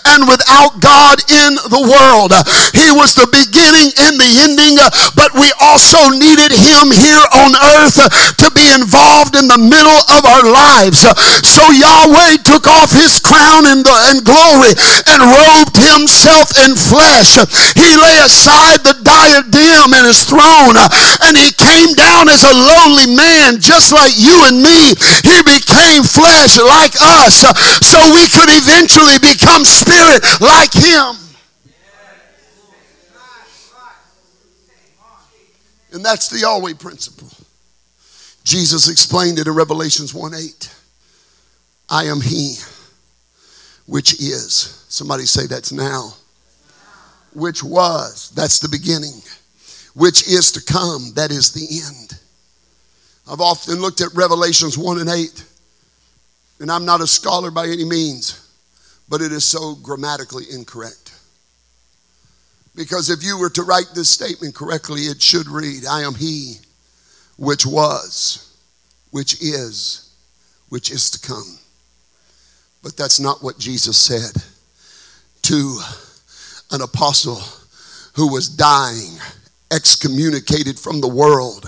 and 0.09 0.25
without 0.25 0.81
God 0.81 1.21
in 1.29 1.61
the 1.69 1.85
world. 1.85 2.33
He 2.73 2.89
was 2.89 3.13
the 3.13 3.29
beginning 3.29 3.93
and 4.01 4.17
the 4.17 4.31
ending, 4.49 4.81
but 5.13 5.29
we 5.37 5.53
also 5.61 6.09
needed 6.09 6.49
Him 6.57 6.89
here 6.89 7.25
on 7.37 7.53
earth 7.53 8.01
to 8.41 8.49
be 8.57 8.65
involved 8.73 9.37
in 9.37 9.45
the 9.45 9.61
middle 9.75 10.01
of 10.15 10.23
our 10.23 10.47
lives. 10.47 11.03
So 11.43 11.63
Yahweh 11.75 12.39
took 12.47 12.63
off 12.63 12.95
his 12.95 13.19
crown 13.19 13.67
and, 13.67 13.83
and 13.83 14.23
glory 14.23 14.71
and 15.11 15.19
robed 15.19 15.75
himself 15.75 16.55
in 16.63 16.79
flesh. 16.79 17.35
He 17.75 17.99
lay 17.99 18.17
aside 18.23 18.87
the 18.87 18.95
diadem 19.03 19.91
and 19.91 20.07
his 20.07 20.23
throne 20.23 20.79
and 21.27 21.35
he 21.35 21.51
came 21.51 21.91
down 21.99 22.31
as 22.31 22.47
a 22.47 22.55
lowly 22.55 23.11
man 23.11 23.59
just 23.59 23.91
like 23.91 24.15
you 24.15 24.47
and 24.47 24.63
me. 24.63 24.95
He 25.27 25.43
became 25.43 26.07
flesh 26.07 26.55
like 26.55 26.95
us 26.95 27.43
so 27.83 27.99
we 28.15 28.31
could 28.31 28.49
eventually 28.55 29.19
become 29.19 29.67
spirit 29.67 30.23
like 30.39 30.71
him. 30.71 31.19
And 35.91 36.03
that's 36.03 36.27
the 36.27 36.39
Yahweh 36.39 36.73
principle. 36.73 37.34
Jesus 38.45 38.89
explained 38.89 39.39
it 39.39 39.47
in 39.47 39.53
Revelations 39.53 40.13
1 40.13 40.33
8. 40.35 40.75
I 41.89 42.05
am 42.05 42.21
He 42.21 42.55
which 43.87 44.13
is. 44.13 44.85
Somebody 44.89 45.25
say 45.25 45.47
that's 45.47 45.71
now. 45.71 46.13
Which 47.33 47.63
was, 47.63 48.31
that's 48.35 48.59
the 48.59 48.69
beginning. 48.69 49.21
Which 49.93 50.27
is 50.27 50.51
to 50.53 50.63
come, 50.63 51.13
that 51.15 51.31
is 51.31 51.51
the 51.51 51.81
end. 51.85 52.19
I've 53.29 53.41
often 53.41 53.81
looked 53.81 54.01
at 54.01 54.13
Revelations 54.13 54.77
1 54.77 54.99
and 54.99 55.09
8, 55.09 55.43
and 56.59 56.71
I'm 56.71 56.85
not 56.85 57.01
a 57.01 57.07
scholar 57.07 57.51
by 57.51 57.65
any 57.65 57.83
means, 57.83 58.47
but 59.09 59.21
it 59.21 59.31
is 59.31 59.43
so 59.43 59.75
grammatically 59.75 60.45
incorrect. 60.51 61.13
Because 62.75 63.09
if 63.09 63.23
you 63.23 63.39
were 63.39 63.49
to 63.51 63.63
write 63.63 63.91
this 63.95 64.09
statement 64.09 64.53
correctly, 64.53 65.01
it 65.01 65.21
should 65.21 65.47
read, 65.47 65.85
I 65.85 66.01
am 66.01 66.13
he 66.13 66.57
which 67.37 67.65
was, 67.65 68.57
which 69.11 69.41
is, 69.41 70.13
which 70.69 70.91
is 70.91 71.09
to 71.11 71.19
come. 71.27 71.57
But 72.83 72.95
that's 72.95 73.19
not 73.19 73.43
what 73.43 73.57
Jesus 73.57 73.97
said 73.97 74.43
to 75.43 75.79
an 76.71 76.81
apostle 76.81 77.41
who 78.15 78.31
was 78.31 78.47
dying, 78.47 79.17
excommunicated 79.71 80.79
from 80.79 81.01
the 81.01 81.07
world 81.07 81.67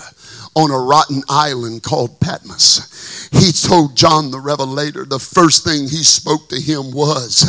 on 0.58 0.72
a 0.72 0.78
rotten 0.78 1.22
island 1.28 1.84
called 1.84 2.18
Patmos. 2.18 3.30
He 3.30 3.52
told 3.52 3.94
John 3.94 4.32
the 4.32 4.40
Revelator, 4.40 5.04
the 5.04 5.20
first 5.20 5.62
thing 5.62 5.82
he 5.86 6.02
spoke 6.02 6.48
to 6.48 6.58
him 6.60 6.90
was, 6.90 7.46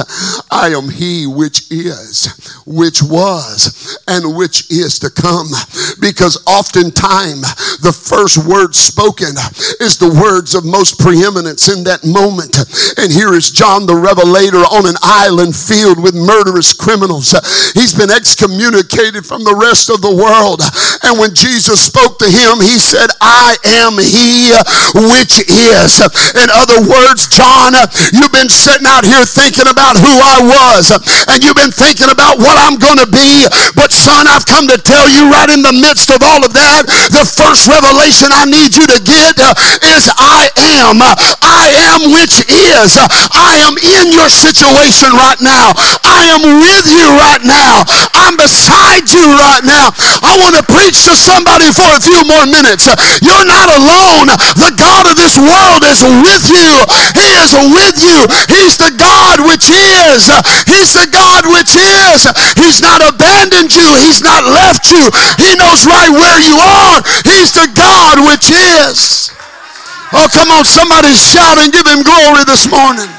I 0.52 0.70
am 0.78 0.92
he 0.92 1.26
which 1.26 1.72
is, 1.72 2.30
which 2.68 3.02
was, 3.02 3.98
and 4.08 4.38
which 4.38 4.70
is 4.70 5.00
to 5.00 5.10
come. 5.10 5.48
Because 6.00 6.38
oftentimes 6.46 7.80
the 7.82 7.96
first 7.96 8.46
word 8.46 8.76
spoken 8.76 9.34
is 9.82 9.98
the 9.98 10.14
words 10.22 10.54
of 10.54 10.62
most 10.62 11.00
preeminence 11.00 11.66
in 11.66 11.84
that 11.86 12.06
moment. 12.06 12.60
And 13.00 13.10
here 13.10 13.34
is 13.34 13.50
John 13.50 13.88
the 13.88 13.96
Revelator 13.96 14.62
on 14.70 14.86
an 14.86 15.00
island 15.02 15.56
filled 15.56 15.98
with 15.98 16.14
murderous 16.14 16.78
criminals. 16.78 17.34
He's 17.74 17.96
been 17.96 18.12
excommunicated 18.12 19.26
from 19.26 19.48
the 19.48 19.56
rest 19.56 19.90
of 19.90 20.04
the 20.06 20.14
world. 20.14 20.62
And 21.02 21.18
when 21.18 21.34
Jesus 21.34 21.82
spoke 21.82 22.20
to 22.20 22.30
him, 22.30 22.60
he 22.60 22.78
said, 22.78 22.99
I 23.22 23.56
am 23.84 23.96
he 24.00 24.52
which 25.08 25.46
is. 25.48 26.02
In 26.36 26.50
other 26.52 26.84
words, 26.84 27.28
John, 27.32 27.74
you've 28.12 28.34
been 28.34 28.50
sitting 28.50 28.88
out 28.88 29.06
here 29.06 29.24
thinking 29.24 29.68
about 29.70 29.96
who 29.96 30.12
I 30.12 30.44
was, 30.44 30.92
and 31.32 31.44
you've 31.44 31.60
been 31.60 31.72
thinking 31.72 32.10
about 32.10 32.40
what 32.40 32.58
I'm 32.60 32.76
going 32.76 33.00
to 33.00 33.10
be. 33.10 33.48
But, 33.76 33.92
son, 33.92 34.28
I've 34.28 34.46
come 34.46 34.68
to 34.68 34.78
tell 34.78 35.08
you 35.08 35.30
right 35.32 35.50
in 35.50 35.62
the 35.62 35.76
midst 35.76 36.10
of 36.10 36.20
all 36.24 36.44
of 36.44 36.52
that, 36.54 36.84
the 37.14 37.26
first 37.26 37.70
revelation 37.70 38.34
I 38.34 38.46
need 38.46 38.76
you 38.76 38.86
to 38.90 39.00
get 39.00 39.40
is 39.86 40.12
I 40.18 40.50
am. 40.58 41.00
I 41.40 41.72
am 41.94 42.12
which 42.12 42.44
is. 42.50 42.98
I 43.32 43.62
am 43.64 43.78
in 43.80 44.12
your 44.12 44.30
situation 44.30 45.14
right 45.16 45.40
now. 45.40 45.72
I 46.04 46.28
am 46.34 46.44
with 46.60 46.86
you 46.90 47.08
right 47.16 47.44
now. 47.46 47.86
I'm 48.18 48.36
beside 48.36 49.08
you 49.10 49.24
right 49.38 49.64
now. 49.64 49.94
I 50.26 50.36
want 50.42 50.58
to 50.58 50.64
preach 50.66 51.06
to 51.06 51.16
somebody 51.16 51.72
for 51.72 51.88
a 51.96 52.02
few 52.02 52.22
more 52.26 52.46
minutes. 52.46 52.89
You're 53.22 53.46
not 53.46 53.70
alone. 53.70 54.32
The 54.58 54.74
God 54.74 55.10
of 55.10 55.16
this 55.16 55.38
world 55.38 55.84
is 55.86 56.02
with 56.02 56.46
you. 56.50 56.74
He 57.14 57.28
is 57.38 57.54
with 57.74 57.98
you. 58.02 58.20
He's 58.50 58.78
the 58.78 58.94
God 58.96 59.44
which 59.46 59.70
is. 59.70 60.30
He's 60.66 60.94
the 60.94 61.10
God 61.12 61.46
which 61.46 61.76
is. 61.76 62.26
He's 62.58 62.82
not 62.82 63.02
abandoned 63.04 63.74
you. 63.76 63.88
He's 64.06 64.22
not 64.22 64.44
left 64.44 64.90
you. 64.90 65.10
He 65.38 65.56
knows 65.60 65.86
right 65.86 66.10
where 66.10 66.40
you 66.40 66.58
are. 66.58 67.04
He's 67.26 67.54
the 67.54 67.70
God 67.74 68.24
which 68.26 68.50
is. 68.50 69.32
Oh, 70.14 70.28
come 70.32 70.50
on. 70.52 70.66
Somebody 70.66 71.14
shout 71.14 71.58
and 71.60 71.72
give 71.74 71.86
him 71.86 72.02
glory 72.02 72.44
this 72.46 72.70
morning. 72.70 73.10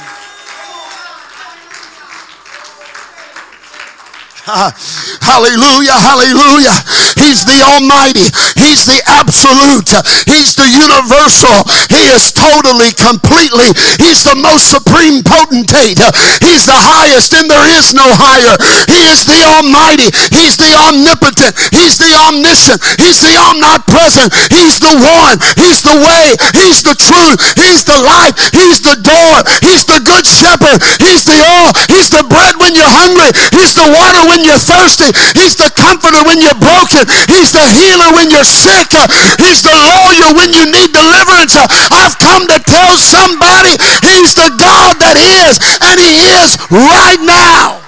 Hallelujah, 4.47 5.97
hallelujah. 5.97 6.77
He's 7.21 7.45
the 7.45 7.61
Almighty. 7.61 8.29
He's 8.57 8.87
the 8.87 9.03
absolute. 9.07 9.91
He's 10.25 10.57
the 10.57 10.69
universal. 10.69 11.65
He 11.93 12.09
is 12.09 12.33
totally, 12.33 12.93
completely. 12.97 13.73
He's 14.01 14.25
the 14.25 14.37
most 14.37 14.71
supreme 14.73 15.23
potentate. 15.23 16.01
He's 16.41 16.65
the 16.65 16.79
highest, 16.79 17.37
and 17.37 17.51
there 17.51 17.69
is 17.69 17.93
no 17.93 18.07
higher. 18.17 18.57
He 18.89 19.05
is 19.09 19.27
the 19.29 19.45
Almighty. 19.45 20.09
He's 20.33 20.57
the 20.57 20.73
omnipotent. 20.77 21.53
He's 21.75 21.99
the 21.99 22.13
omniscient. 22.17 22.81
He's 22.97 23.21
the 23.21 23.37
omnipresent. 23.37 24.33
He's 24.49 24.81
the 24.81 24.95
one. 24.97 25.37
He's 25.61 25.83
the 25.83 25.97
way. 25.97 26.37
He's 26.57 26.81
the 26.83 26.97
truth. 26.97 27.39
He's 27.59 27.85
the 27.85 27.99
light. 28.01 28.35
He's 28.57 28.81
the 28.81 28.97
door. 28.97 29.45
He's 29.61 29.85
the 29.85 30.01
good 30.01 30.25
shepherd. 30.25 30.81
He's 31.03 31.25
the 31.25 31.39
all. 31.43 31.73
He's 31.91 32.09
the 32.11 32.25
bread 32.25 32.57
when 32.57 32.75
you're 32.75 32.89
hungry. 32.89 33.31
He's 33.53 33.75
the 33.75 33.87
water 33.87 34.30
when 34.31 34.47
you're 34.47 34.63
thirsty. 34.63 35.11
He's 35.35 35.59
the 35.59 35.75
comforter 35.75 36.23
when 36.23 36.39
you're 36.39 36.57
broken. 36.57 37.03
He's 37.27 37.51
the 37.51 37.67
healer 37.67 38.15
when 38.15 38.31
you're 38.31 38.47
sick. 38.47 38.95
He's 39.43 39.67
the 39.67 39.75
lawyer 39.75 40.31
when 40.39 40.55
you 40.55 40.71
need 40.71 40.95
deliverance. 40.95 41.59
I've 41.59 42.17
come 42.23 42.47
to 42.47 42.59
tell 42.63 42.95
somebody 42.97 43.75
he's 44.07 44.39
the 44.39 44.55
God 44.55 45.03
that 45.03 45.19
is, 45.19 45.59
and 45.83 45.99
he 45.99 46.31
is 46.39 46.55
right 46.71 47.19
now. 47.27 47.80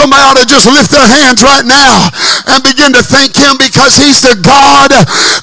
Somebody 0.00 0.24
ought 0.24 0.40
to 0.40 0.48
just 0.48 0.64
lift 0.64 0.88
their 0.88 1.04
hands 1.04 1.44
right 1.44 1.68
now 1.68 2.08
and 2.48 2.64
begin 2.64 2.88
to 2.96 3.04
thank 3.04 3.36
him 3.36 3.60
because 3.60 4.00
he's 4.00 4.24
the 4.24 4.32
God 4.32 4.88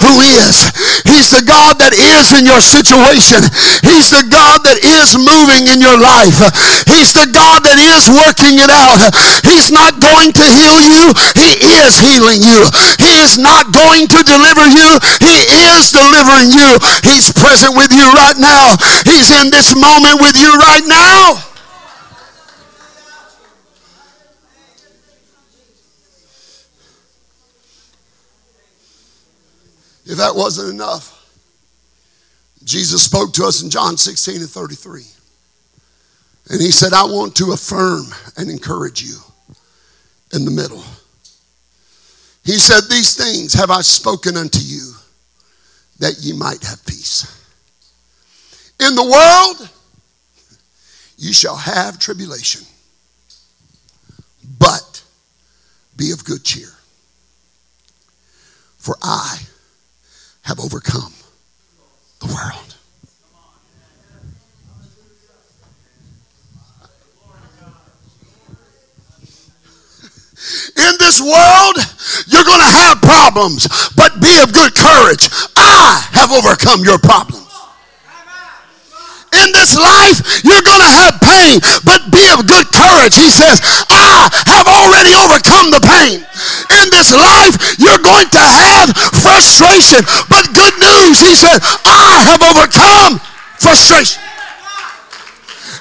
who 0.01 0.18
is. 0.26 0.74
He's 1.05 1.30
the 1.30 1.45
God 1.45 1.78
that 1.78 1.93
is 1.93 2.34
in 2.34 2.41
your 2.41 2.58
situation. 2.58 3.45
He's 3.86 4.10
the 4.10 4.26
God 4.26 4.66
that 4.66 4.82
is 4.82 5.14
moving 5.14 5.70
in 5.70 5.78
your 5.78 5.93
life. 5.93 6.41
He's 6.89 7.14
the 7.14 7.30
God 7.30 7.70
that 7.70 7.78
is 7.78 8.10
working 8.10 8.58
it 8.58 8.74
out. 8.74 8.97
He's 9.45 9.70
not 9.70 10.01
going 10.01 10.34
to 10.34 10.45
heal 10.49 10.82
you. 10.82 11.14
He 11.38 11.62
is 11.78 12.01
healing 12.01 12.41
you. 12.41 12.66
He 12.97 13.22
is 13.22 13.38
not 13.38 13.70
going 13.70 14.10
to 14.10 14.26
deliver 14.26 14.66
you. 14.66 14.97
He 15.22 15.45
is 15.70 15.93
delivering 15.93 16.49
you. 16.49 16.82
He's 17.05 17.30
present 17.30 17.78
with 17.78 17.93
you 17.93 18.10
right 18.10 18.41
now. 18.41 18.74
He's 19.05 19.30
in 19.38 19.53
this 19.53 19.78
moment 19.78 20.18
with 20.18 20.34
you 20.34 20.58
right 20.58 20.82
now. 20.89 21.45
If 30.08 30.18
that 30.18 30.36
wasn't 30.36 30.74
enough, 30.74 31.14
Jesus 32.64 33.03
spoke 33.03 33.34
to 33.34 33.43
us 33.43 33.62
in 33.62 33.70
John 33.70 33.97
16 33.97 34.38
and 34.38 34.49
33. 34.49 35.03
And 36.49 36.62
he 36.62 36.72
said, 36.72 36.93
I 36.93 37.03
want 37.03 37.36
to 37.36 37.51
affirm 37.51 38.05
and 38.38 38.49
encourage 38.49 39.03
you 39.03 39.18
in 40.34 40.45
the 40.45 40.51
middle. 40.51 40.84
He 42.45 42.53
said, 42.53 42.89
These 42.89 43.16
things 43.16 43.53
have 43.53 43.70
I 43.70 43.82
spoken 43.82 44.38
unto 44.38 44.60
you 44.60 44.93
that 45.99 46.16
ye 46.20 46.32
might 46.32 46.64
have 46.64 46.86
peace. 46.86 47.26
In 48.80 48.95
the 48.95 49.03
world, 49.03 49.70
you 51.18 51.34
shall 51.34 51.58
have 51.58 51.99
tribulation, 51.99 52.66
but 54.58 55.03
be 55.97 56.12
of 56.12 56.24
good 56.24 56.45
cheer. 56.45 56.70
For 58.78 58.95
I 59.01 59.39
have 60.48 60.62
overcome 60.62 61.14
the 62.22 62.28
world. 62.28 62.76
In 70.78 70.95
this 71.00 71.20
world, 71.20 71.76
you're 72.28 72.45
going 72.45 72.60
to 72.60 72.66
have 72.66 73.02
problems, 73.02 73.68
but 73.98 74.22
be 74.22 74.39
of 74.41 74.54
good 74.54 74.74
courage. 74.74 75.28
I 75.58 76.08
have 76.14 76.32
overcome 76.32 76.86
your 76.86 76.98
problems. 76.98 77.37
In 79.38 79.54
this 79.54 79.78
life, 79.78 80.18
you're 80.44 80.66
going 80.66 80.82
to 80.82 80.94
have 81.06 81.22
pain, 81.22 81.62
but 81.86 82.10
be 82.10 82.26
of 82.34 82.48
good 82.48 82.68
courage. 82.74 83.16
He 83.16 83.30
says, 83.30 83.62
I 83.90 84.30
have 84.50 84.66
already 84.66 85.14
overcome 85.14 85.70
the 85.70 85.82
pain. 85.82 86.26
In 86.82 86.86
this 86.90 87.14
life, 87.14 87.56
you're 87.78 88.02
going 88.02 88.30
to 88.34 88.42
have 88.42 88.90
frustration, 89.22 90.02
but 90.28 90.50
good 90.54 90.76
news. 90.82 91.22
He 91.22 91.36
said, 91.38 91.62
I 91.86 92.34
have 92.34 92.42
overcome 92.42 93.20
frustration 93.62 94.27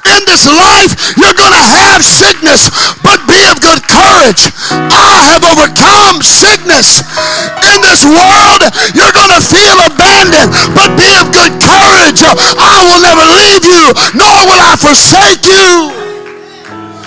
in 0.07 0.23
this 0.27 0.47
life, 0.47 0.95
you're 1.19 1.35
going 1.35 1.53
to 1.53 1.67
have 1.67 2.03
sickness, 2.05 2.71
but 3.03 3.19
be 3.27 3.43
of 3.51 3.59
good 3.61 3.83
courage. 3.83 4.51
I 4.71 5.35
have 5.35 5.43
overcome 5.43 6.23
sickness. 6.23 7.03
In 7.67 7.83
this 7.83 8.07
world, 8.07 8.63
you're 8.95 9.13
going 9.13 9.35
to 9.35 9.43
feel 9.43 9.79
abandoned, 9.83 10.55
but 10.75 10.95
be 10.95 11.11
of 11.19 11.31
good 11.35 11.59
courage. 11.59 12.23
I 12.23 12.79
will 12.87 13.03
never 13.03 13.27
leave 13.27 13.65
you, 13.67 13.93
nor 14.15 14.37
will 14.47 14.61
I 14.63 14.77
forsake 14.79 15.45
you. 15.47 15.91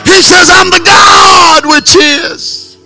He 0.04 0.22
says, 0.22 0.50
I'm 0.52 0.70
the 0.70 0.82
God 0.84 1.66
which 1.66 1.96
is. 1.96 2.78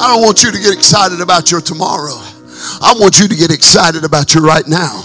I 0.00 0.14
don't 0.14 0.22
want 0.22 0.42
you 0.42 0.50
to 0.52 0.58
get 0.58 0.72
excited 0.72 1.20
about 1.20 1.50
your 1.50 1.60
tomorrow. 1.60 2.18
I 2.80 2.94
want 2.98 3.20
you 3.20 3.28
to 3.28 3.36
get 3.36 3.52
excited 3.52 4.04
about 4.04 4.34
you 4.34 4.44
right 4.44 4.66
now. 4.66 5.04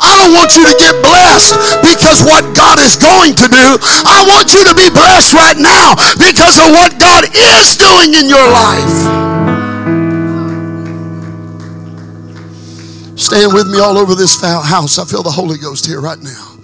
I 0.00 0.14
don't 0.22 0.32
want 0.32 0.56
you 0.56 0.62
to 0.62 0.74
get 0.78 0.94
blessed 1.02 1.58
because 1.82 2.22
what 2.22 2.54
God 2.54 2.78
is 2.78 2.96
going 2.96 3.34
to 3.34 3.46
do. 3.48 3.78
I 4.06 4.24
want 4.26 4.54
you 4.54 4.64
to 4.64 4.74
be 4.74 4.90
blessed 4.90 5.34
right 5.34 5.58
now 5.58 5.94
because 6.18 6.58
of 6.58 6.70
what 6.70 6.98
God 6.98 7.24
is 7.34 7.76
doing 7.76 8.14
in 8.14 8.28
your 8.28 8.46
life. 8.46 9.28
Stand 13.18 13.52
with 13.52 13.68
me 13.68 13.78
all 13.80 13.98
over 13.98 14.14
this 14.14 14.40
house. 14.40 14.98
I 14.98 15.04
feel 15.04 15.22
the 15.22 15.30
Holy 15.30 15.58
Ghost 15.58 15.86
here 15.86 16.00
right 16.00 16.18
now. 16.18 16.56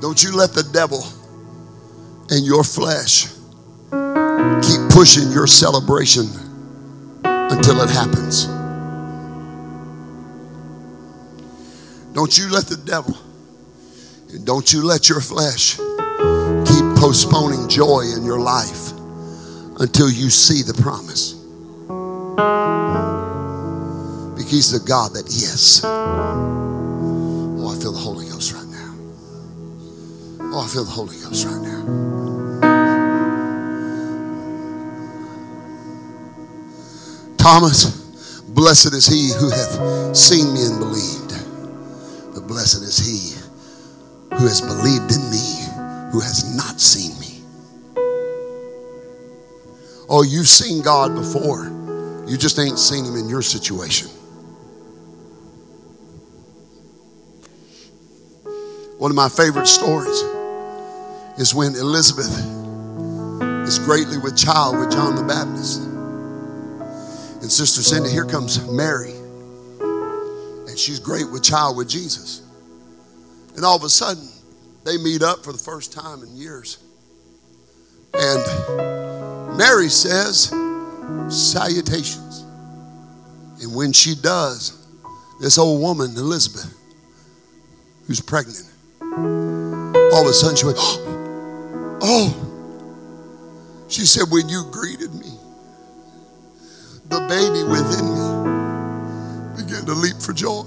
Don't 0.00 0.22
you 0.22 0.34
let 0.34 0.52
the 0.52 0.62
devil 0.72 1.04
and 2.30 2.46
your 2.46 2.64
flesh 2.64 3.26
keep 4.62 4.80
pushing 4.90 5.30
your 5.30 5.46
celebration 5.46 6.26
until 7.24 7.80
it 7.82 7.90
happens. 7.90 8.46
Don't 12.14 12.36
you 12.36 12.50
let 12.50 12.66
the 12.66 12.76
devil 12.84 13.16
and 14.32 14.46
don't 14.46 14.72
you 14.72 14.84
let 14.84 15.08
your 15.08 15.20
flesh 15.20 15.76
keep 15.76 16.84
postponing 16.96 17.68
joy 17.68 18.02
in 18.16 18.24
your 18.24 18.40
life 18.40 18.92
until 19.80 20.10
you 20.10 20.30
see 20.30 20.62
the 20.62 20.74
promise. 20.80 21.34
Because 24.34 24.50
he's 24.50 24.70
the 24.70 24.80
God 24.86 25.12
that 25.14 25.26
is. 25.26 25.84
Oh, 30.52 30.64
I 30.64 30.66
feel 30.66 30.82
the 30.82 30.90
Holy 30.90 31.16
Ghost 31.20 31.46
right 31.46 31.62
now. 31.62 31.80
Thomas, 37.36 38.40
blessed 38.48 38.92
is 38.92 39.06
he 39.06 39.30
who 39.38 39.48
hath 39.48 40.16
seen 40.16 40.52
me 40.52 40.66
and 40.66 40.80
believed. 40.80 41.34
But 42.34 42.48
blessed 42.48 42.82
is 42.82 42.98
he 42.98 43.38
who 44.36 44.46
has 44.48 44.60
believed 44.60 45.12
in 45.14 45.30
me, 45.30 46.10
who 46.10 46.18
has 46.18 46.56
not 46.56 46.80
seen 46.80 47.12
me. 47.20 47.42
Oh, 50.08 50.24
you've 50.28 50.48
seen 50.48 50.82
God 50.82 51.14
before. 51.14 51.66
You 52.26 52.36
just 52.36 52.58
ain't 52.58 52.80
seen 52.80 53.04
him 53.04 53.14
in 53.14 53.28
your 53.28 53.42
situation. 53.42 54.08
One 58.98 59.12
of 59.12 59.16
my 59.16 59.28
favorite 59.28 59.68
stories 59.68 60.24
is 61.40 61.54
when 61.54 61.74
Elizabeth 61.74 62.28
is 63.66 63.78
greatly 63.78 64.18
with 64.18 64.36
child 64.36 64.78
with 64.78 64.90
John 64.92 65.14
the 65.14 65.22
Baptist. 65.22 65.80
And 67.40 67.50
Sister 67.50 67.82
Cindy, 67.82 68.10
here 68.10 68.26
comes 68.26 68.62
Mary. 68.70 69.14
And 70.68 70.78
she's 70.78 71.00
great 71.00 71.30
with 71.30 71.42
child 71.42 71.78
with 71.78 71.88
Jesus. 71.88 72.42
And 73.56 73.64
all 73.64 73.74
of 73.74 73.84
a 73.84 73.88
sudden, 73.88 74.28
they 74.84 74.98
meet 74.98 75.22
up 75.22 75.42
for 75.42 75.52
the 75.52 75.58
first 75.58 75.94
time 75.94 76.22
in 76.22 76.36
years. 76.36 76.76
And 78.12 79.56
Mary 79.56 79.88
says, 79.88 80.48
Salutations. 81.30 82.40
And 83.62 83.74
when 83.74 83.94
she 83.94 84.14
does, 84.14 84.86
this 85.40 85.56
old 85.56 85.80
woman, 85.80 86.10
Elizabeth, 86.18 86.76
who's 88.06 88.20
pregnant, 88.20 88.66
all 89.00 90.20
of 90.20 90.26
a 90.26 90.34
sudden 90.34 90.56
she 90.56 90.66
went, 90.66 90.76
oh, 90.80 91.09
Oh, 92.02 92.34
she 93.88 94.06
said, 94.06 94.30
When 94.30 94.48
you 94.48 94.64
greeted 94.70 95.12
me, 95.14 95.30
the 97.08 97.20
baby 97.28 97.62
within 97.64 98.14
me 98.14 99.62
began 99.62 99.84
to 99.86 99.92
leap 99.92 100.16
for 100.20 100.32
joy. 100.32 100.64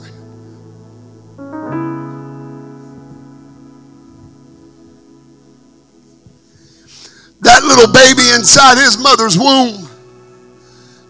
That 7.42 7.64
little 7.64 7.92
baby 7.92 8.30
inside 8.36 8.78
his 8.78 8.98
mother's 8.98 9.38
womb 9.38 9.90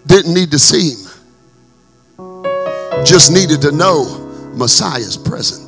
didn't 0.07 0.33
need 0.33 0.51
to 0.51 0.59
see 0.59 0.91
him, 0.91 1.07
just 3.05 3.31
needed 3.31 3.61
to 3.61 3.71
know 3.71 4.19
Messiah's 4.55 5.17
present. 5.17 5.62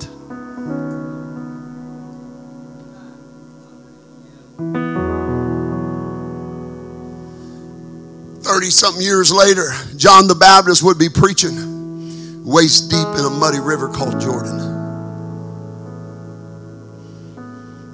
30 8.66 8.72
something 8.72 9.01
years 9.03 9.32
later, 9.32 9.70
John 9.95 10.28
the 10.28 10.34
Baptist 10.34 10.82
would 10.82 10.97
be 10.97 11.07
preaching 11.07 12.43
waist 12.43 12.89
deep 12.89 13.07
in 13.13 13.24
a 13.24 13.30
muddy 13.30 13.59
river 13.59 13.89
called 13.89 14.20
Jordan. 14.20 14.57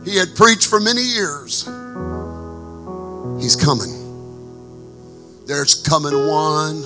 He 0.06 0.16
had 0.16 0.34
preached 0.34 0.68
for 0.68 0.80
many 0.80 1.02
years. 1.02 1.66
He's 3.44 3.58
coming. 3.58 3.92
There's 5.46 5.76
coming 5.76 6.16
one 6.28 6.84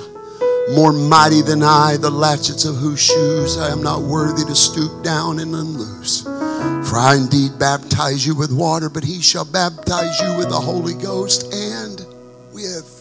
more 0.74 0.92
mighty 0.92 1.44
than 1.44 1.62
I, 1.62 1.98
the 1.98 2.10
latchets 2.10 2.68
of 2.68 2.78
whose 2.78 3.00
shoes 3.00 3.56
I 3.58 3.70
am 3.70 3.84
not 3.84 4.02
worthy 4.02 4.46
to 4.46 4.56
stoop 4.56 5.04
down 5.04 5.38
and 5.38 5.54
unloose. 5.54 6.24
For 6.24 6.98
I 6.98 7.18
indeed 7.18 7.60
baptize 7.60 8.26
you 8.26 8.34
with 8.34 8.52
water, 8.52 8.90
but 8.90 9.04
he 9.04 9.22
shall 9.22 9.46
baptize 9.46 10.20
you 10.22 10.36
with 10.38 10.50
the 10.50 10.60
Holy 10.60 10.96
Ghost 10.96 11.54
and 11.54 12.04
with 12.52 12.95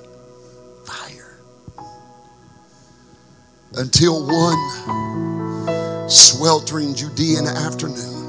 until 3.76 4.26
one 4.26 6.08
sweltering 6.08 6.94
Judean 6.94 7.46
afternoon, 7.46 8.24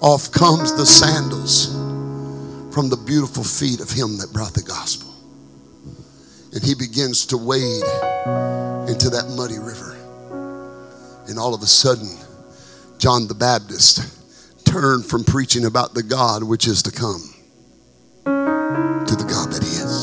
off 0.00 0.32
comes 0.32 0.74
the 0.76 0.86
sandals 0.86 1.72
from 2.74 2.88
the 2.88 2.96
beautiful 2.96 3.44
feet 3.44 3.80
of 3.80 3.90
him 3.90 4.18
that 4.18 4.32
brought 4.32 4.54
the 4.54 4.62
gospel. 4.62 5.08
And 6.52 6.62
he 6.62 6.74
begins 6.74 7.26
to 7.26 7.36
wade 7.36 7.84
into 8.88 9.10
that 9.10 9.32
muddy 9.36 9.58
river. 9.58 9.96
And 11.28 11.38
all 11.38 11.54
of 11.54 11.62
a 11.62 11.66
sudden, 11.66 12.08
John 12.98 13.28
the 13.28 13.34
Baptist 13.34 14.64
turned 14.64 15.06
from 15.06 15.24
preaching 15.24 15.64
about 15.66 15.94
the 15.94 16.02
God 16.02 16.42
which 16.42 16.66
is 16.66 16.82
to 16.82 16.90
come 16.90 17.34
to 18.24 19.16
the 19.16 19.24
God 19.28 19.52
that 19.52 19.62
is. 19.62 20.01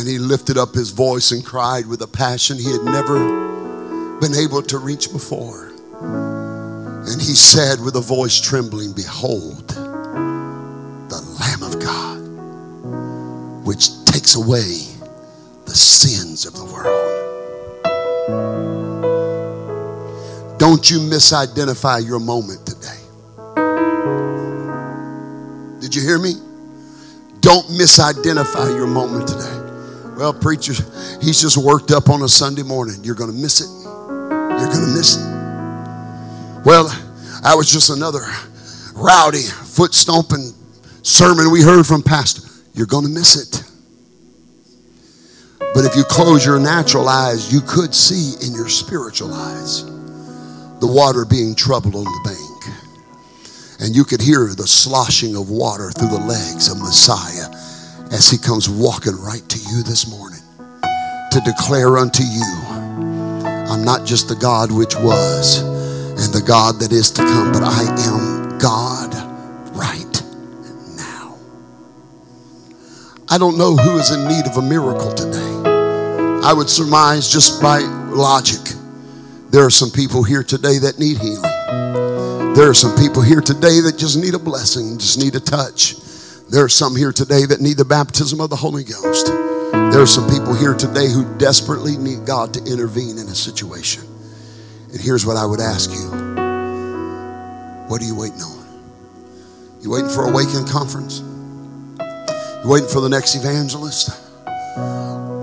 And 0.00 0.08
he 0.08 0.18
lifted 0.18 0.56
up 0.56 0.72
his 0.72 0.92
voice 0.92 1.30
and 1.30 1.44
cried 1.44 1.86
with 1.86 2.00
a 2.00 2.06
passion 2.06 2.56
he 2.56 2.72
had 2.72 2.82
never 2.84 3.18
been 4.18 4.34
able 4.34 4.62
to 4.62 4.78
reach 4.78 5.12
before. 5.12 5.74
And 6.00 7.20
he 7.20 7.34
said 7.34 7.82
with 7.84 7.96
a 7.96 8.00
voice 8.00 8.40
trembling, 8.40 8.94
Behold, 8.94 9.68
the 9.68 11.20
Lamb 11.38 11.62
of 11.62 11.78
God, 11.78 12.16
which 13.66 13.90
takes 14.06 14.36
away 14.36 14.86
the 15.66 15.74
sins 15.74 16.46
of 16.46 16.54
the 16.54 16.64
world. 16.64 16.86
Don't 20.58 20.90
you 20.90 21.00
misidentify 21.00 22.06
your 22.06 22.20
moment 22.20 22.64
today. 22.64 22.96
Did 25.82 25.94
you 25.94 26.00
hear 26.00 26.18
me? 26.18 26.36
Don't 27.40 27.66
misidentify 27.66 28.74
your 28.74 28.86
moment 28.86 29.28
today. 29.28 29.49
Well, 30.20 30.34
preacher, 30.34 30.74
he's 31.22 31.40
just 31.40 31.56
worked 31.56 31.90
up 31.90 32.10
on 32.10 32.20
a 32.20 32.28
Sunday 32.28 32.62
morning. 32.62 33.02
You're 33.02 33.14
going 33.14 33.32
to 33.32 33.36
miss 33.36 33.62
it. 33.62 33.70
You're 33.88 34.68
going 34.68 34.84
to 34.84 34.94
miss 34.94 35.16
it. 35.16 35.24
Well, 36.62 36.92
I 37.42 37.54
was 37.54 37.72
just 37.72 37.88
another 37.88 38.20
rowdy, 38.92 39.40
foot 39.40 39.94
stomping 39.94 40.52
sermon 41.00 41.50
we 41.50 41.62
heard 41.62 41.86
from 41.86 42.02
Pastor. 42.02 42.46
You're 42.74 42.86
going 42.86 43.06
to 43.06 43.10
miss 43.10 43.34
it. 43.34 43.64
But 45.72 45.86
if 45.86 45.96
you 45.96 46.04
close 46.04 46.44
your 46.44 46.60
natural 46.60 47.08
eyes, 47.08 47.50
you 47.50 47.62
could 47.62 47.94
see 47.94 48.46
in 48.46 48.52
your 48.52 48.68
spiritual 48.68 49.32
eyes 49.32 49.86
the 49.86 50.86
water 50.86 51.24
being 51.24 51.54
troubled 51.54 51.94
on 51.94 52.04
the 52.04 52.20
bank. 52.26 52.76
And 53.80 53.96
you 53.96 54.04
could 54.04 54.20
hear 54.20 54.48
the 54.48 54.66
sloshing 54.66 55.34
of 55.34 55.48
water 55.48 55.90
through 55.92 56.08
the 56.08 56.20
legs 56.20 56.70
of 56.70 56.78
Messiah 56.78 57.48
as 58.10 58.28
he 58.28 58.38
comes 58.38 58.68
walking 58.68 59.16
right 59.16 59.48
to 59.48 59.58
you 59.58 59.82
this 59.82 60.10
morning 60.10 60.40
to 61.30 61.40
declare 61.44 61.96
unto 61.98 62.22
you, 62.24 62.44
I'm 63.70 63.84
not 63.84 64.04
just 64.04 64.28
the 64.28 64.34
God 64.34 64.72
which 64.72 64.96
was 64.96 65.58
and 65.58 66.34
the 66.34 66.42
God 66.44 66.80
that 66.80 66.92
is 66.92 67.10
to 67.12 67.22
come, 67.22 67.52
but 67.52 67.62
I 67.62 67.82
am 68.06 68.58
God 68.58 69.14
right 69.76 70.22
now. 70.96 71.36
I 73.28 73.38
don't 73.38 73.56
know 73.56 73.76
who 73.76 73.98
is 73.98 74.10
in 74.10 74.26
need 74.26 74.46
of 74.46 74.56
a 74.56 74.62
miracle 74.62 75.12
today. 75.12 75.38
I 76.42 76.52
would 76.52 76.68
surmise 76.68 77.32
just 77.32 77.62
by 77.62 77.78
logic, 77.78 78.60
there 79.50 79.64
are 79.64 79.70
some 79.70 79.90
people 79.90 80.24
here 80.24 80.42
today 80.42 80.78
that 80.78 80.98
need 80.98 81.18
healing. 81.18 81.42
There 82.54 82.68
are 82.68 82.74
some 82.74 82.96
people 82.96 83.22
here 83.22 83.40
today 83.40 83.80
that 83.80 83.96
just 83.96 84.18
need 84.18 84.34
a 84.34 84.38
blessing, 84.38 84.98
just 84.98 85.18
need 85.18 85.36
a 85.36 85.40
touch. 85.40 85.94
There 86.50 86.64
are 86.64 86.68
some 86.68 86.96
here 86.96 87.12
today 87.12 87.46
that 87.46 87.60
need 87.60 87.76
the 87.76 87.84
baptism 87.84 88.40
of 88.40 88.50
the 88.50 88.56
Holy 88.56 88.82
Ghost. 88.82 89.26
There 89.26 90.02
are 90.02 90.06
some 90.06 90.28
people 90.28 90.52
here 90.52 90.74
today 90.74 91.06
who 91.06 91.22
desperately 91.38 91.96
need 91.96 92.26
God 92.26 92.52
to 92.54 92.64
intervene 92.64 93.18
in 93.18 93.28
a 93.28 93.36
situation. 93.36 94.02
And 94.90 95.00
here's 95.00 95.24
what 95.24 95.36
I 95.36 95.46
would 95.46 95.60
ask 95.60 95.92
you 95.92 96.10
What 97.86 98.02
are 98.02 98.04
you 98.04 98.18
waiting 98.18 98.42
on? 98.42 98.66
You 99.80 99.90
waiting 99.90 100.10
for 100.10 100.24
a 100.24 100.28
Awaken 100.28 100.66
conference? 100.66 101.20
You 101.20 102.68
waiting 102.68 102.88
for 102.88 103.00
the 103.00 103.08
next 103.08 103.36
evangelist? 103.36 104.10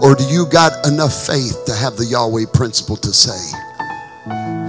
Or 0.03 0.13
do 0.13 0.25
you 0.25 0.45
got 0.45 0.85
enough 0.85 1.13
faith 1.25 1.63
to 1.67 1.73
have 1.73 1.95
the 1.95 2.03
Yahweh 2.03 2.47
principle 2.53 2.97
to 2.97 3.13
say, 3.13 3.39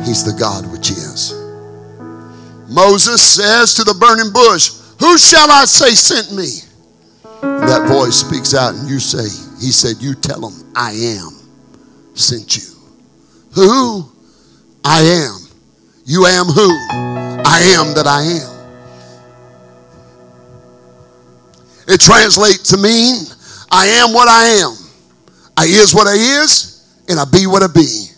He's 0.06 0.22
the 0.22 0.38
God 0.38 0.70
which 0.70 0.92
is? 0.92 1.34
Moses 2.70 3.20
says 3.20 3.74
to 3.74 3.82
the 3.82 3.94
burning 3.94 4.32
bush, 4.32 4.77
Who 5.00 5.16
shall 5.18 5.50
I 5.50 5.64
say 5.64 5.94
sent 5.94 6.32
me? 6.32 6.48
And 7.42 7.68
that 7.68 7.88
voice 7.88 8.16
speaks 8.16 8.54
out, 8.54 8.74
and 8.74 8.88
you 8.88 8.98
say, 8.98 9.24
He 9.60 9.70
said, 9.70 9.96
You 10.00 10.14
tell 10.14 10.48
him, 10.48 10.72
I 10.74 10.92
am 10.92 11.30
sent 12.14 12.56
you. 12.56 12.74
Who? 13.54 14.10
I 14.84 15.00
am. 15.02 15.38
You 16.04 16.26
am 16.26 16.46
who? 16.46 16.70
I 16.90 17.76
am 17.76 17.94
that 17.94 18.06
I 18.06 18.22
am. 18.22 18.58
It 21.86 22.00
translates 22.00 22.70
to 22.70 22.76
mean 22.76 23.24
I 23.70 23.86
am 23.86 24.12
what 24.12 24.28
I 24.28 24.44
am. 24.62 24.76
I 25.56 25.64
is 25.64 25.94
what 25.94 26.06
I 26.06 26.14
is, 26.14 27.02
and 27.08 27.18
I 27.18 27.24
be 27.24 27.46
what 27.46 27.62
I 27.62 27.66
be. 27.66 28.08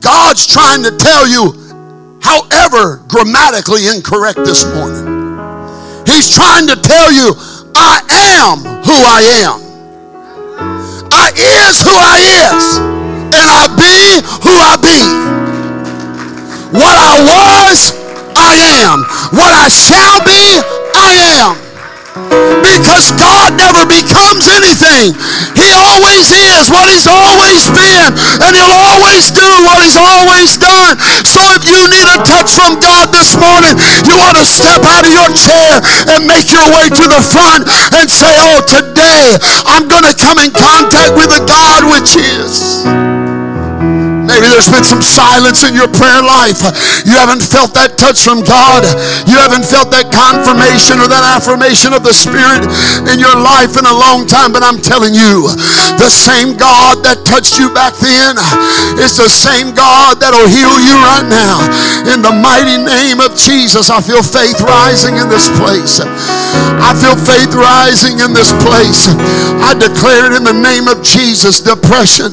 God's 0.00 0.46
trying 0.46 0.82
to 0.84 0.96
tell 0.96 1.26
you, 1.26 1.67
however 2.20 3.02
grammatically 3.08 3.86
incorrect 3.86 4.38
this 4.38 4.64
morning, 4.74 5.18
He's 6.06 6.34
trying 6.34 6.66
to 6.68 6.76
tell 6.76 7.12
you, 7.12 7.34
I 7.76 8.00
am 8.08 8.58
who 8.82 8.96
I 8.96 9.20
am. 9.44 9.60
I 11.12 11.32
is 11.36 11.82
who 11.82 11.92
I 11.92 12.16
is, 12.48 12.78
and 13.36 13.46
I 13.46 13.68
be 13.76 14.22
who 14.42 14.50
I 14.50 14.76
be. 14.80 15.00
What 16.72 16.96
I 16.96 17.20
was, 17.20 17.92
I 18.36 18.54
am. 18.82 19.04
What 19.36 19.52
I 19.52 19.68
shall 19.68 20.20
be, 20.24 20.60
I 20.94 21.12
am. 21.38 21.67
Because 22.62 23.10
God 23.14 23.56
never 23.56 23.86
becomes 23.86 24.46
anything. 24.50 25.14
He 25.54 25.72
always 25.74 26.30
is 26.34 26.70
what 26.70 26.90
He's 26.90 27.06
always 27.06 27.70
been, 27.70 28.12
and 28.44 28.52
He'll 28.54 28.76
always 28.92 29.30
do 29.30 29.46
what 29.64 29.78
He's 29.80 29.96
always 29.96 30.58
done. 30.58 30.98
So 31.24 31.40
if 31.56 31.64
you 31.64 31.86
need 31.88 32.06
a 32.06 32.18
touch 32.26 32.52
from 32.52 32.78
God 32.78 33.10
this 33.14 33.34
morning, 33.38 33.78
you 34.04 34.14
want 34.18 34.36
to 34.38 34.46
step 34.46 34.82
out 34.84 35.06
of 35.06 35.12
your 35.12 35.30
chair 35.32 35.80
and 36.12 36.26
make 36.26 36.50
your 36.50 36.66
way 36.70 36.90
to 36.90 37.04
the 37.08 37.22
front 37.22 37.64
and 37.94 38.10
say, 38.10 38.34
Oh, 38.38 38.60
today 38.66 39.38
I'm 39.66 39.88
going 39.88 40.04
to 40.04 40.14
come 40.14 40.38
in 40.38 40.50
contact 40.50 41.14
with 41.14 41.30
the 41.30 41.42
God 41.46 41.86
which 41.86 42.16
is. 42.16 43.27
Maybe 44.38 44.54
there's 44.54 44.70
been 44.70 44.86
some 44.86 45.02
silence 45.02 45.66
in 45.66 45.74
your 45.74 45.90
prayer 45.90 46.22
life. 46.22 46.62
You 47.02 47.18
haven't 47.18 47.42
felt 47.42 47.74
that 47.74 47.98
touch 47.98 48.22
from 48.22 48.46
God. 48.46 48.86
You 49.26 49.34
haven't 49.34 49.66
felt 49.66 49.90
that 49.90 50.14
confirmation 50.14 51.02
or 51.02 51.10
that 51.10 51.26
affirmation 51.26 51.90
of 51.90 52.06
the 52.06 52.14
Spirit 52.14 52.62
in 53.10 53.18
your 53.18 53.34
life 53.34 53.74
in 53.74 53.82
a 53.82 53.90
long 53.90 54.30
time. 54.30 54.54
But 54.54 54.62
I'm 54.62 54.78
telling 54.78 55.10
you, 55.10 55.50
the 55.98 56.06
same 56.06 56.54
God 56.54 57.02
that 57.02 57.26
touched 57.26 57.58
you 57.58 57.74
back 57.74 57.98
then 57.98 58.38
is 59.02 59.18
the 59.18 59.26
same 59.26 59.74
God 59.74 60.22
that'll 60.22 60.46
heal 60.46 60.78
you 60.86 60.94
right 61.02 61.26
now. 61.26 61.58
In 62.06 62.22
the 62.22 62.30
mighty 62.30 62.78
name 62.78 63.18
of 63.18 63.34
Jesus, 63.34 63.90
I 63.90 63.98
feel 63.98 64.22
faith 64.22 64.62
rising 64.62 65.18
in 65.18 65.26
this 65.26 65.50
place. 65.58 65.98
I 65.98 66.94
feel 66.94 67.18
faith 67.18 67.58
rising 67.58 68.22
in 68.22 68.30
this 68.30 68.54
place. 68.62 69.10
I 69.66 69.74
declare 69.74 70.30
it 70.30 70.38
in 70.38 70.46
the 70.46 70.54
name 70.54 70.86
of 70.86 71.02
Jesus. 71.02 71.58
Depression 71.58 72.30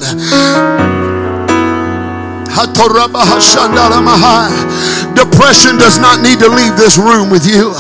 Depression 5.12 5.76
does 5.76 6.00
not 6.00 6.24
need 6.24 6.40
to 6.40 6.48
leave 6.48 6.80
this 6.80 6.96
room 6.96 7.30
with 7.30 7.44
you. 7.44 7.76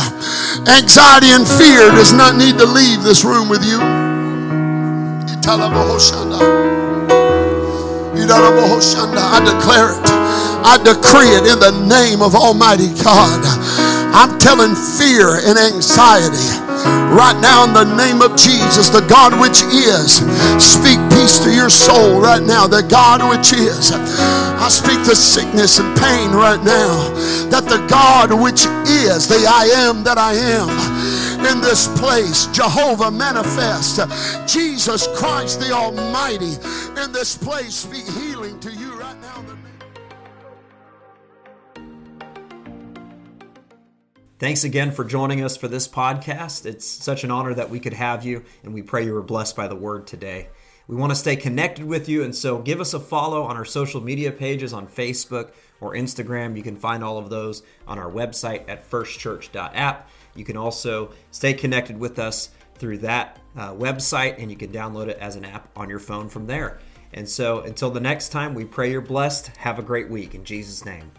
Anxiety 0.67 1.31
and 1.31 1.47
fear 1.47 1.91
does 1.95 2.11
not 2.11 2.35
need 2.35 2.59
to 2.59 2.67
leave 2.67 3.01
this 3.01 3.23
room 3.23 3.47
with 3.47 3.63
you. 3.63 3.79
I 9.31 9.39
declare 9.47 9.95
it. 9.95 10.03
I 10.65 10.75
decree 10.81 11.31
it 11.39 11.45
in 11.47 11.59
the 11.61 11.71
name 11.87 12.21
of 12.21 12.35
Almighty 12.35 12.91
God. 12.99 13.39
I'm 14.11 14.39
telling 14.39 14.75
fear 14.75 15.39
and 15.45 15.55
anxiety 15.59 16.51
right 17.15 17.37
now 17.39 17.63
in 17.63 17.71
the 17.71 17.87
name 17.95 18.21
of 18.21 18.35
Jesus, 18.35 18.89
the 18.89 19.05
God 19.07 19.39
which 19.39 19.63
is. 19.71 20.19
Speak 20.59 20.99
to 21.25 21.51
your 21.51 21.71
soul 21.71 22.21
right 22.21 22.41
now, 22.41 22.67
that 22.67 22.87
God 22.87 23.27
which 23.27 23.51
is. 23.51 23.91
I 23.91 24.69
speak 24.69 25.03
to 25.05 25.15
sickness 25.15 25.79
and 25.79 25.97
pain 25.97 26.29
right 26.31 26.61
now, 26.63 27.09
that 27.49 27.65
the 27.65 27.83
God 27.89 28.31
which 28.31 28.67
is, 28.87 29.27
the 29.27 29.43
I 29.49 29.65
am 29.73 30.03
that 30.03 30.19
I 30.19 30.33
am, 30.33 30.69
in 31.43 31.61
this 31.61 31.87
place, 31.99 32.45
Jehovah 32.47 33.09
manifest. 33.09 33.99
Jesus 34.47 35.07
Christ 35.17 35.61
the 35.61 35.71
Almighty, 35.71 36.53
in 37.01 37.11
this 37.11 37.35
place, 37.35 37.73
speak 37.73 38.05
healing 38.05 38.59
to 38.59 38.71
you 38.71 38.93
right 38.93 39.19
now. 39.19 39.43
Thanks 44.37 44.63
again 44.63 44.91
for 44.91 45.03
joining 45.03 45.43
us 45.43 45.57
for 45.57 45.67
this 45.67 45.87
podcast. 45.87 46.67
It's 46.67 46.85
such 46.85 47.23
an 47.23 47.31
honor 47.31 47.55
that 47.55 47.71
we 47.71 47.79
could 47.79 47.93
have 47.93 48.23
you, 48.23 48.43
and 48.63 48.75
we 48.75 48.83
pray 48.83 49.05
you 49.05 49.13
were 49.13 49.23
blessed 49.23 49.55
by 49.55 49.67
the 49.67 49.75
word 49.75 50.05
today. 50.05 50.49
We 50.87 50.95
want 50.95 51.11
to 51.11 51.15
stay 51.15 51.35
connected 51.35 51.85
with 51.85 52.07
you, 52.07 52.23
and 52.23 52.35
so 52.35 52.59
give 52.59 52.79
us 52.79 52.93
a 52.93 52.99
follow 52.99 53.43
on 53.43 53.57
our 53.57 53.65
social 53.65 54.01
media 54.01 54.31
pages 54.31 54.71
on 54.71 54.87
Facebook 54.87 55.51
or 55.81 55.93
Instagram. 55.93 56.55
You 56.55 56.63
can 56.63 56.75
find 56.75 57.03
all 57.03 57.17
of 57.17 57.29
those 57.29 57.63
on 57.87 57.97
our 57.97 58.11
website 58.11 58.69
at 58.69 58.89
firstchurch.app. 58.89 60.09
You 60.35 60.45
can 60.45 60.57
also 60.57 61.11
stay 61.31 61.53
connected 61.53 61.97
with 61.97 62.19
us 62.19 62.49
through 62.75 62.99
that 62.99 63.39
uh, 63.57 63.73
website, 63.73 64.35
and 64.37 64.51
you 64.51 64.57
can 64.57 64.71
download 64.71 65.07
it 65.07 65.17
as 65.17 65.35
an 65.35 65.45
app 65.45 65.69
on 65.75 65.89
your 65.89 65.99
phone 65.99 66.29
from 66.29 66.45
there. 66.45 66.79
And 67.13 67.27
so 67.27 67.61
until 67.61 67.89
the 67.89 68.01
next 68.01 68.29
time, 68.29 68.53
we 68.53 68.65
pray 68.65 68.91
you're 68.91 69.01
blessed. 69.01 69.47
Have 69.57 69.79
a 69.79 69.83
great 69.83 70.09
week 70.09 70.35
in 70.35 70.43
Jesus' 70.43 70.85
name. 70.85 71.11